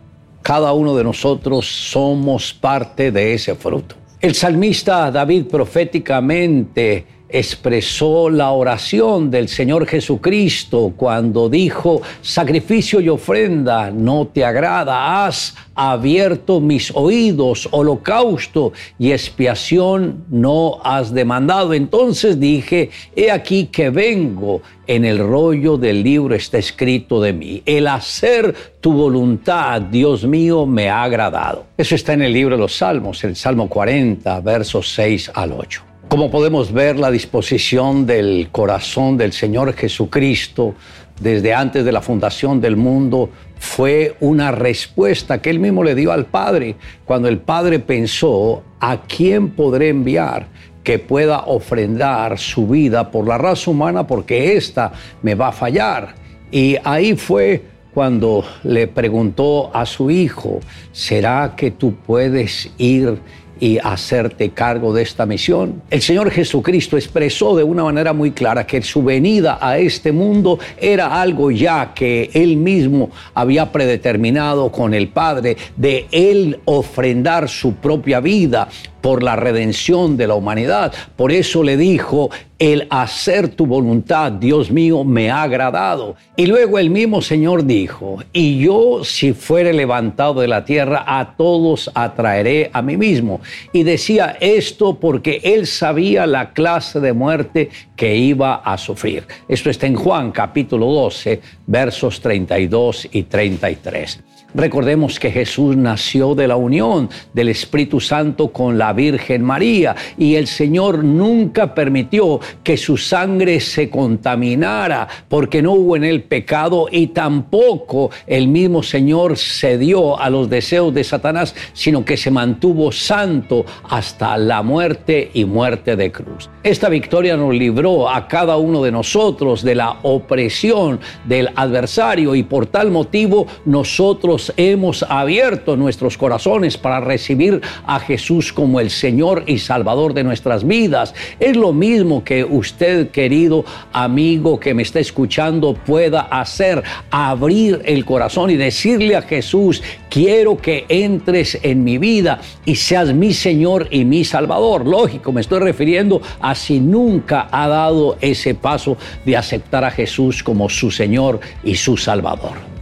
cada 0.43 0.73
uno 0.73 0.97
de 0.97 1.05
nosotros 1.05 1.67
somos 1.67 2.53
parte 2.53 3.13
de 3.13 3.35
ese 3.35 3.55
fruto. 3.55 3.95
El 4.21 4.35
salmista 4.35 5.11
David 5.11 5.47
proféticamente 5.47 7.07
expresó 7.33 8.31
la 8.31 8.51
oración 8.51 9.31
del 9.31 9.49
Señor 9.49 9.87
Jesucristo 9.87 10.93
cuando 10.97 11.49
dijo, 11.49 12.03
sacrificio 12.21 13.01
y 13.01 13.09
ofrenda 13.09 13.91
no 13.91 14.27
te 14.27 14.45
agrada, 14.45 15.25
has 15.25 15.55
abierto 15.75 16.61
mis 16.61 16.91
oídos, 16.95 17.69
holocausto 17.71 18.73
y 18.99 19.13
expiación 19.13 20.25
no 20.29 20.79
has 20.85 21.13
demandado. 21.13 21.75
Entonces 21.75 22.39
dije, 22.39 22.91
he 23.17 23.31
aquí 23.31 23.67
que 23.67 23.91
vengo, 23.91 24.61
en 24.87 25.05
el 25.05 25.19
rollo 25.19 25.79
del 25.79 26.03
libro 26.03 26.35
está 26.35 26.59
escrito 26.59 27.21
de 27.21 27.33
mí, 27.33 27.63
el 27.65 27.87
hacer 27.87 28.55
tu 28.81 28.93
voluntad, 28.93 29.81
Dios 29.81 30.25
mío, 30.25 30.67
me 30.67 30.91
ha 30.91 31.05
agradado. 31.05 31.67
Eso 31.79 31.95
está 31.95 32.13
en 32.13 32.23
el 32.23 32.33
libro 32.33 32.57
de 32.57 32.61
los 32.61 32.77
Salmos, 32.77 33.23
el 33.25 33.37
Salmo 33.37 33.69
40, 33.69 34.41
versos 34.41 34.93
6 34.93 35.31
al 35.35 35.53
8. 35.53 35.92
Como 36.13 36.31
podemos 36.31 36.71
ver 36.71 36.99
la 36.99 37.11
disposición 37.11 38.05
del 38.05 38.51
corazón 38.53 39.17
del 39.17 39.33
Señor 39.33 39.73
Jesucristo 39.73 40.75
desde 41.19 41.55
antes 41.55 41.87
de 41.87 41.91
la 41.91 42.03
fundación 42.03 42.61
del 42.61 42.77
mundo 42.77 43.31
fue 43.59 44.15
una 44.21 44.51
respuesta 44.51 45.41
que 45.41 45.49
él 45.49 45.59
mismo 45.59 45.83
le 45.83 45.95
dio 45.95 46.13
al 46.13 46.27
Padre 46.27 46.77
cuando 47.07 47.29
el 47.29 47.39
Padre 47.39 47.79
pensó 47.79 48.63
a 48.79 49.05
quién 49.05 49.53
podré 49.53 49.89
enviar 49.89 50.49
que 50.85 50.99
pueda 50.99 51.45
ofrendar 51.47 52.39
su 52.39 52.69
vida 52.69 53.11
por 53.11 53.27
la 53.27 53.39
raza 53.39 53.71
humana 53.71 54.07
porque 54.07 54.55
ésta 54.55 54.93
me 55.23 55.35
va 55.35 55.49
a 55.49 55.53
fallar. 55.53 56.15
Y 56.51 56.77
ahí 56.85 57.17
fue 57.17 57.63
cuando 57.95 58.45
le 58.65 58.87
preguntó 58.87 59.75
a 59.75 59.87
su 59.87 60.11
hijo, 60.11 60.61
¿será 60.93 61.55
que 61.57 61.71
tú 61.71 61.95
puedes 61.95 62.71
ir 62.77 63.19
y 63.63 63.79
hacerte 63.79 64.51
cargo 64.51 64.93
de 64.93 65.03
esta 65.03 65.25
misión. 65.25 65.83
El 65.89 66.03
Señor 66.03 66.33
Jesucristo 66.33 66.97
expresó 66.97 67.57
de 67.57 67.63
una 67.63 67.85
manera 67.85 68.13
muy 68.13 68.33
clara 68.33 68.67
que 68.67 68.83
su 68.83 69.05
venida 69.05 69.57
a 69.61 69.79
este 69.79 70.11
mundo 70.11 70.59
era 70.81 71.23
algo 71.23 71.53
ya 71.53 71.95
que 71.95 72.29
Él 72.35 72.57
mismo 72.57 73.11
había 73.35 73.71
predeterminado 73.71 74.73
con 74.73 74.95
el 74.95 75.11
Padre 75.11 75.57
de 75.77 76.09
Él 76.11 76.59
ofrendar 76.65 77.49
su 77.49 77.75
propia 77.75 78.19
vida 78.19 78.69
por 79.03 79.23
la 79.23 79.37
redención 79.37 80.17
de 80.17 80.27
la 80.27 80.35
humanidad. 80.35 80.95
Por 81.17 81.33
eso 81.33 81.63
le 81.63 81.77
dijo, 81.77 82.31
el 82.59 82.87
hacer 82.91 83.49
tu 83.49 83.67
voluntad, 83.67 84.31
Dios 84.31 84.71
mío, 84.71 85.03
me 85.03 85.33
ha 85.33 85.43
agradado. 85.43 86.15
Y 86.37 86.47
luego 86.47 86.79
el 86.79 86.91
mismo 86.91 87.21
Señor 87.21 87.67
dijo, 87.67 88.23
y 88.33 88.61
yo 88.61 89.03
si 89.03 89.33
fuere 89.33 89.73
levantado 89.73 90.41
de 90.41 90.47
la 90.47 90.65
tierra, 90.65 91.05
a 91.05 91.35
todos 91.37 91.91
atraeré 91.93 92.71
a 92.73 92.81
mí 92.81 92.97
mismo. 92.97 93.41
Y 93.73 93.83
decía 93.83 94.37
esto 94.41 94.95
porque 95.01 95.41
él 95.43 95.67
sabía 95.67 96.25
la 96.27 96.53
clase 96.53 97.01
de 97.01 97.13
muerte 97.13 97.71
que 97.97 98.15
iba 98.15 98.55
a 98.55 98.79
sufrir. 98.79 99.25
Esto 99.49 99.69
está 99.69 99.89
en 99.89 99.97
Juan 99.97 100.31
capítulo 100.31 100.87
12, 100.87 101.41
versos 101.67 102.21
32 102.21 103.09
y 103.11 103.25
33. 103.25 104.21
Recordemos 104.55 105.19
que 105.19 105.31
Jesús 105.31 105.77
nació 105.77 106.35
de 106.35 106.47
la 106.47 106.57
unión 106.57 107.09
del 107.33 107.49
Espíritu 107.49 108.01
Santo 108.01 108.53
con 108.53 108.77
la 108.77 108.93
Virgen 108.93 109.43
María 109.43 109.97
y 110.19 110.35
el 110.35 110.47
Señor 110.47 111.03
nunca 111.03 111.75
permitió 111.75 112.39
que 112.63 112.77
su 112.77 112.99
sangre 112.99 113.61
se 113.61 113.89
contaminara 113.89 115.09
porque 115.29 115.63
no 115.63 115.73
hubo 115.73 115.97
en 115.97 116.05
él 116.05 116.23
pecado 116.25 116.87
y 116.91 117.09
tampoco 117.09 118.11
el 118.27 118.49
mismo 118.49 118.83
Señor 118.83 119.39
cedió 119.39 120.21
a 120.21 120.29
los 120.29 120.51
deseos 120.51 120.93
de 120.93 121.05
Satanás, 121.05 121.55
sino 121.73 122.05
que 122.05 122.19
se 122.19 122.31
mantuvo 122.31 122.93
santo 122.93 123.65
hasta 123.89 124.37
la 124.37 124.63
muerte 124.63 125.31
y 125.33 125.47
muerte 125.47 125.97
de 125.97 126.13
cruz. 126.13 126.51
Esta 126.63 126.91
victoria 126.91 127.37
nos 127.37 127.55
libró 127.55 128.09
a 128.09 128.29
cada 128.29 128.57
uno 128.59 128.83
de 128.83 128.93
nosotros 128.93 129.63
de 129.63 129.77
la 129.77 129.99
opresión 130.03 131.01
del 131.25 131.49
adversario 131.55 132.35
y 132.35 132.43
por 132.43 132.67
tal 132.67 132.91
motivo 132.91 133.47
nosotros 133.65 134.42
hemos 134.57 135.03
abierto 135.03 135.77
nuestros 135.77 136.17
corazones 136.17 136.79
para 136.79 137.01
recibir 137.01 137.61
a 137.87 138.01
Jesús 138.01 138.53
como 138.53 138.81
el 138.81 138.91
Señor 138.91 139.45
y 139.47 139.59
Salvador 139.59 140.15
de 140.15 140.25
nuestras 140.25 140.67
vidas. 140.67 141.15
Es 141.39 141.57
lo 141.57 141.73
mismo 141.73 142.25
que 142.25 142.45
usted, 142.45 143.11
querido 143.11 143.65
amigo 143.93 144.59
que 144.59 144.75
me 144.75 144.83
está 144.83 145.01
escuchando, 145.01 145.75
pueda 145.75 146.23
hacer, 146.23 146.83
abrir 147.11 147.83
el 147.85 148.05
corazón 148.05 148.51
y 148.51 148.57
decirle 148.57 149.17
a 149.17 149.23
Jesús, 149.23 149.83
quiero 150.09 150.57
que 150.57 150.85
entres 150.89 151.59
en 151.63 151.85
mi 151.85 151.99
vida 151.99 152.41
y 152.65 152.75
seas 152.77 153.13
mi 153.13 153.33
Señor 153.33 153.89
y 153.91 154.05
mi 154.05 154.25
Salvador. 154.25 154.87
Lógico, 154.87 155.33
me 155.33 155.41
estoy 155.41 155.61
refiriendo 155.61 156.23
a 156.41 156.55
si 156.55 156.81
nunca 156.81 157.49
ha 157.51 157.69
dado 157.69 158.17
ese 158.21 158.55
paso 158.55 158.97
de 159.25 159.37
aceptar 159.37 159.85
a 159.85 159.91
Jesús 159.91 160.43
como 160.43 160.69
su 160.69 160.91
Señor 160.91 161.41
y 161.63 161.75
su 161.75 161.97
Salvador. 161.97 162.82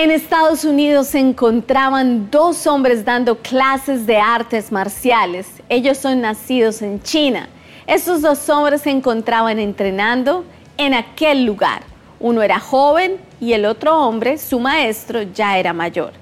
En 0.00 0.12
Estados 0.12 0.64
Unidos 0.64 1.08
se 1.08 1.18
encontraban 1.18 2.30
dos 2.30 2.68
hombres 2.68 3.04
dando 3.04 3.38
clases 3.38 4.06
de 4.06 4.16
artes 4.16 4.70
marciales. 4.70 5.48
Ellos 5.68 5.98
son 5.98 6.20
nacidos 6.20 6.82
en 6.82 7.02
China. 7.02 7.48
Estos 7.84 8.22
dos 8.22 8.48
hombres 8.48 8.82
se 8.82 8.90
encontraban 8.90 9.58
entrenando 9.58 10.44
en 10.76 10.94
aquel 10.94 11.44
lugar. 11.44 11.82
Uno 12.20 12.42
era 12.42 12.60
joven 12.60 13.16
y 13.40 13.54
el 13.54 13.64
otro 13.64 13.98
hombre, 13.98 14.38
su 14.38 14.60
maestro, 14.60 15.22
ya 15.22 15.58
era 15.58 15.72
mayor. 15.72 16.12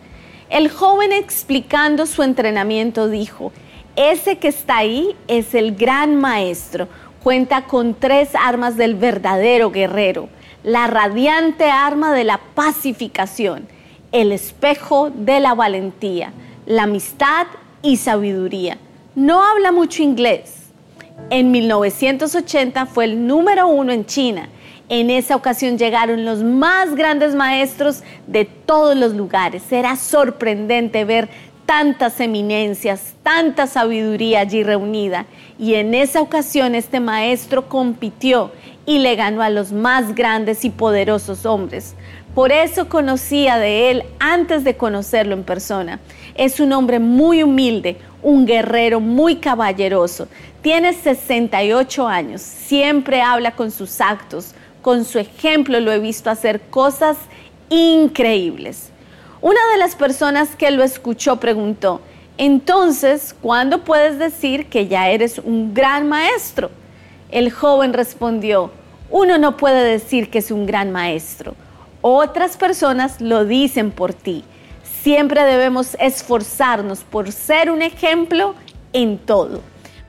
El 0.48 0.70
joven 0.70 1.12
explicando 1.12 2.06
su 2.06 2.22
entrenamiento 2.22 3.10
dijo, 3.10 3.52
ese 3.94 4.38
que 4.38 4.48
está 4.48 4.78
ahí 4.78 5.14
es 5.28 5.54
el 5.54 5.76
gran 5.76 6.16
maestro. 6.16 6.88
Cuenta 7.22 7.66
con 7.66 7.92
tres 7.92 8.30
armas 8.34 8.78
del 8.78 8.94
verdadero 8.94 9.70
guerrero 9.70 10.30
la 10.66 10.88
radiante 10.88 11.70
arma 11.70 12.12
de 12.12 12.24
la 12.24 12.40
pacificación, 12.56 13.68
el 14.10 14.32
espejo 14.32 15.10
de 15.10 15.38
la 15.38 15.54
valentía, 15.54 16.32
la 16.66 16.82
amistad 16.82 17.46
y 17.82 17.98
sabiduría. 17.98 18.76
No 19.14 19.44
habla 19.44 19.70
mucho 19.70 20.02
inglés. 20.02 20.64
En 21.30 21.52
1980 21.52 22.84
fue 22.86 23.04
el 23.04 23.28
número 23.28 23.68
uno 23.68 23.92
en 23.92 24.06
China. 24.06 24.48
En 24.88 25.08
esa 25.08 25.36
ocasión 25.36 25.78
llegaron 25.78 26.24
los 26.24 26.42
más 26.42 26.96
grandes 26.96 27.36
maestros 27.36 28.02
de 28.26 28.44
todos 28.44 28.96
los 28.96 29.14
lugares. 29.14 29.70
Era 29.70 29.94
sorprendente 29.94 31.04
ver 31.04 31.28
tantas 31.64 32.18
eminencias, 32.18 33.14
tanta 33.22 33.68
sabiduría 33.68 34.40
allí 34.40 34.64
reunida. 34.64 35.26
Y 35.60 35.74
en 35.74 35.94
esa 35.94 36.20
ocasión 36.20 36.74
este 36.74 36.98
maestro 36.98 37.68
compitió 37.68 38.50
y 38.86 39.00
le 39.00 39.16
ganó 39.16 39.42
a 39.42 39.50
los 39.50 39.72
más 39.72 40.14
grandes 40.14 40.64
y 40.64 40.70
poderosos 40.70 41.44
hombres. 41.44 41.94
Por 42.34 42.52
eso 42.52 42.88
conocía 42.88 43.58
de 43.58 43.90
él 43.90 44.04
antes 44.20 44.62
de 44.62 44.76
conocerlo 44.76 45.34
en 45.34 45.42
persona. 45.42 46.00
Es 46.34 46.60
un 46.60 46.72
hombre 46.72 46.98
muy 46.98 47.42
humilde, 47.42 47.96
un 48.22 48.46
guerrero 48.46 49.00
muy 49.00 49.36
caballeroso. 49.36 50.28
Tiene 50.62 50.92
68 50.92 52.06
años, 52.06 52.42
siempre 52.42 53.22
habla 53.22 53.52
con 53.52 53.70
sus 53.70 54.00
actos, 54.00 54.52
con 54.82 55.04
su 55.04 55.18
ejemplo 55.18 55.80
lo 55.80 55.92
he 55.92 55.98
visto 55.98 56.30
hacer 56.30 56.60
cosas 56.70 57.16
increíbles. 57.70 58.90
Una 59.40 59.60
de 59.72 59.78
las 59.78 59.96
personas 59.96 60.54
que 60.56 60.70
lo 60.70 60.82
escuchó 60.82 61.40
preguntó, 61.40 62.00
entonces, 62.38 63.34
¿cuándo 63.40 63.82
puedes 63.82 64.18
decir 64.18 64.66
que 64.66 64.88
ya 64.88 65.08
eres 65.08 65.38
un 65.38 65.72
gran 65.72 66.08
maestro? 66.08 66.70
El 67.30 67.50
joven 67.50 67.92
respondió, 67.92 68.70
uno 69.10 69.38
no 69.38 69.56
puede 69.56 69.84
decir 69.84 70.30
que 70.30 70.38
es 70.38 70.50
un 70.50 70.66
gran 70.66 70.92
maestro. 70.92 71.54
Otras 72.02 72.56
personas 72.56 73.20
lo 73.20 73.44
dicen 73.44 73.90
por 73.90 74.14
ti. 74.14 74.44
Siempre 75.02 75.42
debemos 75.44 75.96
esforzarnos 75.98 77.00
por 77.00 77.32
ser 77.32 77.70
un 77.70 77.82
ejemplo 77.82 78.54
en 78.92 79.18
todo. 79.18 79.60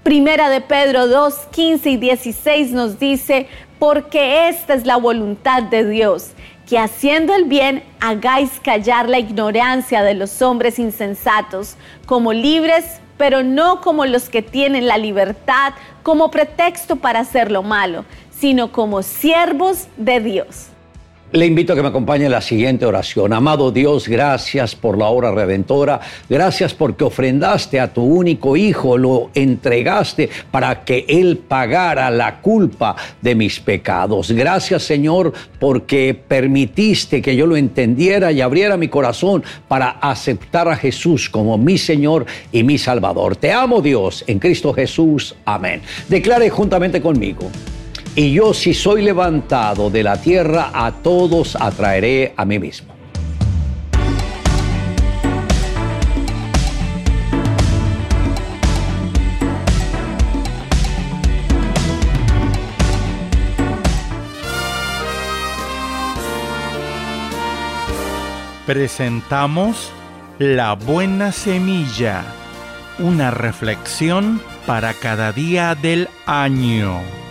Primera 0.04 0.50
de 0.50 0.62
Pedro 0.62 1.08
2, 1.08 1.34
15 1.52 1.90
y 1.90 1.98
16 1.98 2.72
nos 2.72 3.00
dice, 3.00 3.48
porque 3.80 4.48
esta 4.48 4.74
es 4.74 4.86
la 4.86 4.98
voluntad 4.98 5.64
de 5.64 5.88
Dios, 5.88 6.32
que 6.68 6.80
haciendo 6.80 7.36
el 7.36 7.46
bien 7.46 7.84
hagáis 8.00 8.60
callar 8.62 9.10
la 9.10 9.20
ignorancia 9.20 10.04
de 10.04 10.14
los 10.14 10.42
hombres 10.42 10.80
insensatos, 10.80 11.76
como 12.06 12.32
libres 12.32 13.02
pero 13.18 13.44
no 13.44 13.82
como 13.82 14.06
los 14.06 14.30
que 14.30 14.42
tienen 14.42 14.88
la 14.88 14.98
libertad 14.98 15.74
como 16.04 16.32
pretexto 16.32 16.98
para 16.98 17.20
hacer 17.20 17.52
lo 17.52 17.64
malo, 17.64 18.06
sino 18.32 18.72
como 18.72 19.04
siervos 19.04 19.88
de 19.98 20.20
Dios. 20.20 20.68
Le 21.34 21.46
invito 21.46 21.74
a 21.74 21.76
que 21.76 21.82
me 21.82 21.90
acompañe 21.90 22.24
en 22.24 22.32
la 22.32 22.40
siguiente 22.40 22.86
oración. 22.86 23.34
Amado 23.34 23.70
Dios, 23.74 24.08
gracias 24.08 24.76
por 24.76 24.98
la 24.98 25.08
hora 25.08 25.30
redentora. 25.30 26.00
Gracias 26.30 26.74
porque 26.74 27.04
ofrendaste 27.04 27.82
a 27.82 27.92
tu 27.92 28.02
único 28.02 28.56
Hijo, 28.56 28.98
lo 28.98 29.30
entregaste 29.34 30.30
para 30.52 30.86
que 30.86 31.04
Él 31.10 31.38
pagara 31.46 32.10
la 32.12 32.40
culpa 32.40 32.96
de 33.22 33.36
mis 33.36 33.60
pecados. 33.60 34.32
Gracias 34.32 34.84
Señor 34.84 35.34
porque 35.60 36.18
permitiste 36.26 37.22
que 37.22 37.36
yo 37.36 37.46
lo 37.46 37.58
entendiera 37.58 38.32
y 38.32 38.40
abriera 38.40 38.78
mi 38.78 38.88
corazón 38.88 39.44
para 39.68 39.90
aceptar 39.90 40.70
a 40.70 40.78
Jesús 40.78 41.30
como 41.30 41.58
mi 41.58 41.78
Señor 41.78 42.26
y 42.54 42.64
mi 42.64 42.78
Salvador. 42.78 43.36
Te 43.36 43.52
amo 43.52 43.82
Dios 43.82 44.24
en 44.28 44.40
Cristo 44.40 44.72
Jesús. 44.72 45.36
Amén. 45.44 45.82
Declare 46.08 46.50
juntamente 46.50 47.02
conmigo. 47.02 47.52
Y 48.20 48.34
yo 48.34 48.52
si 48.52 48.74
soy 48.74 49.04
levantado 49.04 49.92
de 49.92 50.02
la 50.02 50.20
tierra, 50.20 50.72
a 50.74 50.92
todos 50.92 51.56
atraeré 51.56 52.34
a 52.36 52.46
mí 52.46 52.58
mismo. 52.58 52.92
Presentamos 68.66 69.92
La 70.40 70.74
Buena 70.74 71.32
Semilla, 71.32 72.24
una 72.98 73.30
reflexión 73.30 74.42
para 74.66 74.96
cada 74.96 75.32
día 75.32 75.76
del 75.76 76.10
año. 76.26 77.27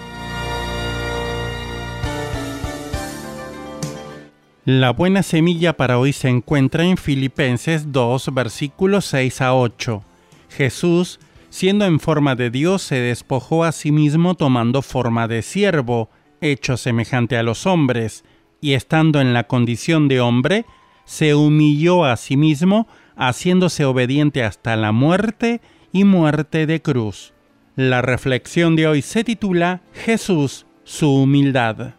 La 4.66 4.90
buena 4.90 5.22
semilla 5.22 5.76
para 5.76 5.96
hoy 5.96 6.12
se 6.12 6.28
encuentra 6.28 6.84
en 6.84 6.96
Filipenses 6.96 7.92
2, 7.92 8.34
versículos 8.34 9.04
6 9.04 9.40
a 9.42 9.54
8. 9.54 10.02
Jesús, 10.48 11.20
siendo 11.50 11.84
en 11.84 12.00
forma 12.00 12.34
de 12.34 12.50
Dios, 12.50 12.82
se 12.82 12.96
despojó 12.96 13.62
a 13.62 13.70
sí 13.70 13.92
mismo 13.92 14.34
tomando 14.34 14.82
forma 14.82 15.28
de 15.28 15.42
siervo, 15.42 16.10
hecho 16.40 16.76
semejante 16.76 17.36
a 17.36 17.44
los 17.44 17.64
hombres, 17.64 18.24
y 18.60 18.72
estando 18.72 19.20
en 19.20 19.34
la 19.34 19.44
condición 19.44 20.08
de 20.08 20.20
hombre, 20.20 20.64
se 21.04 21.36
humilló 21.36 22.04
a 22.04 22.16
sí 22.16 22.36
mismo, 22.36 22.88
haciéndose 23.14 23.84
obediente 23.84 24.42
hasta 24.42 24.74
la 24.74 24.90
muerte 24.90 25.60
y 25.92 26.02
muerte 26.02 26.66
de 26.66 26.82
cruz. 26.82 27.34
La 27.76 28.02
reflexión 28.02 28.74
de 28.74 28.88
hoy 28.88 29.02
se 29.02 29.22
titula 29.22 29.82
Jesús, 29.92 30.66
su 30.82 31.14
humildad. 31.14 31.94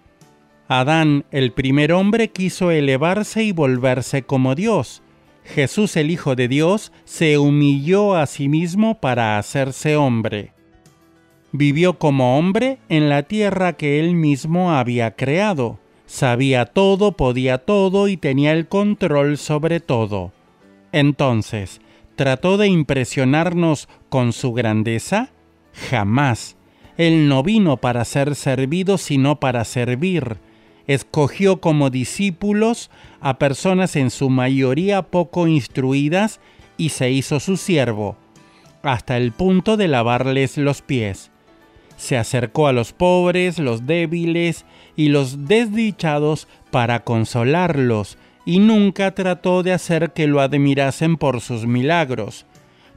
Adán, 0.68 1.24
el 1.32 1.53
primer 1.53 1.93
hombre, 1.93 2.30
quiso 2.30 2.72
elevarse 2.72 3.43
y 3.43 3.53
volverse 3.53 4.24
como 4.24 4.53
Dios. 4.53 5.01
Jesús, 5.45 5.95
el 5.95 6.11
Hijo 6.11 6.36
de 6.36 6.49
Dios, 6.49 6.91
se 7.05 7.38
humilló 7.38 8.15
a 8.15 8.26
sí 8.26 8.49
mismo 8.49 8.99
para 8.99 9.38
hacerse 9.38 9.95
hombre. 9.95 10.51
Vivió 11.53 11.97
como 11.97 12.38
hombre 12.38 12.80
en 12.89 13.07
la 13.07 13.24
tierra 13.24 13.74
que 13.74 14.01
él 14.01 14.13
mismo 14.13 14.74
había 14.74 15.15
creado. 15.15 15.80
Sabía 16.05 16.65
todo, 16.65 17.13
podía 17.13 17.59
todo 17.59 18.09
y 18.09 18.18
tenía 18.18 18.51
el 18.51 18.68
control 18.68 19.38
sobre 19.38 19.80
todo. 19.80 20.34
Entonces, 20.91 21.80
¿trató 22.18 22.57
de 22.57 22.68
impresionarnos 22.68 23.88
con 24.09 24.34
su 24.34 24.51
grandeza? 24.51 25.30
Jamás. 25.89 26.57
Él 26.97 27.30
no 27.30 27.41
vino 27.43 27.78
para 27.78 28.03
ser 28.03 28.36
servido, 28.36 28.97
sino 28.97 29.39
para 29.39 29.63
servir 29.63 30.39
escogió 30.88 31.62
como 31.62 31.90
discípulos 31.90 32.90
a 33.20 33.38
personas 33.38 33.96
en 33.96 34.10
su 34.10 34.30
mayoría 34.30 35.04
poco 35.04 35.48
instruidas 35.48 36.40
y 36.78 36.90
se 36.90 37.12
hizo 37.12 37.40
su 37.40 37.58
siervo, 37.58 38.16
hasta 38.84 39.18
el 39.18 39.32
punto 39.32 39.78
de 39.78 39.88
lavarles 39.88 40.58
los 40.58 40.82
pies. 40.82 41.32
Se 41.98 42.18
acercó 42.18 42.68
a 42.68 42.74
los 42.74 42.94
pobres, 42.94 43.60
los 43.60 43.86
débiles 43.86 44.66
y 44.96 45.10
los 45.10 45.48
desdichados 45.48 46.48
para 46.72 47.04
consolarlos, 47.04 48.18
y 48.46 48.60
nunca 48.60 49.14
trató 49.14 49.64
de 49.64 49.74
hacer 49.74 50.14
que 50.14 50.28
lo 50.28 50.40
admirasen 50.40 51.18
por 51.18 51.42
sus 51.42 51.66
milagros. 51.66 52.46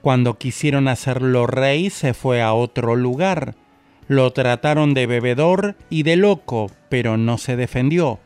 Cuando 0.00 0.38
quisieron 0.38 0.86
hacerlo 0.86 1.46
rey, 1.46 1.90
se 1.90 2.14
fue 2.14 2.40
a 2.40 2.52
otro 2.52 2.94
lugar 2.94 3.56
lo 4.10 4.32
trataron 4.32 4.92
de 4.92 5.06
bebedor 5.06 5.76
y 5.88 6.02
de 6.02 6.16
loco, 6.16 6.68
pero 6.90 7.16
no 7.16 7.38
se 7.38 7.56
defendió. 7.56 8.18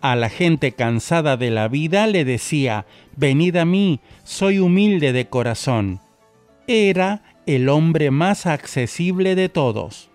A 0.00 0.16
la 0.16 0.30
gente 0.30 0.72
cansada 0.72 1.36
de 1.36 1.50
la 1.50 1.68
vida 1.68 2.06
le 2.06 2.24
decía, 2.24 2.86
Venid 3.16 3.56
a 3.56 3.66
mí, 3.66 4.00
soy 4.22 4.58
humilde 4.58 5.12
de 5.12 5.26
corazón. 5.26 6.00
Era 6.66 7.22
el 7.44 7.68
hombre 7.68 8.10
más 8.10 8.46
accesible 8.46 9.34
de 9.34 9.50
todos. 9.50 10.08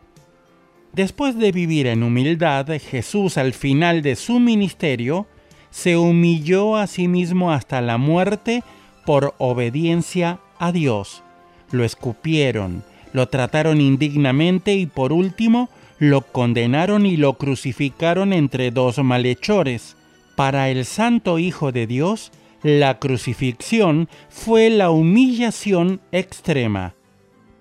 Después 0.93 1.38
de 1.38 1.52
vivir 1.52 1.86
en 1.86 2.02
humildad, 2.02 2.68
Jesús 2.80 3.38
al 3.38 3.54
final 3.54 4.02
de 4.02 4.16
su 4.16 4.39
ministerio 4.39 5.28
se 5.70 5.97
humilló 5.97 6.76
a 6.76 6.88
sí 6.88 7.08
mismo 7.08 7.52
hasta 7.52 7.82
la 7.82 7.97
muerte 7.97 8.64
por 9.06 9.36
obediencia 9.38 10.39
a 10.58 10.72
Dios. 10.72 11.24
Lo 11.72 11.84
escupieron, 11.84 12.84
lo 13.14 13.28
trataron 13.30 13.82
indignamente 13.82 14.74
y 14.74 14.88
por 14.88 15.14
último 15.14 15.70
lo 16.00 16.22
condenaron 16.22 17.06
y 17.06 17.18
lo 17.18 17.34
crucificaron 17.38 18.34
entre 18.34 18.72
dos 18.72 18.97
malhechores. 19.00 19.97
Para 20.36 20.70
el 20.70 20.86
Santo 20.86 21.38
Hijo 21.38 21.72
de 21.72 21.86
Dios, 21.86 22.32
la 22.64 23.00
crucifixión 23.00 24.10
fue 24.30 24.70
la 24.70 24.89
humillación 24.89 26.02
extrema. 26.12 26.95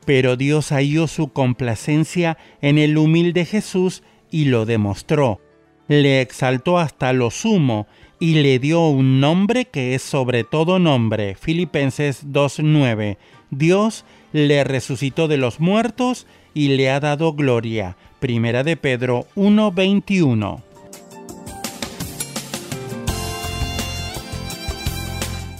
Pero 0.06 0.36
Dios 0.36 0.70
halló 0.70 1.06
su 1.06 1.28
complacencia 1.28 2.38
en 2.62 2.78
el 2.78 2.96
humilde 2.96 3.44
Jesús 3.44 4.02
y 4.30 4.46
lo 4.46 4.64
demostró. 4.64 5.40
Le 5.88 6.20
exaltó 6.20 6.78
hasta 6.78 7.12
lo 7.12 7.30
sumo 7.30 7.86
y 8.20 8.34
le 8.34 8.58
dio 8.58 8.88
un 8.88 9.20
nombre 9.20 9.66
que 9.66 9.94
es 9.94 10.02
sobre 10.02 10.44
todo 10.44 10.78
nombre. 10.78 11.34
Filipenses 11.34 12.26
2.9. 12.26 13.16
Dios 13.50 14.04
le 14.32 14.64
resucitó 14.64 15.28
de 15.28 15.36
los 15.36 15.60
muertos 15.60 16.26
y 16.54 16.68
le 16.76 16.90
ha 16.90 17.00
dado 17.00 17.32
gloria. 17.34 17.96
Primera 18.20 18.62
de 18.64 18.76
Pedro 18.76 19.26
1:21. 19.36 20.60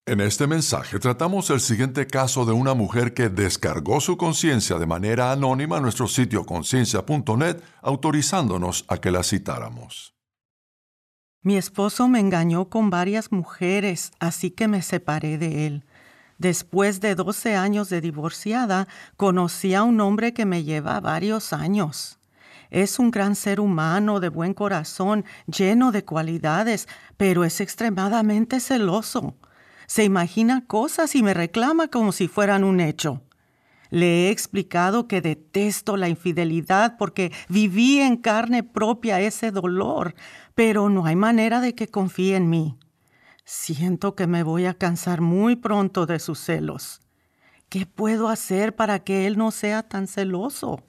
En 0.07 0.23
este 0.23 0.47
mensaje 0.47 0.99
tratamos 0.99 1.51
el 1.51 1.61
siguiente 1.61 2.07
caso 2.07 2.47
de 2.47 2.53
una 2.53 2.73
mujer 2.73 3.13
que 3.13 3.29
descargó 3.29 4.01
su 4.01 4.17
conciencia 4.17 4.79
de 4.79 4.87
manera 4.87 5.31
anónima 5.31 5.77
a 5.77 5.81
nuestro 5.83 6.09
sitio 6.09 6.47
conciencia.net, 6.47 7.61
autorizándonos 7.83 8.87
a 8.89 8.97
que 8.97 9.11
la 9.11 9.25
citáramos. 9.25 10.15
Mi 11.43 11.59
esposo 11.59 12.09
me 12.09 12.19
engañó 12.19 12.71
con 12.71 12.89
varias 12.89 13.31
mujeres, 13.31 14.11
así 14.21 14.51
que 14.51 14.69
me 14.69 14.81
separé 14.81 15.37
de 15.37 15.67
él. 15.67 15.85
Después 16.39 17.01
de 17.01 17.17
12 17.17 17.57
años 17.57 17.89
de 17.89 18.01
divorciada, 18.01 18.87
conocí 19.17 19.75
a 19.75 19.83
un 19.83 20.01
hombre 20.01 20.33
que 20.33 20.47
me 20.47 20.63
lleva 20.63 21.01
varios 21.01 21.53
años. 21.53 22.21
Es 22.71 23.01
un 23.01 23.11
gran 23.11 23.35
ser 23.35 23.59
humano 23.59 24.21
de 24.21 24.29
buen 24.29 24.55
corazón, 24.55 25.25
lleno 25.47 25.91
de 25.91 26.05
cualidades, 26.05 26.87
pero 27.17 27.45
es 27.45 27.61
extremadamente 27.61 28.61
celoso. 28.61 29.37
Se 29.89 30.05
imagina 30.05 30.65
cosas 30.67 31.17
y 31.17 31.25
me 31.25 31.35
reclama 31.35 31.89
como 31.89 32.13
si 32.13 32.29
fueran 32.29 32.63
un 32.63 32.79
hecho. 32.79 33.23
Le 33.91 34.27
he 34.27 34.31
explicado 34.31 35.09
que 35.09 35.23
detesto 35.23 35.97
la 35.97 36.09
infidelidad 36.09 36.99
porque 36.99 37.33
viví 37.49 37.99
en 37.99 38.17
carne 38.17 38.63
propia 38.63 39.21
ese 39.21 39.51
dolor, 39.51 40.15
pero 40.55 40.89
no 40.89 41.07
hay 41.07 41.17
manera 41.17 41.61
de 41.61 41.75
que 41.75 41.89
confíe 41.89 42.37
en 42.37 42.51
mí. 42.51 42.79
Siento 43.51 44.15
que 44.15 44.27
me 44.27 44.43
voy 44.43 44.67
a 44.67 44.75
cansar 44.75 45.23
muy 45.23 45.57
pronto 45.57 46.05
de 46.05 46.19
sus 46.19 46.39
celos. 46.39 47.01
¿Qué 47.71 47.87
puedo 47.87 48.29
hacer 48.29 48.77
para 48.77 48.99
que 48.99 49.27
él 49.27 49.39
no 49.39 49.53
sea 49.53 49.89
tan 49.89 50.07
celoso? 50.07 50.83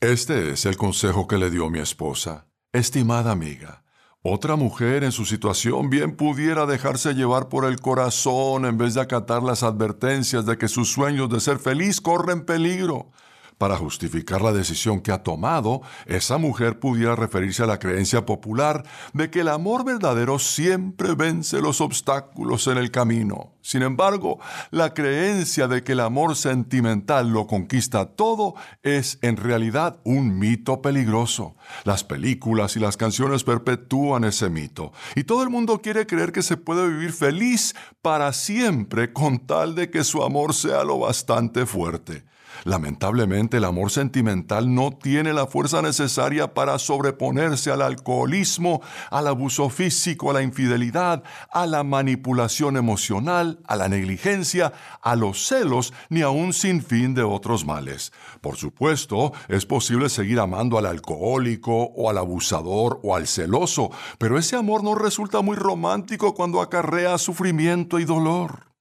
Este 0.00 0.50
es 0.50 0.66
el 0.66 0.76
consejo 0.76 1.28
que 1.28 1.38
le 1.38 1.48
dio 1.48 1.70
mi 1.70 1.78
esposa. 1.78 2.48
Estimada 2.72 3.30
amiga, 3.30 3.84
otra 4.20 4.56
mujer 4.56 5.04
en 5.04 5.12
su 5.12 5.26
situación 5.26 5.90
bien 5.90 6.16
pudiera 6.16 6.66
dejarse 6.66 7.14
llevar 7.14 7.48
por 7.48 7.66
el 7.66 7.78
corazón 7.78 8.64
en 8.64 8.76
vez 8.76 8.94
de 8.94 9.02
acatar 9.02 9.44
las 9.44 9.62
advertencias 9.62 10.44
de 10.44 10.58
que 10.58 10.66
sus 10.66 10.90
sueños 10.90 11.30
de 11.30 11.38
ser 11.38 11.60
feliz 11.60 12.00
corren 12.00 12.44
peligro. 12.44 13.12
Para 13.58 13.78
justificar 13.78 14.42
la 14.42 14.52
decisión 14.52 15.00
que 15.00 15.12
ha 15.12 15.22
tomado, 15.22 15.80
esa 16.04 16.36
mujer 16.36 16.78
pudiera 16.78 17.16
referirse 17.16 17.62
a 17.62 17.66
la 17.66 17.78
creencia 17.78 18.26
popular 18.26 18.84
de 19.14 19.30
que 19.30 19.40
el 19.40 19.48
amor 19.48 19.82
verdadero 19.82 20.38
siempre 20.38 21.14
vence 21.14 21.62
los 21.62 21.80
obstáculos 21.80 22.66
en 22.66 22.76
el 22.76 22.90
camino. 22.90 23.54
Sin 23.62 23.80
embargo, 23.80 24.38
la 24.70 24.92
creencia 24.92 25.68
de 25.68 25.82
que 25.82 25.92
el 25.92 26.00
amor 26.00 26.36
sentimental 26.36 27.30
lo 27.30 27.46
conquista 27.46 28.04
todo 28.04 28.56
es 28.82 29.18
en 29.22 29.38
realidad 29.38 30.00
un 30.04 30.38
mito 30.38 30.82
peligroso. 30.82 31.56
Las 31.84 32.04
películas 32.04 32.76
y 32.76 32.80
las 32.80 32.98
canciones 32.98 33.42
perpetúan 33.42 34.24
ese 34.24 34.50
mito, 34.50 34.92
y 35.14 35.24
todo 35.24 35.42
el 35.42 35.48
mundo 35.48 35.80
quiere 35.80 36.06
creer 36.06 36.30
que 36.30 36.42
se 36.42 36.58
puede 36.58 36.86
vivir 36.88 37.12
feliz 37.12 37.74
para 38.02 38.34
siempre 38.34 39.14
con 39.14 39.38
tal 39.38 39.74
de 39.74 39.90
que 39.90 40.04
su 40.04 40.22
amor 40.22 40.52
sea 40.52 40.84
lo 40.84 40.98
bastante 40.98 41.64
fuerte. 41.64 42.22
Lamentablemente 42.64 43.58
el 43.58 43.64
amor 43.64 43.90
sentimental 43.90 44.74
no 44.74 44.90
tiene 44.90 45.32
la 45.32 45.46
fuerza 45.46 45.82
necesaria 45.82 46.54
para 46.54 46.78
sobreponerse 46.78 47.70
al 47.70 47.82
alcoholismo, 47.82 48.80
al 49.10 49.26
abuso 49.26 49.68
físico, 49.68 50.30
a 50.30 50.34
la 50.34 50.42
infidelidad, 50.42 51.22
a 51.50 51.66
la 51.66 51.82
manipulación 51.84 52.76
emocional, 52.76 53.60
a 53.66 53.76
la 53.76 53.88
negligencia, 53.88 54.72
a 55.02 55.16
los 55.16 55.46
celos, 55.46 55.92
ni 56.08 56.22
a 56.22 56.30
un 56.30 56.52
sinfín 56.52 57.14
de 57.14 57.22
otros 57.22 57.64
males. 57.64 58.12
Por 58.40 58.56
supuesto, 58.56 59.32
es 59.48 59.66
posible 59.66 60.08
seguir 60.08 60.40
amando 60.40 60.78
al 60.78 60.86
alcohólico 60.86 61.74
o 61.96 62.10
al 62.10 62.18
abusador 62.18 63.00
o 63.02 63.14
al 63.14 63.26
celoso, 63.26 63.90
pero 64.18 64.38
ese 64.38 64.56
amor 64.56 64.82
no 64.82 64.94
resulta 64.94 65.40
muy 65.40 65.56
romántico 65.56 66.34
cuando 66.34 66.60
acarrea 66.60 67.18
sufrimiento 67.18 67.98
y 67.98 68.04
dolor. 68.04 68.75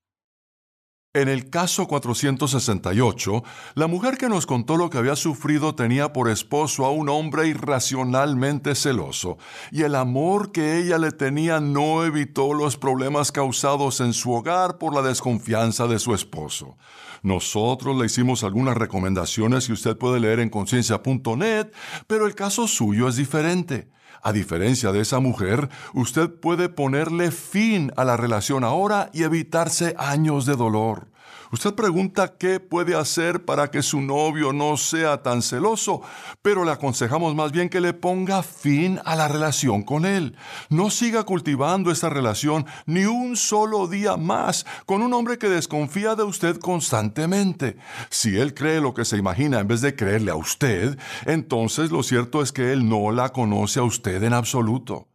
En 1.15 1.29
el 1.29 1.49
caso 1.49 1.87
468, 1.87 3.41
la 3.75 3.87
mujer 3.87 4.17
que 4.17 4.27
nos 4.27 4.45
contó 4.45 4.75
lo 4.75 4.89
que 4.89 4.97
había 4.97 5.15
sufrido 5.15 5.73
tenía 5.73 6.11
por 6.11 6.29
esposo 6.29 6.83
a 6.83 6.91
un 6.91 7.07
hombre 7.07 7.47
irracionalmente 7.47 8.75
celoso, 8.75 9.37
y 9.71 9.83
el 9.83 9.95
amor 9.95 10.51
que 10.51 10.77
ella 10.77 10.97
le 10.97 11.13
tenía 11.13 11.61
no 11.61 12.03
evitó 12.03 12.53
los 12.53 12.75
problemas 12.75 13.31
causados 13.31 14.01
en 14.01 14.11
su 14.11 14.33
hogar 14.33 14.77
por 14.77 14.93
la 14.93 15.01
desconfianza 15.01 15.87
de 15.87 15.99
su 15.99 16.13
esposo. 16.13 16.77
Nosotros 17.23 17.95
le 17.95 18.07
hicimos 18.07 18.43
algunas 18.43 18.75
recomendaciones 18.75 19.67
que 19.67 19.73
usted 19.73 19.97
puede 19.97 20.19
leer 20.19 20.41
en 20.41 20.49
conciencia.net, 20.49 21.71
pero 22.07 22.27
el 22.27 22.35
caso 22.35 22.67
suyo 22.67 23.07
es 23.07 23.15
diferente. 23.15 23.87
A 24.25 24.33
diferencia 24.33 24.91
de 24.91 25.01
esa 25.01 25.19
mujer, 25.19 25.69
usted 25.93 26.31
puede 26.31 26.67
ponerle 26.67 27.29
fin 27.29 27.91
a 27.95 28.03
la 28.03 28.17
relación 28.17 28.63
ahora 28.63 29.11
y 29.13 29.21
evitarse 29.21 29.93
años 29.99 30.47
de 30.47 30.55
dolor. 30.55 31.09
Usted 31.51 31.73
pregunta 31.73 32.35
qué 32.37 32.59
puede 32.59 32.95
hacer 32.95 33.45
para 33.45 33.69
que 33.69 33.83
su 33.83 34.01
novio 34.01 34.51
no 34.51 34.77
sea 34.77 35.21
tan 35.21 35.41
celoso, 35.41 36.01
pero 36.41 36.63
le 36.63 36.71
aconsejamos 36.71 37.35
más 37.35 37.51
bien 37.51 37.69
que 37.69 37.81
le 37.81 37.93
ponga 37.93 38.41
fin 38.41 38.99
a 39.05 39.15
la 39.15 39.27
relación 39.27 39.83
con 39.83 40.05
él. 40.05 40.35
No 40.69 40.89
siga 40.89 41.23
cultivando 41.23 41.91
esta 41.91 42.09
relación 42.09 42.65
ni 42.85 43.05
un 43.05 43.35
solo 43.35 43.87
día 43.87 44.17
más 44.17 44.65
con 44.85 45.01
un 45.01 45.13
hombre 45.13 45.37
que 45.37 45.49
desconfía 45.49 46.15
de 46.15 46.23
usted 46.23 46.57
constantemente. 46.57 47.77
Si 48.09 48.37
él 48.37 48.53
cree 48.53 48.81
lo 48.81 48.93
que 48.93 49.05
se 49.05 49.17
imagina 49.17 49.59
en 49.59 49.67
vez 49.67 49.81
de 49.81 49.95
creerle 49.95 50.31
a 50.31 50.35
usted, 50.35 50.97
entonces 51.25 51.91
lo 51.91 52.03
cierto 52.03 52.41
es 52.41 52.51
que 52.51 52.73
él 52.73 52.89
no 52.89 53.11
la 53.11 53.29
conoce 53.29 53.79
a 53.79 53.83
usted 53.83 54.21
en 54.23 54.33
absoluto. 54.33 55.07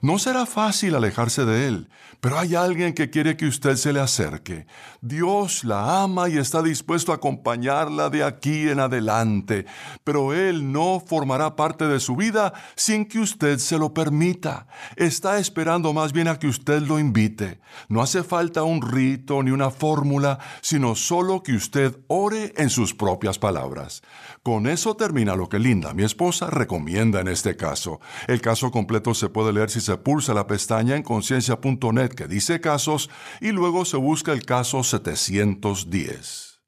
No 0.00 0.18
será 0.18 0.46
fácil 0.46 0.94
alejarse 0.94 1.44
de 1.44 1.66
Él, 1.66 1.88
pero 2.20 2.38
hay 2.38 2.54
alguien 2.54 2.94
que 2.94 3.10
quiere 3.10 3.36
que 3.36 3.46
usted 3.46 3.76
se 3.76 3.92
le 3.92 4.00
acerque. 4.00 4.66
Dios 5.00 5.62
la 5.62 6.02
ama 6.02 6.28
y 6.28 6.36
está 6.36 6.62
dispuesto 6.62 7.12
a 7.12 7.16
acompañarla 7.16 8.10
de 8.10 8.24
aquí 8.24 8.68
en 8.68 8.80
adelante, 8.80 9.66
pero 10.02 10.34
Él 10.34 10.72
no 10.72 11.00
formará 11.04 11.54
parte 11.54 11.86
de 11.86 12.00
su 12.00 12.16
vida 12.16 12.52
sin 12.74 13.06
que 13.06 13.20
usted 13.20 13.58
se 13.58 13.78
lo 13.78 13.94
permita. 13.94 14.66
Está 14.96 15.38
esperando 15.38 15.92
más 15.92 16.12
bien 16.12 16.26
a 16.26 16.38
que 16.38 16.48
usted 16.48 16.82
lo 16.82 16.98
invite. 16.98 17.60
No 17.88 18.02
hace 18.02 18.24
falta 18.24 18.64
un 18.64 18.82
rito 18.82 19.42
ni 19.42 19.52
una 19.52 19.70
fórmula, 19.70 20.38
sino 20.60 20.96
solo 20.96 21.42
que 21.42 21.52
usted 21.52 21.96
ore 22.08 22.52
en 22.56 22.70
sus 22.70 22.94
propias 22.94 23.38
palabras. 23.38 24.02
Con 24.42 24.66
eso 24.66 24.96
termina 24.96 25.36
lo 25.36 25.48
que 25.48 25.58
Linda, 25.58 25.94
mi 25.94 26.02
esposa, 26.02 26.48
recomienda 26.48 27.20
en 27.20 27.28
este 27.28 27.56
caso. 27.56 28.00
El 28.26 28.40
caso 28.40 28.70
completo 28.70 29.14
se 29.14 29.28
puede 29.28 29.52
leer 29.52 29.70
si 29.70 29.80
se 29.80 29.96
pulsa 29.98 30.34
la 30.34 30.46
pestaña 30.46 30.96
en 30.96 31.02
conciencia.net 31.02 32.07
que 32.10 32.26
dice 32.26 32.60
casos 32.60 33.10
y 33.40 33.52
luego 33.52 33.84
se 33.84 33.96
busca 33.96 34.32
el 34.32 34.44
caso 34.44 34.82
710. 34.82 36.60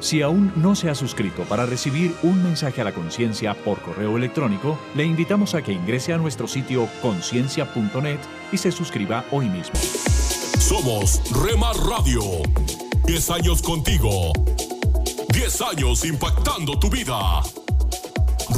Si 0.00 0.22
aún 0.22 0.52
no 0.56 0.76
se 0.76 0.90
ha 0.90 0.94
suscrito 0.94 1.42
para 1.44 1.66
recibir 1.66 2.14
un 2.22 2.42
mensaje 2.42 2.80
a 2.80 2.84
la 2.84 2.92
conciencia 2.92 3.54
por 3.54 3.80
correo 3.80 4.16
electrónico, 4.16 4.78
le 4.94 5.04
invitamos 5.04 5.54
a 5.54 5.62
que 5.62 5.72
ingrese 5.72 6.12
a 6.12 6.18
nuestro 6.18 6.46
sitio 6.46 6.88
conciencia.net 7.00 8.18
y 8.52 8.58
se 8.58 8.70
suscriba 8.70 9.24
hoy 9.30 9.48
mismo. 9.48 9.74
Somos 10.58 11.22
Rema 11.42 11.72
Radio. 11.88 12.22
10 13.06 13.30
años 13.30 13.62
contigo. 13.62 14.32
10 15.32 15.60
años 15.62 16.04
impactando 16.04 16.78
tu 16.78 16.90
vida. 16.90 17.42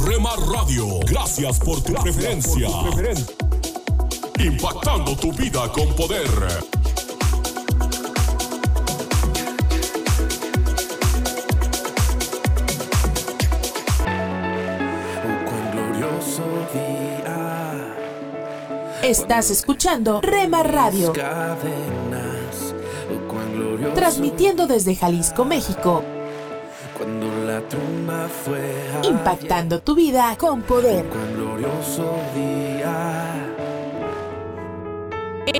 Remar 0.05 0.39
Radio, 0.39 0.99
gracias 1.07 1.59
por 1.59 1.81
tu 1.81 1.93
preferencia. 1.93 2.69
Impactando 4.39 5.15
tu 5.17 5.33
vida 5.33 5.69
con 5.71 5.93
poder. 5.95 6.27
Estás 19.03 19.49
escuchando 19.49 20.21
Rema 20.21 20.63
Radio. 20.63 21.13
Transmitiendo 23.93 24.67
desde 24.67 24.95
Jalisco, 24.95 25.43
México 25.43 26.03
Impactando 29.03 29.81
tu 29.81 29.95
vida 29.95 30.35
con 30.37 30.61
poder. 30.61 31.05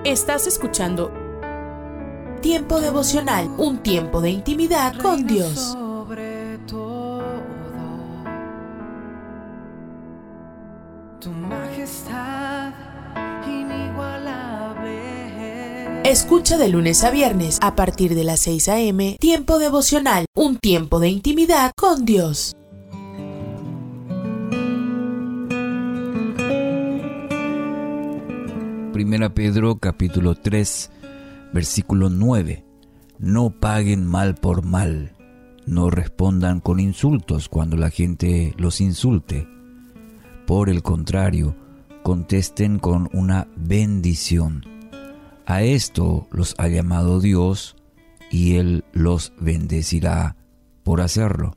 Estás 0.04 0.46
escuchando 0.46 1.12
Tiempo 2.42 2.80
devocional, 2.80 3.50
un 3.58 3.80
tiempo 3.80 4.22
de 4.22 4.30
intimidad 4.30 4.96
con 5.02 5.26
Dios. 5.26 5.76
Escucha 16.04 16.58
de 16.58 16.70
lunes 16.70 17.04
a 17.04 17.12
viernes 17.12 17.58
a 17.62 17.76
partir 17.76 18.16
de 18.16 18.24
las 18.24 18.40
6 18.42 18.70
a.m. 18.70 19.18
Tiempo 19.20 19.60
devocional, 19.60 20.26
un 20.36 20.58
tiempo 20.58 21.00
de 21.00 21.10
intimidad 21.10 21.72
con 21.76 22.06
Dios. 22.06 22.56
Primera 29.00 29.34
Pedro 29.34 29.78
capítulo 29.78 30.36
3 30.36 30.92
versículo 31.54 32.10
9. 32.10 32.66
No 33.18 33.50
paguen 33.50 34.06
mal 34.06 34.36
por 34.36 34.66
mal. 34.66 35.16
No 35.66 35.90
respondan 35.90 36.60
con 36.60 36.82
insultos 36.82 37.48
cuando 37.48 37.78
la 37.78 37.92
gente 37.92 38.54
los 38.58 38.82
insulte. 38.82 39.48
Por 40.46 40.70
el 40.70 40.84
contrario, 40.84 41.56
contesten 42.04 42.78
con 42.78 43.08
una 43.14 43.48
bendición 43.56 44.66
a 45.46 45.64
esto 45.64 46.28
los 46.30 46.54
ha 46.58 46.68
llamado 46.68 47.22
Dios 47.22 47.78
y 48.30 48.56
Él 48.56 48.84
los 48.92 49.32
bendecirá 49.40 50.36
por 50.84 51.00
hacerlo. 51.00 51.56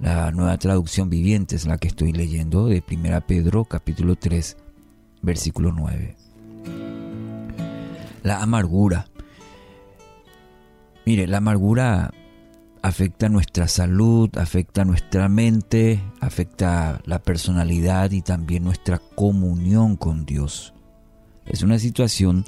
La 0.00 0.32
nueva 0.32 0.58
traducción 0.58 1.08
viviente 1.08 1.54
es 1.54 1.66
la 1.66 1.78
que 1.78 1.86
estoy 1.86 2.10
leyendo 2.10 2.66
de 2.66 2.82
1 2.90 3.20
Pedro 3.28 3.64
capítulo 3.64 4.16
3 4.16 4.56
versículo 5.22 5.70
9. 5.70 6.29
La 8.22 8.42
amargura. 8.42 9.06
Mire, 11.06 11.26
la 11.26 11.38
amargura 11.38 12.12
afecta 12.82 13.28
nuestra 13.28 13.68
salud, 13.68 14.30
afecta 14.38 14.84
nuestra 14.84 15.28
mente, 15.28 16.02
afecta 16.20 17.00
la 17.04 17.20
personalidad 17.20 18.10
y 18.10 18.22
también 18.22 18.64
nuestra 18.64 18.98
comunión 18.98 19.96
con 19.96 20.24
Dios. 20.24 20.74
Es 21.46 21.62
una 21.62 21.78
situación 21.78 22.44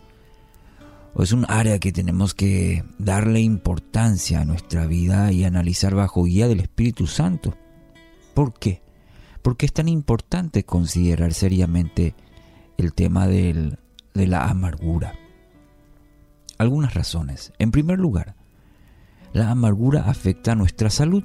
o 1.14 1.22
es 1.22 1.32
un 1.32 1.44
área 1.48 1.78
que 1.78 1.92
tenemos 1.92 2.34
que 2.34 2.84
darle 2.98 3.40
importancia 3.40 4.40
a 4.40 4.44
nuestra 4.44 4.86
vida 4.86 5.32
y 5.32 5.44
analizar 5.44 5.94
bajo 5.94 6.24
guía 6.24 6.48
del 6.48 6.60
Espíritu 6.60 7.06
Santo. 7.06 7.54
¿Por 8.34 8.54
qué? 8.54 8.82
Porque 9.42 9.66
es 9.66 9.72
tan 9.72 9.88
importante 9.88 10.64
considerar 10.64 11.34
seriamente 11.34 12.14
el 12.78 12.94
tema 12.94 13.26
de 13.26 13.76
la 14.14 14.44
amargura. 14.48 15.14
Algunas 16.62 16.94
razones. 16.94 17.52
En 17.58 17.72
primer 17.72 17.98
lugar, 17.98 18.36
la 19.32 19.50
amargura 19.50 20.08
afecta 20.08 20.52
a 20.52 20.54
nuestra 20.54 20.90
salud. 20.90 21.24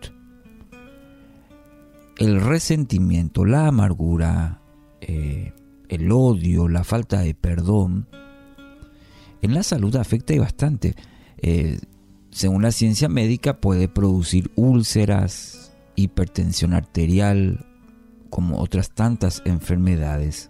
El 2.18 2.42
resentimiento, 2.42 3.46
la 3.46 3.68
amargura, 3.68 4.62
eh, 5.00 5.54
el 5.90 6.12
odio, 6.12 6.68
la 6.68 6.84
falta 6.84 7.20
de 7.20 7.36
perdón, 7.36 8.08
en 9.44 9.54
la 9.54 9.62
salud 9.62 9.96
afecta 9.98 10.34
bastante. 10.40 10.96
Eh, 11.38 11.82
según 12.32 12.64
la 12.64 12.72
ciencia 12.72 13.08
médica 13.08 13.62
puede 13.62 13.88
producir 13.88 14.50
úlceras, 14.56 15.72
hipertensión 15.96 16.74
arterial, 16.74 17.64
como 18.32 18.58
otras 18.58 18.90
tantas 18.90 19.44
enfermedades. 19.46 20.50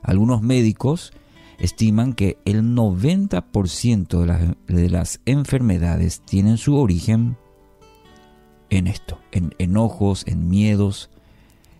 Algunos 0.00 0.42
médicos 0.42 1.12
estiman 1.58 2.12
que 2.12 2.38
el 2.44 2.62
90% 2.62 4.20
de 4.20 4.26
las, 4.26 4.40
de 4.66 4.90
las, 4.90 5.20
enfermedades 5.24 6.20
tienen 6.20 6.58
su 6.58 6.76
origen 6.76 7.36
en 8.70 8.86
esto, 8.86 9.20
en 9.32 9.54
enojos, 9.58 10.26
en 10.26 10.48
miedos, 10.48 11.10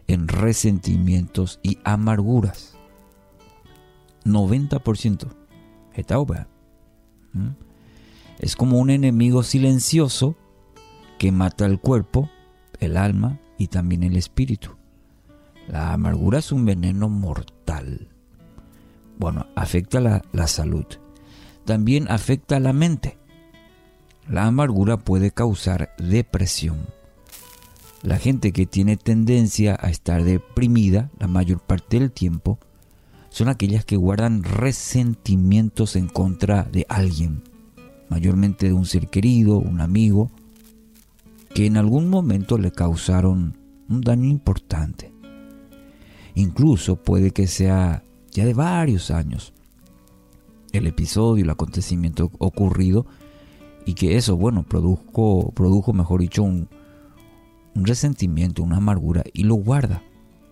en 0.06 0.28
resentimientos 0.28 1.60
y 1.62 1.78
amarguras. 1.84 2.76
90%. 4.24 5.28
¿Mm? 7.32 7.48
Es 8.38 8.56
como 8.56 8.78
un 8.78 8.90
enemigo 8.90 9.42
silencioso 9.42 10.36
que 11.18 11.32
mata 11.32 11.64
el 11.64 11.80
cuerpo, 11.80 12.28
el 12.80 12.96
alma 12.96 13.40
y 13.56 13.68
también 13.68 14.02
el 14.02 14.16
espíritu. 14.16 14.76
La 15.68 15.92
amargura 15.92 16.38
es 16.38 16.52
un 16.52 16.64
veneno 16.64 17.08
mortal. 17.08 18.15
Bueno, 19.18 19.47
afecta 19.55 20.01
la, 20.01 20.22
la 20.32 20.47
salud. 20.47 20.86
También 21.64 22.06
afecta 22.10 22.60
la 22.60 22.72
mente. 22.72 23.18
La 24.28 24.47
amargura 24.47 24.97
puede 24.97 25.30
causar 25.30 25.94
depresión. 25.98 26.86
La 28.02 28.18
gente 28.18 28.52
que 28.52 28.66
tiene 28.66 28.97
tendencia 28.97 29.76
a 29.80 29.90
estar 29.90 30.22
deprimida 30.22 31.10
la 31.18 31.26
mayor 31.26 31.60
parte 31.60 31.98
del 31.98 32.12
tiempo 32.12 32.59
son 33.30 33.48
aquellas 33.48 33.84
que 33.84 33.97
guardan 33.97 34.44
resentimientos 34.44 35.97
en 35.97 36.09
contra 36.09 36.62
de 36.64 36.86
alguien, 36.88 37.43
mayormente 38.09 38.66
de 38.66 38.72
un 38.72 38.86
ser 38.86 39.09
querido, 39.09 39.59
un 39.59 39.80
amigo, 39.80 40.30
que 41.55 41.66
en 41.66 41.76
algún 41.76 42.09
momento 42.09 42.59
le 42.59 42.70
causaron 42.70 43.59
un 43.88 44.01
daño 44.01 44.28
importante. 44.28 45.12
Incluso 46.34 46.97
puede 46.97 47.30
que 47.30 47.47
sea 47.47 48.05
ya 48.36 48.44
de 48.44 48.52
varios 48.52 49.10
años 49.10 49.54
el 50.72 50.86
episodio, 50.86 51.42
el 51.42 51.50
acontecimiento 51.50 52.30
ocurrido 52.38 53.06
y 53.86 53.94
que 53.94 54.16
eso, 54.16 54.36
bueno, 54.36 54.62
produjo, 54.62 55.52
produjo 55.54 55.94
mejor 55.94 56.20
dicho, 56.20 56.42
un, 56.42 56.68
un 57.74 57.86
resentimiento, 57.86 58.62
una 58.62 58.76
amargura 58.76 59.24
y 59.32 59.44
lo 59.44 59.54
guarda 59.54 60.02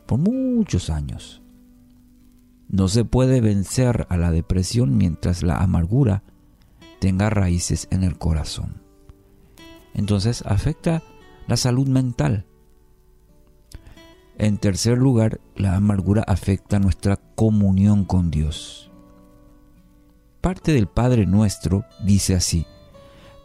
por 0.07 0.19
muchos 0.19 0.89
años. 0.89 1.43
No 2.69 2.89
se 2.89 3.05
puede 3.05 3.43
vencer 3.43 4.07
a 4.09 4.17
la 4.17 4.31
depresión 4.31 4.97
mientras 4.97 5.43
la 5.43 5.59
amargura 5.59 6.23
tenga 7.01 7.29
raíces 7.29 7.87
en 7.91 8.03
el 8.03 8.17
corazón. 8.17 8.81
Entonces 9.93 10.43
afecta 10.47 11.03
la 11.47 11.59
salud 11.59 11.87
mental. 11.87 12.47
En 14.39 14.59
tercer 14.59 14.99
lugar, 14.99 15.41
la 15.57 15.77
amargura 15.77 16.23
afecta 16.27 16.79
nuestra 16.79 17.17
comunión 17.17 18.05
con 18.05 18.31
Dios. 18.31 18.91
Parte 20.41 20.73
del 20.73 20.87
Padre 20.87 21.27
nuestro 21.27 21.85
dice 22.05 22.35
así, 22.35 22.67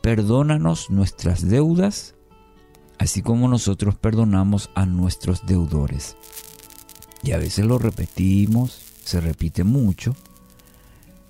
perdónanos 0.01 0.89
nuestras 0.89 1.47
deudas, 1.47 2.15
así 2.97 3.21
como 3.21 3.47
nosotros 3.47 3.95
perdonamos 3.95 4.69
a 4.75 4.85
nuestros 4.85 5.45
deudores. 5.45 6.17
Y 7.23 7.31
a 7.31 7.37
veces 7.37 7.65
lo 7.65 7.77
repetimos 7.77 8.89
se 9.09 9.19
repite 9.19 9.63
mucho 9.63 10.15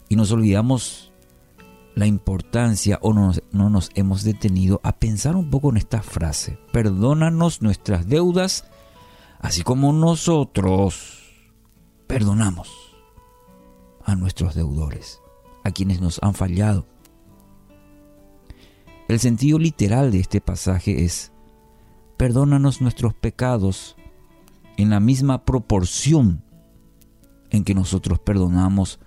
y 0.10 0.18
nos 0.18 0.32
olvidamos 0.32 1.14
la 1.96 2.08
importancia 2.08 3.00
o 3.02 3.14
no, 3.14 3.32
no 3.52 3.70
nos 3.70 3.90
hemos 3.96 4.24
detenido 4.24 4.82
a 4.84 4.98
pensar 4.98 5.38
un 5.38 5.50
poco 5.50 5.70
en 5.70 5.78
esta 5.78 6.02
frase. 6.02 6.60
Perdónanos 6.74 7.62
nuestras 7.62 8.08
deudas, 8.08 8.66
así 9.40 9.64
como 9.64 9.94
nosotros 9.94 11.20
perdonamos 12.08 12.70
a 14.04 14.16
nuestros 14.16 14.56
deudores, 14.56 15.22
a 15.64 15.72
quienes 15.72 16.02
nos 16.02 16.20
han 16.22 16.34
fallado. 16.34 16.88
El 19.08 19.20
sentido 19.20 19.58
literal 19.58 20.12
de 20.12 20.20
este 20.20 20.42
pasaje 20.42 21.04
es, 21.04 21.32
perdónanos 22.18 22.82
nuestros 22.82 23.14
pecados 23.14 23.96
en 24.78 24.90
la 24.90 25.00
misma 25.00 25.46
proporción 25.46 26.44
en 27.50 27.64
que 27.64 27.74
nosotros 27.74 28.20
perdonamos 28.20 29.00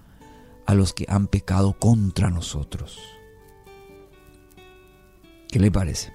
a 0.67 0.75
los 0.75 0.93
que 0.93 1.07
han 1.09 1.29
pecado 1.29 1.79
contra 1.79 2.31
nosotros. 2.31 2.99
¿Qué 5.49 5.59
le 5.61 5.71
parece? 5.71 6.13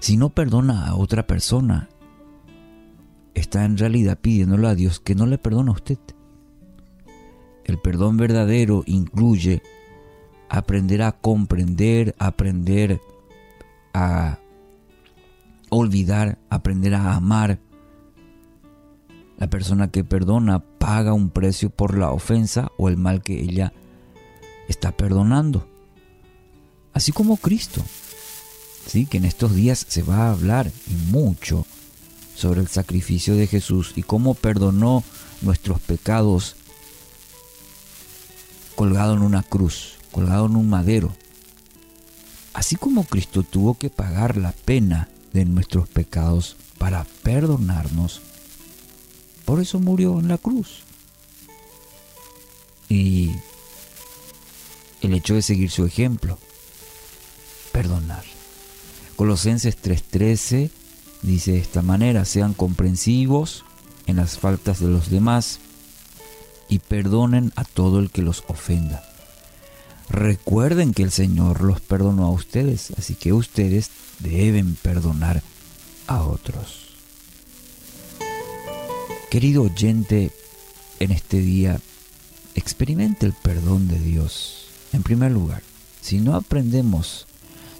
Si 0.00 0.16
no 0.16 0.30
perdona 0.30 0.86
a 0.86 0.96
otra 0.96 1.26
persona, 1.26 1.88
está 3.34 3.64
en 3.64 3.76
realidad 3.76 4.18
pidiéndole 4.20 4.68
a 4.68 4.74
Dios 4.74 5.00
que 5.00 5.14
no 5.14 5.26
le 5.26 5.38
perdone 5.38 5.70
a 5.70 5.74
usted. 5.74 5.98
El 7.64 7.78
perdón 7.78 8.16
verdadero 8.16 8.82
incluye 8.86 9.62
aprender 10.48 11.02
a 11.02 11.12
comprender, 11.12 12.14
aprender 12.18 13.00
a 13.92 14.38
olvidar, 15.70 16.38
aprender 16.50 16.94
a 16.94 17.14
amar, 17.14 17.58
la 19.38 19.50
persona 19.50 19.90
que 19.90 20.04
perdona 20.04 20.60
paga 20.60 21.12
un 21.12 21.30
precio 21.30 21.70
por 21.70 21.98
la 21.98 22.12
ofensa 22.12 22.70
o 22.76 22.88
el 22.88 22.96
mal 22.96 23.22
que 23.22 23.40
ella 23.40 23.72
está 24.68 24.92
perdonando. 24.92 25.68
Así 26.92 27.10
como 27.10 27.36
Cristo. 27.36 27.82
Sí, 28.86 29.06
que 29.06 29.16
en 29.16 29.24
estos 29.24 29.54
días 29.54 29.84
se 29.88 30.02
va 30.02 30.26
a 30.26 30.32
hablar 30.32 30.70
y 30.86 30.94
mucho 31.10 31.66
sobre 32.34 32.60
el 32.60 32.68
sacrificio 32.68 33.34
de 33.34 33.46
Jesús 33.46 33.92
y 33.96 34.02
cómo 34.02 34.34
perdonó 34.34 35.04
nuestros 35.42 35.80
pecados 35.80 36.56
colgado 38.74 39.14
en 39.14 39.22
una 39.22 39.42
cruz, 39.42 39.94
colgado 40.10 40.46
en 40.46 40.56
un 40.56 40.68
madero. 40.68 41.14
Así 42.52 42.76
como 42.76 43.04
Cristo 43.04 43.42
tuvo 43.42 43.74
que 43.74 43.90
pagar 43.90 44.36
la 44.36 44.52
pena 44.52 45.08
de 45.32 45.44
nuestros 45.44 45.88
pecados 45.88 46.56
para 46.78 47.04
perdonarnos, 47.22 48.20
por 49.44 49.60
eso 49.60 49.80
murió 49.80 50.18
en 50.18 50.28
la 50.28 50.38
cruz. 50.38 50.82
Y 52.88 53.32
el 55.00 55.14
hecho 55.14 55.34
de 55.34 55.42
seguir 55.42 55.70
su 55.70 55.84
ejemplo, 55.84 56.38
perdonar. 57.72 58.24
Colosenses 59.16 59.76
3:13 59.76 60.70
dice 61.24 61.52
de 61.52 61.58
esta 61.58 61.82
manera, 61.82 62.24
sean 62.24 62.54
comprensivos 62.54 63.64
en 64.06 64.16
las 64.16 64.38
faltas 64.38 64.80
de 64.80 64.88
los 64.88 65.10
demás 65.10 65.58
y 66.68 66.78
perdonen 66.78 67.52
a 67.56 67.64
todo 67.64 67.98
el 67.98 68.10
que 68.10 68.22
los 68.22 68.44
ofenda. 68.48 69.02
Recuerden 70.08 70.92
que 70.92 71.02
el 71.02 71.10
Señor 71.10 71.62
los 71.62 71.80
perdonó 71.80 72.26
a 72.26 72.30
ustedes, 72.30 72.92
así 72.98 73.14
que 73.14 73.32
ustedes 73.32 73.90
deben 74.20 74.74
perdonar 74.76 75.42
a 76.06 76.22
otros. 76.22 76.90
Querido 79.30 79.62
oyente, 79.62 80.30
en 81.00 81.10
este 81.10 81.38
día 81.38 81.80
experimente 82.54 83.26
el 83.26 83.32
perdón 83.32 83.88
de 83.88 83.98
Dios. 83.98 84.68
En 84.92 85.02
primer 85.02 85.32
lugar, 85.32 85.62
si 86.00 86.20
no 86.20 86.36
aprendemos, 86.36 87.26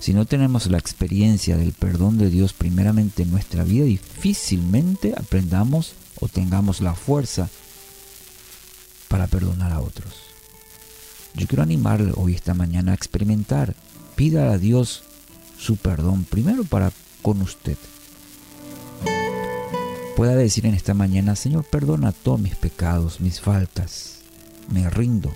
si 0.05 0.13
no 0.13 0.27
tenemos 0.27 0.67
la 0.67 0.77
experiencia 0.77 1.57
del 1.57 1.73
perdón 1.73 2.19
de 2.19 2.29
Dios 2.29 2.53
primeramente 2.53 3.23
en 3.23 3.31
nuestra 3.31 3.65
vida, 3.65 3.87
difícilmente 3.87 5.15
aprendamos 5.17 5.95
o 6.21 6.29
tengamos 6.29 6.83
la 6.83 6.95
fuerza 6.95 7.49
para 9.09 9.29
perdonar 9.29 9.73
a 9.73 9.81
otros. 9.81 10.13
Yo 11.33 11.47
quiero 11.47 11.63
animarle 11.63 12.13
hoy 12.17 12.35
esta 12.35 12.53
mañana 12.53 12.93
a 12.93 12.95
experimentar 12.95 13.75
pida 14.15 14.53
a 14.53 14.59
Dios 14.59 15.05
su 15.59 15.79
perdón 15.79 16.25
primero 16.25 16.65
para 16.65 16.93
con 17.23 17.41
usted. 17.41 17.79
Pueda 20.17 20.37
decir 20.37 20.67
en 20.67 20.75
esta 20.75 20.93
mañana, 20.93 21.35
Señor, 21.35 21.65
perdona 21.65 22.13
todos 22.13 22.39
mis 22.39 22.57
pecados, 22.57 23.23
mis 23.23 23.41
faltas, 23.41 24.19
me 24.69 24.91
rindo. 24.91 25.35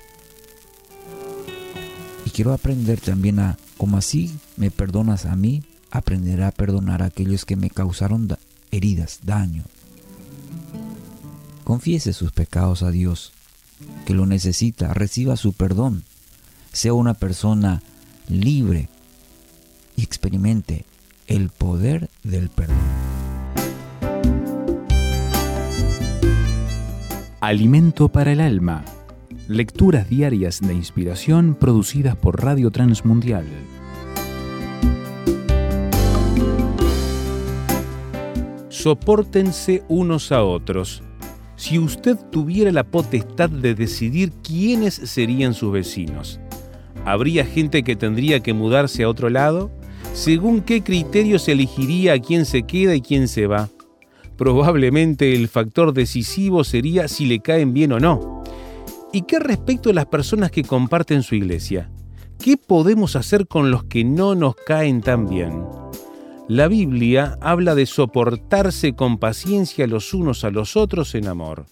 Y 2.27 2.31
quiero 2.33 2.53
aprender 2.53 3.01
también 3.01 3.39
a, 3.39 3.57
como 3.79 3.97
así 3.97 4.37
me 4.57 4.71
perdonas 4.71 5.25
a 5.25 5.37
mí, 5.37 5.63
aprender 5.91 6.43
a 6.43 6.51
perdonar 6.51 7.03
a 7.03 7.07
aquellos 7.07 7.45
que 7.45 7.57
me 7.57 7.71
causaron 7.71 8.29
heridas, 8.71 9.21
daño. 9.23 9.63
Confiese 11.65 12.13
sus 12.13 12.33
pecados 12.33 12.83
a 12.83 12.91
Dios, 12.91 13.33
que 14.05 14.15
lo 14.15 14.27
necesita, 14.27 14.93
reciba 14.93 15.37
su 15.37 15.53
perdón, 15.53 16.03
sea 16.73 16.93
una 16.93 17.15
persona 17.15 17.83
libre 18.29 18.89
y 19.97 20.03
experimente 20.03 20.85
el 21.27 21.51
poder 21.51 22.11
del 22.25 22.51
perdón. 22.51 22.77
Alimento 27.41 28.09
para 28.09 28.33
el 28.33 28.41
alma. 28.41 28.85
Lecturas 29.49 30.11
diarias 30.11 30.61
de 30.61 30.75
inspiración 30.75 31.57
producidas 31.59 32.15
por 32.17 32.45
Radio 32.45 32.71
Transmundial. 32.71 33.47
Sopórtense 38.69 39.85
unos 39.89 40.33
a 40.33 40.45
otros. 40.45 41.03
Si 41.57 41.79
usted 41.79 42.19
tuviera 42.31 42.71
la 42.73 42.85
potestad 42.85 43.49
de 43.49 43.75
decidir 43.75 44.33
quiénes 44.47 44.93
serían 44.93 45.55
sus 45.55 45.73
vecinos, 45.73 46.39
¿habría 47.07 47.47
gente 47.47 47.83
que 47.83 47.97
tendría 47.97 48.41
que 48.41 48.53
mudarse 48.53 49.05
a 49.05 49.09
otro 49.09 49.31
lado? 49.31 49.71
¿Según 50.13 50.61
qué 50.61 50.83
criterio 50.83 51.39
se 51.39 51.53
elegiría 51.53 52.13
a 52.13 52.19
quién 52.19 52.45
se 52.45 52.65
queda 52.65 52.95
y 52.95 53.01
quién 53.01 53.29
se 53.29 53.47
va? 53.47 53.71
Probablemente 54.37 55.35
el 55.35 55.49
factor 55.49 55.95
decisivo 55.95 56.65
sería 56.65 57.09
si 57.09 57.25
le 57.25 57.41
caen 57.41 57.73
bien 57.73 57.93
o 57.93 57.99
no. 57.99 58.38
¿Y 59.13 59.23
qué 59.23 59.39
respecto 59.39 59.91
a 59.91 59.95
las 59.95 60.07
personas 60.07 60.51
que 60.51 60.65
comparten 60.65 61.23
su 61.23 61.35
iglesia? 61.35 61.91
¿Qué 62.39 62.57
podemos 62.57 63.17
hacer 63.17 63.47
con 63.47 63.71
los 63.71 63.85
que 63.85 64.05
no 64.05 64.35
nos 64.35 64.55
caen 64.55 65.01
tan 65.01 65.29
bien? 65.29 65.65
La 66.49 66.69
Biblia 66.69 67.39
habla 67.41 67.75
de 67.75 67.87
soportarse 67.87 68.95
con 68.95 69.19
paciencia 69.19 69.87
los 69.87 70.15
unos 70.15 70.45
a 70.45 70.51
los 70.51 70.77
otros 70.77 71.15
en 71.15 71.27
amor. 71.27 71.67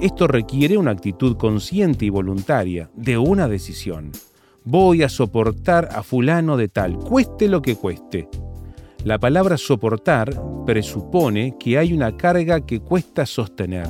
Esto 0.00 0.26
requiere 0.26 0.78
una 0.78 0.90
actitud 0.90 1.36
consciente 1.36 2.06
y 2.06 2.10
voluntaria, 2.10 2.90
de 2.94 3.18
una 3.18 3.48
decisión 3.48 4.12
voy 4.64 5.02
a 5.02 5.08
soportar 5.08 5.88
a 5.92 6.02
fulano 6.02 6.56
de 6.56 6.68
tal, 6.68 6.96
cueste 6.98 7.48
lo 7.48 7.62
que 7.62 7.76
cueste. 7.76 8.28
La 9.04 9.18
palabra 9.18 9.56
soportar 9.56 10.40
presupone 10.66 11.56
que 11.58 11.78
hay 11.78 11.92
una 11.92 12.16
carga 12.16 12.60
que 12.60 12.80
cuesta 12.80 13.24
sostener. 13.24 13.88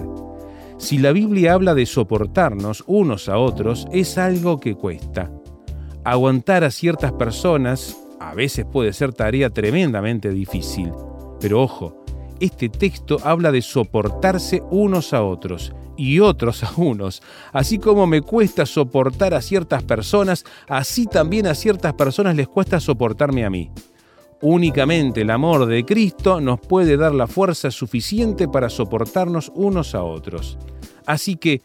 Si 0.81 0.97
la 0.97 1.12
Biblia 1.12 1.52
habla 1.52 1.74
de 1.74 1.85
soportarnos 1.85 2.85
unos 2.86 3.28
a 3.28 3.36
otros, 3.36 3.86
es 3.93 4.16
algo 4.16 4.59
que 4.59 4.74
cuesta. 4.74 5.31
Aguantar 6.05 6.65
a 6.65 6.70
ciertas 6.70 7.12
personas 7.12 7.98
a 8.19 8.35
veces 8.35 8.65
puede 8.65 8.94
ser 8.94 9.12
tarea 9.12 9.51
tremendamente 9.51 10.31
difícil. 10.31 10.90
Pero 11.39 11.62
ojo, 11.62 12.02
este 12.40 12.70
texto 12.70 13.19
habla 13.23 13.52
de 13.52 13.61
soportarse 13.61 14.62
unos 14.70 15.12
a 15.12 15.23
otros 15.23 15.74
y 15.98 16.19
otros 16.19 16.65
a 16.65 16.73
unos. 16.78 17.23
Así 17.52 17.78
como 17.78 18.07
me 18.07 18.23
cuesta 18.23 18.65
soportar 18.65 19.35
a 19.35 19.43
ciertas 19.43 19.82
personas, 19.82 20.44
así 20.66 21.05
también 21.07 21.47
a 21.47 21.55
ciertas 21.55 21.93
personas 21.93 22.35
les 22.36 22.48
cuesta 22.48 22.81
soportarme 22.81 23.44
a 23.44 23.51
mí. 23.51 23.70
Únicamente 24.42 25.20
el 25.20 25.30
amor 25.30 25.66
de 25.66 25.84
Cristo 25.84 26.40
nos 26.40 26.60
puede 26.60 26.96
dar 26.96 27.14
la 27.14 27.26
fuerza 27.26 27.70
suficiente 27.70 28.48
para 28.48 28.70
soportarnos 28.70 29.52
unos 29.54 29.94
a 29.94 30.02
otros. 30.02 30.56
Así 31.04 31.36
que, 31.36 31.62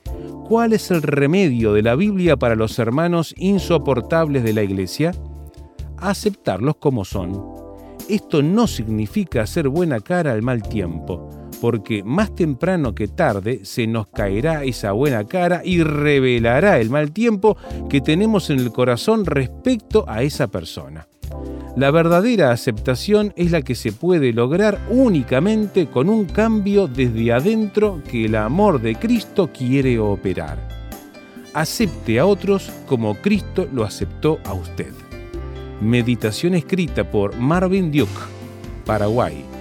¿cuál 0.48 0.74
es 0.74 0.92
el 0.92 1.02
remedio 1.02 1.74
de 1.74 1.84
la 1.84 1.96
Biblia 1.96 2.36
para 2.36 2.56
los 2.56 2.78
hermanos 2.80 3.34
insoportables 3.38 4.44
de 4.44 4.54
la 4.54 4.64
Iglesia? 4.64 5.14
Aceptarlos 5.98 6.76
como 6.76 7.06
son. 7.06 7.42
Esto 8.10 8.44
no 8.44 8.68
significa 8.68 9.42
hacer 9.42 9.70
buena 9.70 10.00
cara 10.00 10.34
al 10.34 10.42
mal 10.42 10.62
tiempo 10.62 11.30
porque 11.62 12.04
más 12.04 12.36
temprano 12.36 12.94
que 12.94 13.08
tarde 13.08 13.62
se 13.64 13.88
nos 13.88 14.08
caerá 14.08 14.64
esa 14.64 14.92
buena 14.92 15.26
cara 15.26 15.62
y 15.64 15.82
revelará 15.84 16.80
el 16.80 16.90
mal 16.90 17.12
tiempo 17.12 17.58
que 17.90 18.02
tenemos 18.02 18.50
en 18.50 18.60
el 18.60 18.72
corazón 18.72 19.26
respecto 19.26 20.06
a 20.08 20.22
esa 20.22 20.48
persona. 20.48 21.08
La 21.76 21.92
verdadera 21.92 22.52
aceptación 22.52 23.34
es 23.36 23.52
la 23.52 23.62
que 23.62 23.76
se 23.76 23.92
puede 23.92 24.32
lograr 24.32 24.80
únicamente 24.90 25.88
con 25.88 26.08
un 26.08 26.24
cambio 26.24 26.88
desde 26.88 27.34
adentro 27.34 28.02
que 28.10 28.26
el 28.26 28.36
amor 28.36 28.80
de 28.80 28.96
Cristo 28.96 29.50
quiere 29.52 30.00
operar. 30.00 30.58
Acepte 31.54 32.18
a 32.18 32.26
otros 32.26 32.72
como 32.88 33.16
Cristo 33.16 33.68
lo 33.74 33.84
aceptó 33.84 34.40
a 34.46 34.54
usted. 34.54 34.94
Meditación 35.82 36.56
escrita 36.56 37.12
por 37.12 37.36
Marvin 37.38 37.92
Duke, 37.92 38.12
Paraguay. 38.86 39.55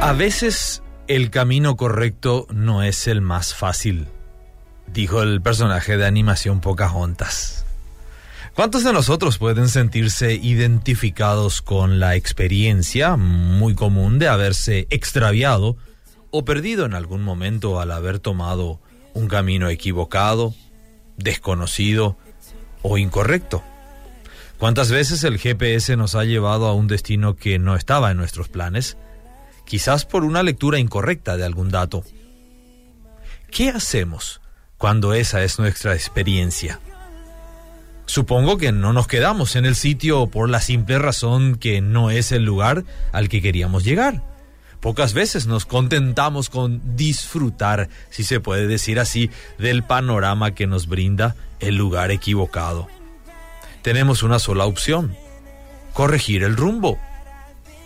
A 0.00 0.12
veces 0.12 0.82
el 1.06 1.30
camino 1.30 1.76
correcto 1.76 2.46
no 2.50 2.82
es 2.82 3.06
el 3.06 3.20
más 3.20 3.54
fácil, 3.54 4.08
dijo 4.86 5.22
el 5.22 5.40
personaje 5.40 5.96
de 5.96 6.06
animación 6.06 6.60
Pocahontas. 6.60 7.64
¿Cuántos 8.54 8.84
de 8.84 8.92
nosotros 8.92 9.38
pueden 9.38 9.68
sentirse 9.68 10.34
identificados 10.34 11.62
con 11.62 12.00
la 12.00 12.16
experiencia 12.16 13.16
muy 13.16 13.74
común 13.74 14.18
de 14.18 14.28
haberse 14.28 14.86
extraviado 14.90 15.76
o 16.30 16.44
perdido 16.44 16.84
en 16.84 16.94
algún 16.94 17.22
momento 17.22 17.80
al 17.80 17.92
haber 17.92 18.18
tomado 18.18 18.80
un 19.14 19.28
camino 19.28 19.68
equivocado, 19.68 20.54
desconocido 21.16 22.16
o 22.82 22.98
incorrecto? 22.98 23.62
¿Cuántas 24.58 24.90
veces 24.90 25.24
el 25.24 25.38
GPS 25.38 25.96
nos 25.96 26.14
ha 26.14 26.24
llevado 26.24 26.66
a 26.66 26.74
un 26.74 26.86
destino 26.86 27.36
que 27.36 27.58
no 27.58 27.74
estaba 27.74 28.10
en 28.10 28.16
nuestros 28.16 28.48
planes? 28.48 28.96
quizás 29.64 30.04
por 30.04 30.24
una 30.24 30.42
lectura 30.42 30.78
incorrecta 30.78 31.36
de 31.36 31.44
algún 31.44 31.70
dato. 31.70 32.04
¿Qué 33.50 33.70
hacemos 33.70 34.40
cuando 34.78 35.14
esa 35.14 35.42
es 35.42 35.58
nuestra 35.58 35.94
experiencia? 35.94 36.80
Supongo 38.06 38.58
que 38.58 38.72
no 38.72 38.92
nos 38.92 39.06
quedamos 39.06 39.56
en 39.56 39.64
el 39.64 39.76
sitio 39.76 40.26
por 40.26 40.50
la 40.50 40.60
simple 40.60 40.98
razón 40.98 41.56
que 41.56 41.80
no 41.80 42.10
es 42.10 42.32
el 42.32 42.44
lugar 42.44 42.84
al 43.12 43.28
que 43.28 43.40
queríamos 43.40 43.84
llegar. 43.84 44.22
Pocas 44.82 45.14
veces 45.14 45.46
nos 45.46 45.64
contentamos 45.64 46.50
con 46.50 46.96
disfrutar, 46.96 47.88
si 48.10 48.24
se 48.24 48.40
puede 48.40 48.66
decir 48.66 49.00
así, 49.00 49.30
del 49.56 49.82
panorama 49.82 50.54
que 50.54 50.66
nos 50.66 50.86
brinda 50.86 51.36
el 51.60 51.76
lugar 51.76 52.10
equivocado. 52.10 52.88
Tenemos 53.80 54.22
una 54.22 54.38
sola 54.38 54.66
opción, 54.66 55.16
corregir 55.94 56.42
el 56.42 56.56
rumbo 56.56 56.98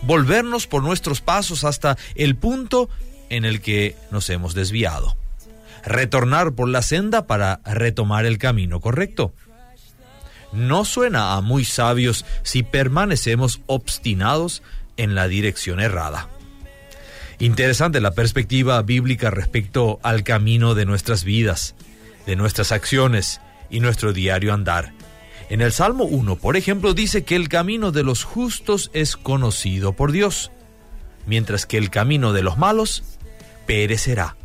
volvernos 0.01 0.67
por 0.67 0.83
nuestros 0.83 1.21
pasos 1.21 1.63
hasta 1.63 1.97
el 2.15 2.35
punto 2.35 2.89
en 3.29 3.45
el 3.45 3.61
que 3.61 3.95
nos 4.11 4.29
hemos 4.29 4.53
desviado. 4.53 5.15
Retornar 5.83 6.53
por 6.53 6.69
la 6.69 6.81
senda 6.81 7.27
para 7.27 7.61
retomar 7.65 8.25
el 8.25 8.37
camino 8.37 8.79
correcto. 8.79 9.33
No 10.51 10.85
suena 10.85 11.33
a 11.33 11.41
muy 11.41 11.65
sabios 11.65 12.25
si 12.43 12.63
permanecemos 12.63 13.61
obstinados 13.67 14.63
en 14.95 15.13
la 15.13 15.27
dirección 15.27 15.79
errada. 15.79 16.29
Interesante 17.39 18.01
la 18.01 18.11
perspectiva 18.11 18.81
bíblica 18.81 19.29
respecto 19.29 19.99
al 20.01 20.23
camino 20.23 20.73
de 20.73 20.85
nuestras 20.85 21.23
vidas, 21.23 21.75
de 22.25 22.35
nuestras 22.35 22.71
acciones 22.71 23.41
y 23.69 23.79
nuestro 23.79 24.11
diario 24.11 24.53
andar. 24.53 24.93
En 25.49 25.61
el 25.61 25.71
Salmo 25.71 26.05
1, 26.05 26.37
por 26.37 26.57
ejemplo, 26.57 26.95
dice 26.95 27.23
que 27.23 27.35
el 27.35 27.47
camino 27.47 27.91
de 27.91 28.03
los 28.03 28.23
justos 28.23 28.89
es 28.93 29.15
conocido 29.15 29.93
por 29.93 30.11
Dios, 30.11 30.51
mientras 31.27 31.67
que 31.67 31.77
el 31.77 31.91
camino 31.91 32.33
de 32.33 32.41
los 32.41 32.57
malos 32.57 33.03
perecerá. 33.67 34.35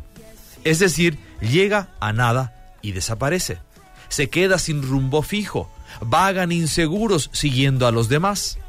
Es 0.63 0.77
decir, 0.77 1.17
llega 1.41 1.89
a 1.99 2.13
nada 2.13 2.75
y 2.83 2.91
desaparece. 2.91 3.57
Se 4.07 4.29
queda 4.29 4.59
sin 4.59 4.83
rumbo 4.83 5.23
fijo, 5.23 5.67
vagan 5.99 6.51
inseguros 6.51 7.31
siguiendo 7.33 7.87
a 7.87 7.91
los 7.91 8.07
demás. 8.07 8.59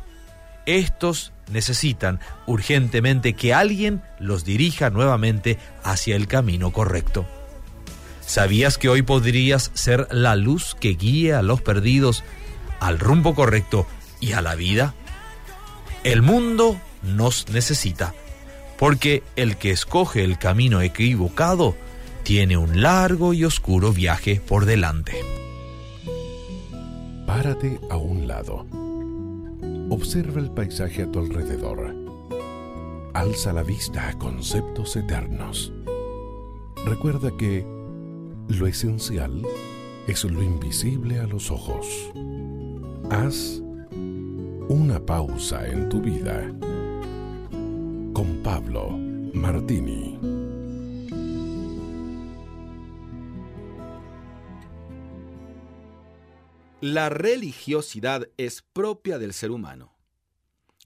Estos 0.65 1.34
necesitan 1.51 2.21
urgentemente 2.47 3.35
que 3.35 3.55
alguien 3.55 4.03
los 4.19 4.45
dirija 4.45 4.91
nuevamente 4.91 5.59
hacia 5.83 6.17
el 6.17 6.27
camino 6.27 6.73
correcto. 6.73 7.27
¿Sabías 8.27 8.79
que 8.79 8.89
hoy 8.89 9.03
podrías 9.03 9.71
ser 9.75 10.09
la 10.11 10.37
luz 10.37 10.75
que 10.81 10.95
guíe 10.95 11.35
a 11.35 11.43
los 11.43 11.61
perdidos 11.61 12.25
al 12.81 12.99
rumbo 12.99 13.35
correcto 13.35 13.87
y 14.21 14.33
a 14.33 14.41
la 14.41 14.55
vida? 14.55 14.95
El 16.05 16.23
mundo 16.23 16.81
nos 17.03 17.49
necesita, 17.49 18.15
porque 18.79 19.23
el 19.37 19.57
que 19.57 19.71
escoge 19.71 20.25
el 20.25 20.39
camino 20.39 20.81
equivocado 20.81 21.77
tiene 22.23 22.57
un 22.57 22.83
largo 22.83 23.35
y 23.35 23.45
oscuro 23.45 23.93
viaje 23.93 24.41
por 24.41 24.65
delante. 24.65 25.15
Párate 27.27 27.79
a 27.91 27.97
un 27.97 28.27
lado. 28.27 28.84
Observa 29.91 30.41
el 30.41 30.51
paisaje 30.51 31.03
a 31.03 31.11
tu 31.11 31.21
alrededor. 31.21 31.95
Alza 33.13 33.53
la 33.53 33.63
vista 33.63 34.09
a 34.09 34.19
conceptos 34.19 34.97
eternos. 34.97 35.73
Recuerda 36.87 37.31
que 37.37 37.67
lo 38.49 38.67
esencial 38.67 39.43
es 40.07 40.25
lo 40.25 40.43
invisible 40.43 41.21
a 41.21 41.27
los 41.27 41.51
ojos. 41.51 41.87
Haz 43.11 43.63
una 44.69 45.05
pausa 45.05 45.67
en 45.69 45.89
tu 45.89 46.01
vida. 46.01 46.51
Con 48.13 48.41
Pablo 48.43 48.99
Martini. 49.35 50.34
La 56.81 57.09
religiosidad 57.09 58.29
es 58.37 58.63
propia 58.73 59.19
del 59.19 59.33
ser 59.33 59.51
humano. 59.51 59.95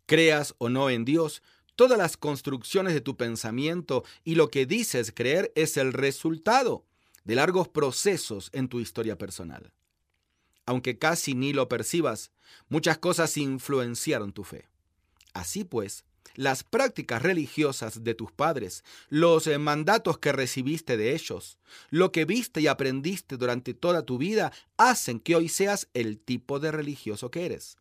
Creas 0.06 0.54
o 0.58 0.68
no 0.68 0.90
en 0.90 1.04
Dios, 1.04 1.42
todas 1.76 1.98
las 1.98 2.16
construcciones 2.16 2.94
de 2.94 3.00
tu 3.00 3.16
pensamiento 3.16 4.04
y 4.24 4.34
lo 4.34 4.50
que 4.50 4.66
dices 4.66 5.12
creer 5.14 5.52
es 5.54 5.76
el 5.76 5.92
resultado 5.92 6.84
de 7.24 7.34
largos 7.34 7.68
procesos 7.68 8.50
en 8.52 8.68
tu 8.68 8.80
historia 8.80 9.18
personal. 9.18 9.72
Aunque 10.66 10.98
casi 10.98 11.34
ni 11.34 11.52
lo 11.52 11.68
percibas, 11.68 12.30
muchas 12.68 12.98
cosas 12.98 13.36
influenciaron 13.36 14.32
tu 14.32 14.44
fe. 14.44 14.68
Así 15.34 15.64
pues, 15.64 16.04
las 16.38 16.62
prácticas 16.62 17.20
religiosas 17.20 18.04
de 18.04 18.14
tus 18.14 18.30
padres, 18.30 18.84
los 19.08 19.48
eh, 19.48 19.58
mandatos 19.58 20.18
que 20.18 20.30
recibiste 20.30 20.96
de 20.96 21.12
ellos, 21.12 21.58
lo 21.90 22.12
que 22.12 22.26
viste 22.26 22.60
y 22.60 22.68
aprendiste 22.68 23.36
durante 23.36 23.74
toda 23.74 24.04
tu 24.04 24.18
vida, 24.18 24.52
hacen 24.76 25.18
que 25.18 25.34
hoy 25.34 25.48
seas 25.48 25.88
el 25.94 26.20
tipo 26.20 26.60
de 26.60 26.70
religioso 26.70 27.32
que 27.32 27.44
eres. 27.44 27.76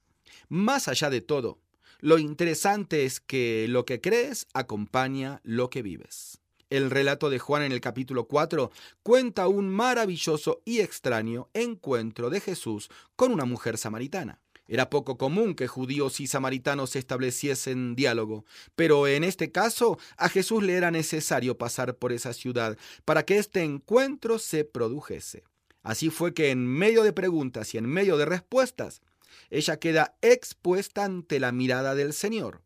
Más 0.50 0.88
allá 0.88 1.12
de 1.12 1.22
todo, 1.22 1.60
lo 2.00 2.18
interesante 2.18 3.06
es 3.06 3.20
que 3.20 3.68
lo 3.70 3.86
que 3.86 4.02
crees 4.02 4.48
acompaña 4.56 5.40
lo 5.44 5.70
que 5.70 5.84
vives. 5.84 6.40
El 6.72 6.90
relato 6.90 7.30
de 7.30 7.38
Juan 7.38 7.62
en 7.62 7.72
el 7.72 7.80
capítulo 7.80 8.28
4 8.28 8.72
cuenta 9.04 9.48
un 9.48 9.70
maravilloso 9.70 10.64
y 10.66 10.80
extraño 10.80 11.48
encuentro 11.54 12.32
de 12.32 12.42
Jesús 12.42 12.90
con 13.16 13.32
una 13.32 13.46
mujer 13.46 13.78
samaritana. 13.78 14.42
Era 14.68 14.90
poco 14.90 15.18
común 15.18 15.56
que 15.56 15.68
judíos 15.68 16.20
y 16.20 16.28
samaritanos 16.28 16.96
estableciesen 16.96 17.96
diálogo, 17.96 18.46
pero 18.76 19.08
en 19.08 19.24
este 19.24 19.52
caso 19.52 19.98
a 20.18 20.30
Jesús 20.30 20.64
le 20.64 20.74
era 20.74 20.92
necesario 20.92 21.58
pasar 21.58 21.96
por 21.96 22.12
esa 22.12 22.34
ciudad 22.34 22.78
para 23.06 23.24
que 23.24 23.38
este 23.38 23.64
encuentro 23.64 24.40
se 24.40 24.66
produjese. 24.66 25.44
Así 25.84 26.10
fue 26.10 26.34
que 26.34 26.52
en 26.52 26.68
medio 26.68 27.04
de 27.04 27.14
preguntas 27.14 27.74
y 27.74 27.78
en 27.78 27.86
medio 27.86 28.18
de 28.18 28.26
respuestas, 28.26 29.02
ella 29.50 29.78
queda 29.78 30.18
expuesta 30.22 31.06
ante 31.06 31.40
la 31.40 31.54
mirada 31.54 31.96
del 31.96 32.12
Señor. 32.12 32.62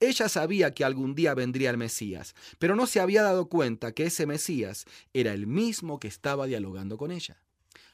Ella 0.00 0.28
sabía 0.28 0.72
que 0.72 0.84
algún 0.84 1.14
día 1.14 1.34
vendría 1.34 1.70
el 1.70 1.78
Mesías, 1.78 2.34
pero 2.58 2.76
no 2.76 2.86
se 2.86 3.00
había 3.00 3.22
dado 3.22 3.48
cuenta 3.48 3.92
que 3.92 4.04
ese 4.04 4.26
Mesías 4.26 4.84
era 5.14 5.32
el 5.32 5.46
mismo 5.46 5.98
que 5.98 6.08
estaba 6.08 6.46
dialogando 6.46 6.98
con 6.98 7.10
ella. 7.10 7.38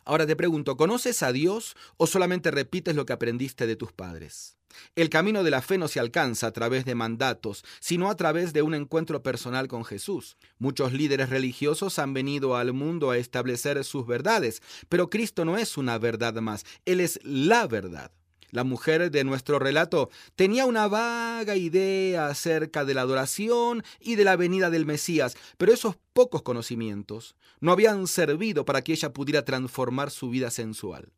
Ahora 0.05 0.27
te 0.27 0.37
pregunto, 0.37 0.77
¿conoces 0.77 1.23
a 1.23 1.33
Dios 1.33 1.77
o 1.97 2.07
solamente 2.07 2.51
repites 2.51 2.97
lo 2.97 3.07
que 3.07 3.13
aprendiste 3.13 3.67
de 3.67 3.77
tus 3.77 3.93
padres? 3.93 4.57
El 4.97 5.11
camino 5.11 5.45
de 5.45 5.51
la 5.51 5.63
fe 5.63 5.79
no 5.79 5.87
se 5.87 6.01
alcanza 6.01 6.47
a 6.47 6.53
través 6.53 6.85
de 6.85 6.95
mandatos, 6.95 7.65
sino 7.81 8.11
a 8.11 8.17
través 8.17 8.53
de 8.53 8.63
un 8.63 8.75
encuentro 8.75 9.23
personal 9.23 9.69
con 9.69 9.85
Jesús. 9.85 10.37
Muchos 10.59 10.93
líderes 10.93 11.29
religiosos 11.31 11.99
han 11.99 12.15
venido 12.15 12.57
al 12.57 12.73
mundo 12.73 13.11
a 13.11 13.19
establecer 13.19 13.85
sus 13.85 14.07
verdades, 14.07 14.63
pero 14.89 15.11
Cristo 15.11 15.45
no 15.45 15.57
es 15.57 15.77
una 15.77 15.99
verdad 15.99 16.35
más, 16.35 16.65
Él 16.85 17.01
es 17.01 17.21
la 17.23 17.67
verdad. 17.67 18.13
La 18.53 18.65
mujer 18.65 19.11
de 19.11 19.25
nuestro 19.25 19.59
relato 19.59 20.11
tenía 20.37 20.67
una 20.67 20.87
vaga 20.87 21.57
idea 21.57 22.27
acerca 22.27 22.85
de 22.85 22.93
la 22.93 23.01
adoración 23.01 23.83
y 23.99 24.17
de 24.17 24.25
la 24.25 24.37
venida 24.37 24.69
del 24.69 24.85
Mesías, 24.85 25.39
pero 25.57 25.73
esos 25.73 25.97
pocos 26.13 26.43
conocimientos 26.43 27.35
no 27.61 27.73
habían 27.73 28.07
servido 28.07 28.67
para 28.67 28.83
que 28.83 28.93
ella 28.93 29.15
pudiera 29.15 29.47
transformar 29.47 30.11
su 30.11 30.29
vida 30.29 30.51
sensual. 30.51 31.15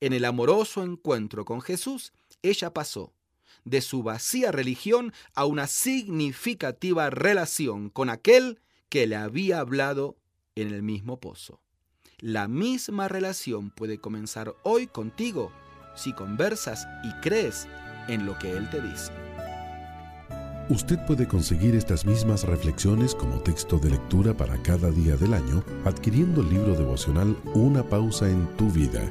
En 0.00 0.14
el 0.14 0.24
amoroso 0.24 0.82
encuentro 0.82 1.44
con 1.44 1.60
Jesús, 1.60 2.14
ella 2.40 2.72
pasó 2.72 3.12
de 3.64 3.82
su 3.82 4.02
vacía 4.02 4.50
religión 4.50 5.12
a 5.34 5.44
una 5.44 5.66
significativa 5.66 7.10
relación 7.10 7.90
con 7.90 8.08
aquel 8.08 8.58
que 8.88 9.06
le 9.06 9.16
había 9.16 9.60
hablado 9.60 10.16
en 10.54 10.68
el 10.68 10.82
mismo 10.82 11.20
pozo. 11.20 11.60
La 12.20 12.48
misma 12.48 13.06
relación 13.08 13.70
puede 13.70 13.98
comenzar 13.98 14.54
hoy 14.62 14.86
contigo 14.86 15.52
si 15.94 16.12
conversas 16.12 16.86
y 17.02 17.12
crees 17.20 17.66
en 18.08 18.26
lo 18.26 18.38
que 18.38 18.56
Él 18.56 18.68
te 18.70 18.80
dice. 18.80 19.12
Usted 20.68 21.04
puede 21.04 21.26
conseguir 21.26 21.74
estas 21.74 22.06
mismas 22.06 22.44
reflexiones 22.44 23.14
como 23.14 23.40
texto 23.40 23.78
de 23.78 23.90
lectura 23.90 24.34
para 24.34 24.56
cada 24.62 24.90
día 24.90 25.16
del 25.16 25.34
año 25.34 25.64
adquiriendo 25.84 26.42
el 26.42 26.50
libro 26.50 26.74
devocional 26.74 27.36
Una 27.54 27.82
pausa 27.82 28.30
en 28.30 28.46
tu 28.56 28.70
vida. 28.70 29.02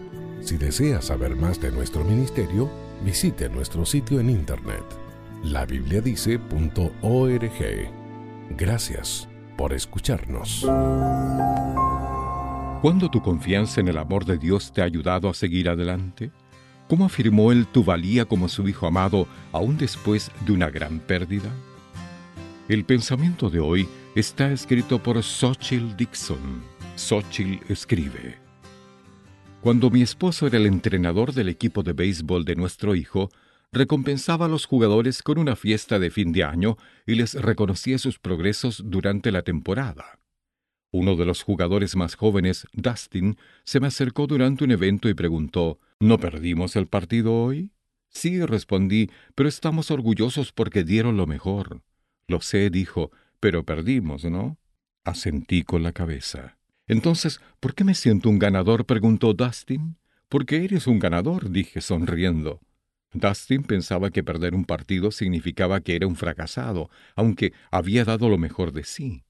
Si 0.42 0.58
desea 0.58 1.02
saber 1.02 1.36
más 1.36 1.60
de 1.60 1.72
nuestro 1.72 2.06
ministerio, 2.06 2.70
visite 3.04 3.50
nuestro 3.50 3.86
sitio 3.86 4.22
en 4.22 4.30
internet 4.30 4.86
labibliadice.org. 5.44 7.92
Gracias 8.58 9.28
por 9.58 9.74
escucharnos. 9.74 10.66
¿Cuándo 12.82 13.10
tu 13.12 13.22
confianza 13.22 13.82
en 13.82 13.90
el 13.90 13.98
amor 13.98 14.26
de 14.26 14.38
Dios 14.38 14.72
te 14.72 14.82
ha 14.82 14.86
ayudado 14.86 15.30
a 15.30 15.34
seguir 15.34 15.70
adelante? 15.70 16.32
¿Cómo 16.90 17.06
afirmó 17.06 17.52
él 17.52 17.68
tu 17.68 17.84
valía 17.84 18.26
como 18.26 18.50
su 18.50 18.68
hijo 18.68 18.88
amado 18.88 19.28
aún 19.52 19.78
después 19.78 20.32
de 20.44 20.54
una 20.54 20.72
gran 20.72 21.00
pérdida? 21.00 21.52
El 22.68 22.84
pensamiento 22.84 23.52
de 23.52 23.60
hoy 23.60 23.88
está 24.16 24.52
escrito 24.52 24.98
por 24.98 25.22
Xochitl 25.22 25.96
Dixon. 25.96 26.64
Xochitl 26.96 27.64
escribe. 27.72 28.40
Cuando 29.62 29.92
mi 29.92 30.02
esposo 30.02 30.48
era 30.48 30.58
el 30.58 30.66
entrenador 30.66 31.32
del 31.34 31.50
equipo 31.50 31.84
de 31.84 31.94
béisbol 31.94 32.44
de 32.44 32.56
nuestro 32.56 32.96
hijo, 32.96 33.30
recompensaba 33.72 34.48
a 34.48 34.50
los 34.50 34.66
jugadores 34.66 35.22
con 35.22 35.38
una 35.38 35.56
fiesta 35.56 36.00
de 36.00 36.10
fin 36.10 36.32
de 36.32 36.44
año 36.44 36.76
y 37.06 37.14
les 37.14 37.36
reconocía 37.36 38.00
sus 38.00 38.18
progresos 38.18 38.82
durante 38.84 39.32
la 39.32 39.44
temporada. 39.44 40.18
Uno 40.92 41.16
de 41.16 41.26
los 41.26 41.44
jugadores 41.44 41.96
más 41.96 42.16
jóvenes, 42.16 42.68
Dustin, 42.74 43.38
se 43.64 43.80
me 43.80 43.88
acercó 43.88 44.26
durante 44.26 44.64
un 44.64 44.72
evento 44.72 45.08
y 45.08 45.14
preguntó, 45.14 45.80
¿No 46.00 46.18
perdimos 46.18 46.76
el 46.76 46.88
partido 46.88 47.34
hoy? 47.34 47.72
Sí, 48.10 48.44
respondí, 48.44 49.12
pero 49.36 49.48
estamos 49.48 49.92
orgullosos 49.92 50.52
porque 50.52 50.84
dieron 50.84 51.18
lo 51.18 51.28
mejor. 51.28 51.84
Lo 52.28 52.42
sé, 52.42 52.70
dijo, 52.70 53.12
pero 53.40 53.64
perdimos, 53.66 54.26
¿no? 54.26 54.58
Asentí 55.04 55.64
con 55.64 55.84
la 55.84 55.92
cabeza. 55.92 56.58
Entonces, 56.88 57.40
¿por 57.60 57.76
qué 57.76 57.84
me 57.84 57.94
siento 57.94 58.30
un 58.30 58.40
ganador? 58.40 58.86
preguntó 58.86 59.34
Dustin. 59.34 59.98
Porque 60.28 60.64
eres 60.64 60.88
un 60.88 61.00
ganador, 61.00 61.52
dije 61.52 61.82
sonriendo. 61.82 62.62
Dustin 63.14 63.64
pensaba 63.64 64.12
que 64.12 64.24
perder 64.24 64.54
un 64.54 64.66
partido 64.66 65.12
significaba 65.12 65.82
que 65.82 65.96
era 65.96 66.08
un 66.08 66.16
fracasado, 66.16 66.90
aunque 67.16 67.54
había 67.72 68.06
dado 68.06 68.30
lo 68.30 68.38
mejor 68.38 68.72
de 68.72 68.84
sí. 68.84 69.24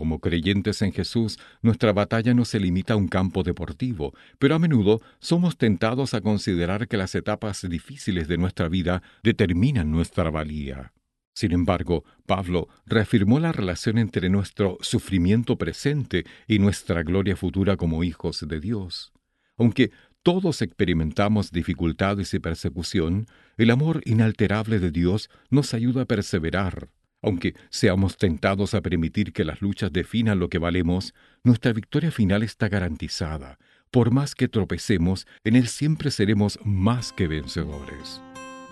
Como 0.00 0.18
creyentes 0.18 0.80
en 0.80 0.92
Jesús, 0.92 1.38
nuestra 1.60 1.92
batalla 1.92 2.32
no 2.32 2.46
se 2.46 2.58
limita 2.58 2.94
a 2.94 2.96
un 2.96 3.06
campo 3.06 3.42
deportivo, 3.42 4.14
pero 4.38 4.54
a 4.54 4.58
menudo 4.58 5.02
somos 5.18 5.58
tentados 5.58 6.14
a 6.14 6.22
considerar 6.22 6.88
que 6.88 6.96
las 6.96 7.14
etapas 7.14 7.68
difíciles 7.68 8.26
de 8.26 8.38
nuestra 8.38 8.70
vida 8.70 9.02
determinan 9.22 9.90
nuestra 9.90 10.30
valía. 10.30 10.94
Sin 11.34 11.52
embargo, 11.52 12.02
Pablo 12.24 12.68
reafirmó 12.86 13.40
la 13.40 13.52
relación 13.52 13.98
entre 13.98 14.30
nuestro 14.30 14.78
sufrimiento 14.80 15.58
presente 15.58 16.24
y 16.48 16.60
nuestra 16.60 17.02
gloria 17.02 17.36
futura 17.36 17.76
como 17.76 18.02
hijos 18.02 18.42
de 18.48 18.58
Dios. 18.58 19.12
Aunque 19.58 19.90
todos 20.22 20.62
experimentamos 20.62 21.52
dificultades 21.52 22.32
y 22.32 22.38
persecución, 22.38 23.26
el 23.58 23.70
amor 23.70 24.00
inalterable 24.06 24.78
de 24.78 24.92
Dios 24.92 25.28
nos 25.50 25.74
ayuda 25.74 26.02
a 26.04 26.06
perseverar. 26.06 26.88
Aunque 27.22 27.54
seamos 27.68 28.16
tentados 28.16 28.74
a 28.74 28.80
permitir 28.80 29.32
que 29.32 29.44
las 29.44 29.60
luchas 29.60 29.92
definan 29.92 30.38
lo 30.38 30.48
que 30.48 30.58
valemos, 30.58 31.14
nuestra 31.44 31.72
victoria 31.72 32.10
final 32.10 32.42
está 32.42 32.68
garantizada. 32.68 33.58
Por 33.90 34.10
más 34.10 34.34
que 34.34 34.48
tropecemos, 34.48 35.26
en 35.44 35.56
Él 35.56 35.68
siempre 35.68 36.10
seremos 36.10 36.58
más 36.64 37.12
que 37.12 37.28
vencedores. 37.28 38.22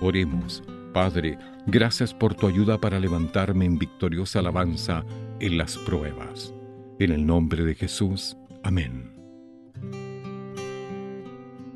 Oremos. 0.01 0.63
Padre, 0.95 1.39
gracias 1.67 2.15
por 2.15 2.35
tu 2.35 2.47
ayuda 2.47 2.81
para 2.81 2.99
levantarme 2.99 3.67
en 3.67 3.79
victoriosa 3.79 4.39
alabanza 4.39 5.05
en 5.41 5.59
las 5.59 5.77
pruebas. 5.77 6.55
En 6.99 7.13
el 7.13 7.27
nombre 7.27 7.65
de 7.65 7.75
Jesús. 7.75 8.37
Amén. 8.63 9.13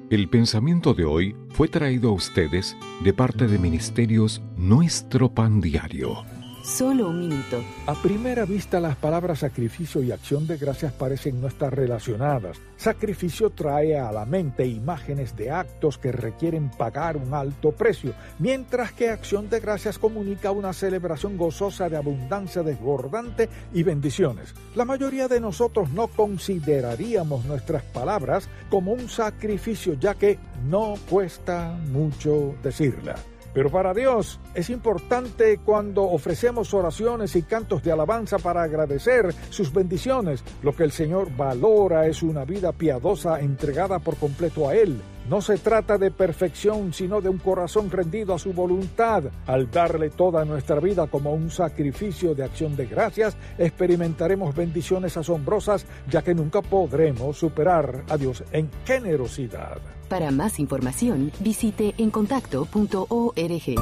El 0.08 0.28
pensamiento 0.28 0.94
de 0.94 1.04
hoy 1.04 1.36
fue 1.50 1.68
traído 1.68 2.10
a 2.10 2.12
ustedes 2.12 2.76
de 3.02 3.12
parte 3.12 3.46
de 3.46 3.58
Ministerios 3.58 4.42
Nuestro 4.56 5.32
Pan 5.34 5.60
Diario 5.60 6.24
Solo 6.62 7.08
un 7.08 7.18
minuto. 7.18 7.60
A 7.86 7.94
primera 7.94 8.44
vista 8.44 8.78
las 8.78 8.94
palabras 8.94 9.40
sacrificio 9.40 10.00
y 10.00 10.12
acción 10.12 10.46
de 10.46 10.58
gracias 10.58 10.92
parecen 10.92 11.40
no 11.40 11.48
estar 11.48 11.74
relacionadas. 11.74 12.60
Sacrificio 12.76 13.50
trae 13.50 13.98
a 13.98 14.12
la 14.12 14.24
mente 14.26 14.64
imágenes 14.64 15.36
de 15.36 15.50
actos 15.50 15.98
que 15.98 16.12
requieren 16.12 16.70
pagar 16.70 17.16
un 17.16 17.34
alto 17.34 17.72
precio, 17.72 18.14
mientras 18.38 18.92
que 18.92 19.10
acción 19.10 19.50
de 19.50 19.58
gracias 19.58 19.98
comunica 19.98 20.52
una 20.52 20.72
celebración 20.72 21.36
gozosa 21.36 21.88
de 21.88 21.96
abundancia 21.96 22.62
desbordante 22.62 23.48
y 23.74 23.82
bendiciones. 23.82 24.54
La 24.76 24.84
mayoría 24.84 25.26
de 25.26 25.40
nosotros 25.40 25.90
no 25.90 26.06
consideraríamos 26.06 27.44
nuestras 27.44 27.82
palabras 27.82 28.48
como 28.70 28.92
un 28.92 29.08
sacrificio 29.08 29.94
ya 29.94 30.14
que 30.14 30.38
no 30.68 30.94
cuesta 31.10 31.76
mucho 31.90 32.54
decirla. 32.62 33.16
Pero 33.54 33.70
para 33.70 33.92
Dios 33.92 34.40
es 34.54 34.70
importante 34.70 35.58
cuando 35.64 36.04
ofrecemos 36.04 36.72
oraciones 36.72 37.36
y 37.36 37.42
cantos 37.42 37.82
de 37.82 37.92
alabanza 37.92 38.38
para 38.38 38.62
agradecer 38.62 39.34
sus 39.50 39.72
bendiciones. 39.72 40.42
Lo 40.62 40.74
que 40.74 40.84
el 40.84 40.92
Señor 40.92 41.34
valora 41.36 42.06
es 42.06 42.22
una 42.22 42.44
vida 42.44 42.72
piadosa 42.72 43.40
entregada 43.40 43.98
por 43.98 44.16
completo 44.16 44.68
a 44.68 44.74
Él. 44.74 45.00
No 45.28 45.40
se 45.40 45.56
trata 45.58 45.98
de 45.98 46.10
perfección, 46.10 46.92
sino 46.92 47.20
de 47.20 47.28
un 47.28 47.38
corazón 47.38 47.90
rendido 47.90 48.34
a 48.34 48.38
su 48.38 48.52
voluntad. 48.52 49.24
Al 49.46 49.70
darle 49.70 50.10
toda 50.10 50.44
nuestra 50.44 50.80
vida 50.80 51.06
como 51.06 51.32
un 51.32 51.50
sacrificio 51.50 52.34
de 52.34 52.44
acción 52.44 52.74
de 52.76 52.86
gracias, 52.86 53.36
experimentaremos 53.58 54.54
bendiciones 54.54 55.16
asombrosas, 55.16 55.86
ya 56.10 56.22
que 56.22 56.34
nunca 56.34 56.60
podremos 56.60 57.36
superar 57.36 58.04
a 58.08 58.16
Dios 58.16 58.42
en 58.52 58.68
generosidad. 58.84 59.78
Para 60.08 60.30
más 60.30 60.58
información, 60.58 61.30
visite 61.40 61.94
encontacto.org. 61.98 63.74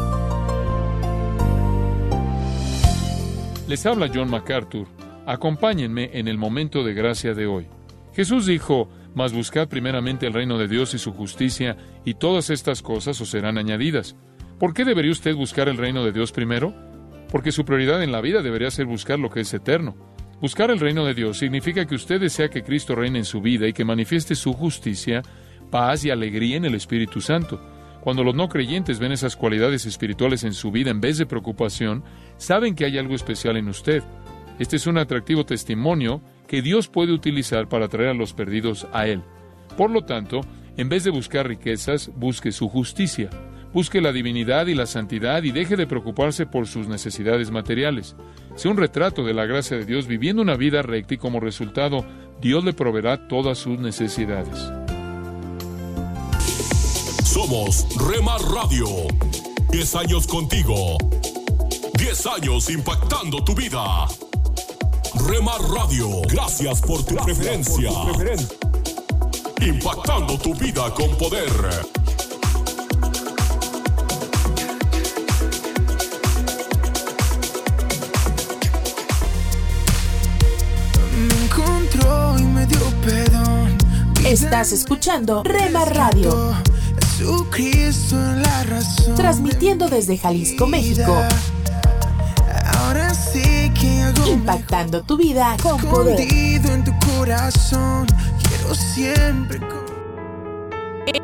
Les 3.67 3.87
habla 3.87 4.11
John 4.13 4.29
MacArthur. 4.29 4.87
Acompáñenme 5.27 6.11
en 6.13 6.29
el 6.29 6.39
momento 6.39 6.83
de 6.83 6.93
gracia 6.93 7.35
de 7.35 7.47
hoy. 7.47 7.69
Jesús 8.13 8.47
dijo, 8.47 8.89
mas 9.15 9.33
buscad 9.33 9.69
primeramente 9.69 10.27
el 10.27 10.33
reino 10.33 10.59
de 10.59 10.69
Dios 10.69 10.95
y 10.95 10.99
su 10.99 11.13
justicia, 11.13 11.77
y 12.05 12.15
todas 12.15 12.51
estas 12.51 12.83
cosas 12.83 13.21
os 13.21 13.31
serán 13.31 13.59
añadidas. 13.59 14.17
¿Por 14.59 14.75
qué 14.75 14.85
debería 14.85 15.13
usted 15.13 15.35
buscar 15.35 15.69
el 15.69 15.77
reino 15.77 16.05
de 16.05 16.13
Dios 16.13 16.33
primero? 16.33 16.75
Porque 17.31 17.53
su 17.53 17.65
prioridad 17.65 18.03
en 18.03 18.13
la 18.13 18.21
vida 18.21 18.43
debería 18.43 18.71
ser 18.71 18.87
buscar 18.87 19.19
lo 19.19 19.31
que 19.31 19.41
es 19.41 19.55
eterno. 19.55 19.97
Buscar 20.41 20.71
el 20.71 20.81
reino 20.81 21.05
de 21.05 21.15
Dios 21.15 21.39
significa 21.39 21.87
que 21.87 21.95
usted 21.95 22.21
desea 22.21 22.49
que 22.49 22.63
Cristo 22.63 22.95
reine 22.95 23.19
en 23.19 23.25
su 23.25 23.41
vida 23.41 23.67
y 23.69 23.73
que 23.73 23.85
manifieste 23.85 24.35
su 24.35 24.53
justicia, 24.53 25.23
paz 25.71 26.05
y 26.05 26.11
alegría 26.11 26.57
en 26.57 26.65
el 26.65 26.75
Espíritu 26.75 27.21
Santo. 27.21 27.61
Cuando 28.01 28.25
los 28.25 28.35
no 28.35 28.49
creyentes 28.49 28.99
ven 28.99 29.13
esas 29.13 29.37
cualidades 29.37 29.85
espirituales 29.85 30.45
en 30.45 30.55
su 30.55 30.71
vida 30.71 30.91
en 30.91 31.01
vez 31.01 31.19
de 31.19 31.27
preocupación, 31.27 32.03
saben 32.39 32.75
que 32.75 32.87
hay 32.87 32.97
algo 32.97 33.15
especial 33.15 33.59
en 33.59 33.69
usted. 33.69 34.03
Este 34.59 34.77
es 34.77 34.87
un 34.87 34.97
atractivo 34.97 35.45
testimonio 35.45 36.23
que 36.51 36.63
Dios 36.63 36.89
puede 36.89 37.13
utilizar 37.13 37.69
para 37.69 37.87
traer 37.87 38.09
a 38.09 38.15
los 38.15 38.33
perdidos 38.33 38.89
a 38.93 39.07
Él. 39.07 39.23
Por 39.77 39.89
lo 39.89 40.05
tanto, 40.05 40.41
en 40.77 40.89
vez 40.89 41.05
de 41.05 41.11
buscar 41.11 41.47
riquezas, 41.47 42.11
busque 42.17 42.51
su 42.51 42.69
justicia. 42.69 43.31
Busque 43.73 44.01
la 44.01 44.11
divinidad 44.11 44.67
y 44.67 44.75
la 44.75 44.87
santidad 44.87 45.45
y 45.45 45.53
deje 45.53 45.77
de 45.77 45.87
preocuparse 45.87 46.47
por 46.47 46.67
sus 46.67 46.89
necesidades 46.89 47.53
materiales. 47.53 48.17
Sea 48.57 48.73
un 48.73 48.79
retrato 48.79 49.23
de 49.23 49.33
la 49.33 49.47
gracia 49.47 49.77
de 49.77 49.85
Dios 49.85 50.09
viviendo 50.09 50.43
una 50.43 50.57
vida 50.57 50.83
recta 50.83 51.15
y 51.15 51.19
como 51.19 51.39
resultado 51.39 52.05
Dios 52.41 52.65
le 52.65 52.73
proveerá 52.73 53.29
todas 53.29 53.57
sus 53.57 53.79
necesidades. 53.79 54.73
Somos 57.23 57.87
Rema 57.97 58.39
Radio. 58.53 58.89
10 59.71 59.95
años 59.95 60.27
contigo. 60.27 60.99
10 61.97 62.27
años 62.27 62.69
impactando 62.71 63.45
tu 63.45 63.55
vida. 63.55 64.09
Remar 65.15 65.61
Radio, 65.63 66.23
gracias 66.29 66.81
por 66.81 67.03
tu 67.05 67.17
preferencia. 67.17 67.91
Impactando 69.61 70.39
tu 70.39 70.55
vida 70.55 70.93
con 70.95 71.17
poder. 71.17 71.51
Me 81.17 81.45
encontró 81.45 82.39
y 82.39 82.43
me 82.43 82.67
dio 82.67 82.79
perdón. 83.05 83.77
Estás 84.25 84.73
escuchando 84.73 85.43
Rema 85.43 85.85
Radio. 85.87 86.55
Jesucristo 87.19 88.17
es 88.17 88.47
la 88.47 88.65
razón. 88.65 89.15
Transmitiendo 89.17 89.89
desde 89.89 90.17
Jalisco, 90.17 90.67
México. 90.67 91.15
Ahora 92.79 93.13
sí 93.15 93.60
Impactando 94.27 95.03
tu 95.03 95.17
vida 95.17 95.57
con 95.63 95.81
poder. 95.81 96.21
en 96.21 96.85
tu 96.85 96.93
corazón. 97.15 98.07
Quiero 98.43 98.75
siempre. 98.75 99.61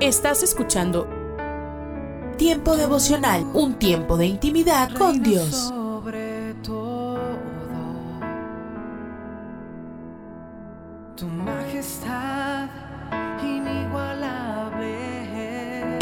Estás 0.01 0.43
escuchando 0.43 1.09
Tiempo 2.37 2.77
devocional, 2.77 3.47
un 3.55 3.79
tiempo 3.79 4.19
de 4.19 4.27
intimidad 4.27 4.91
con 4.93 5.23
Dios. 5.23 5.73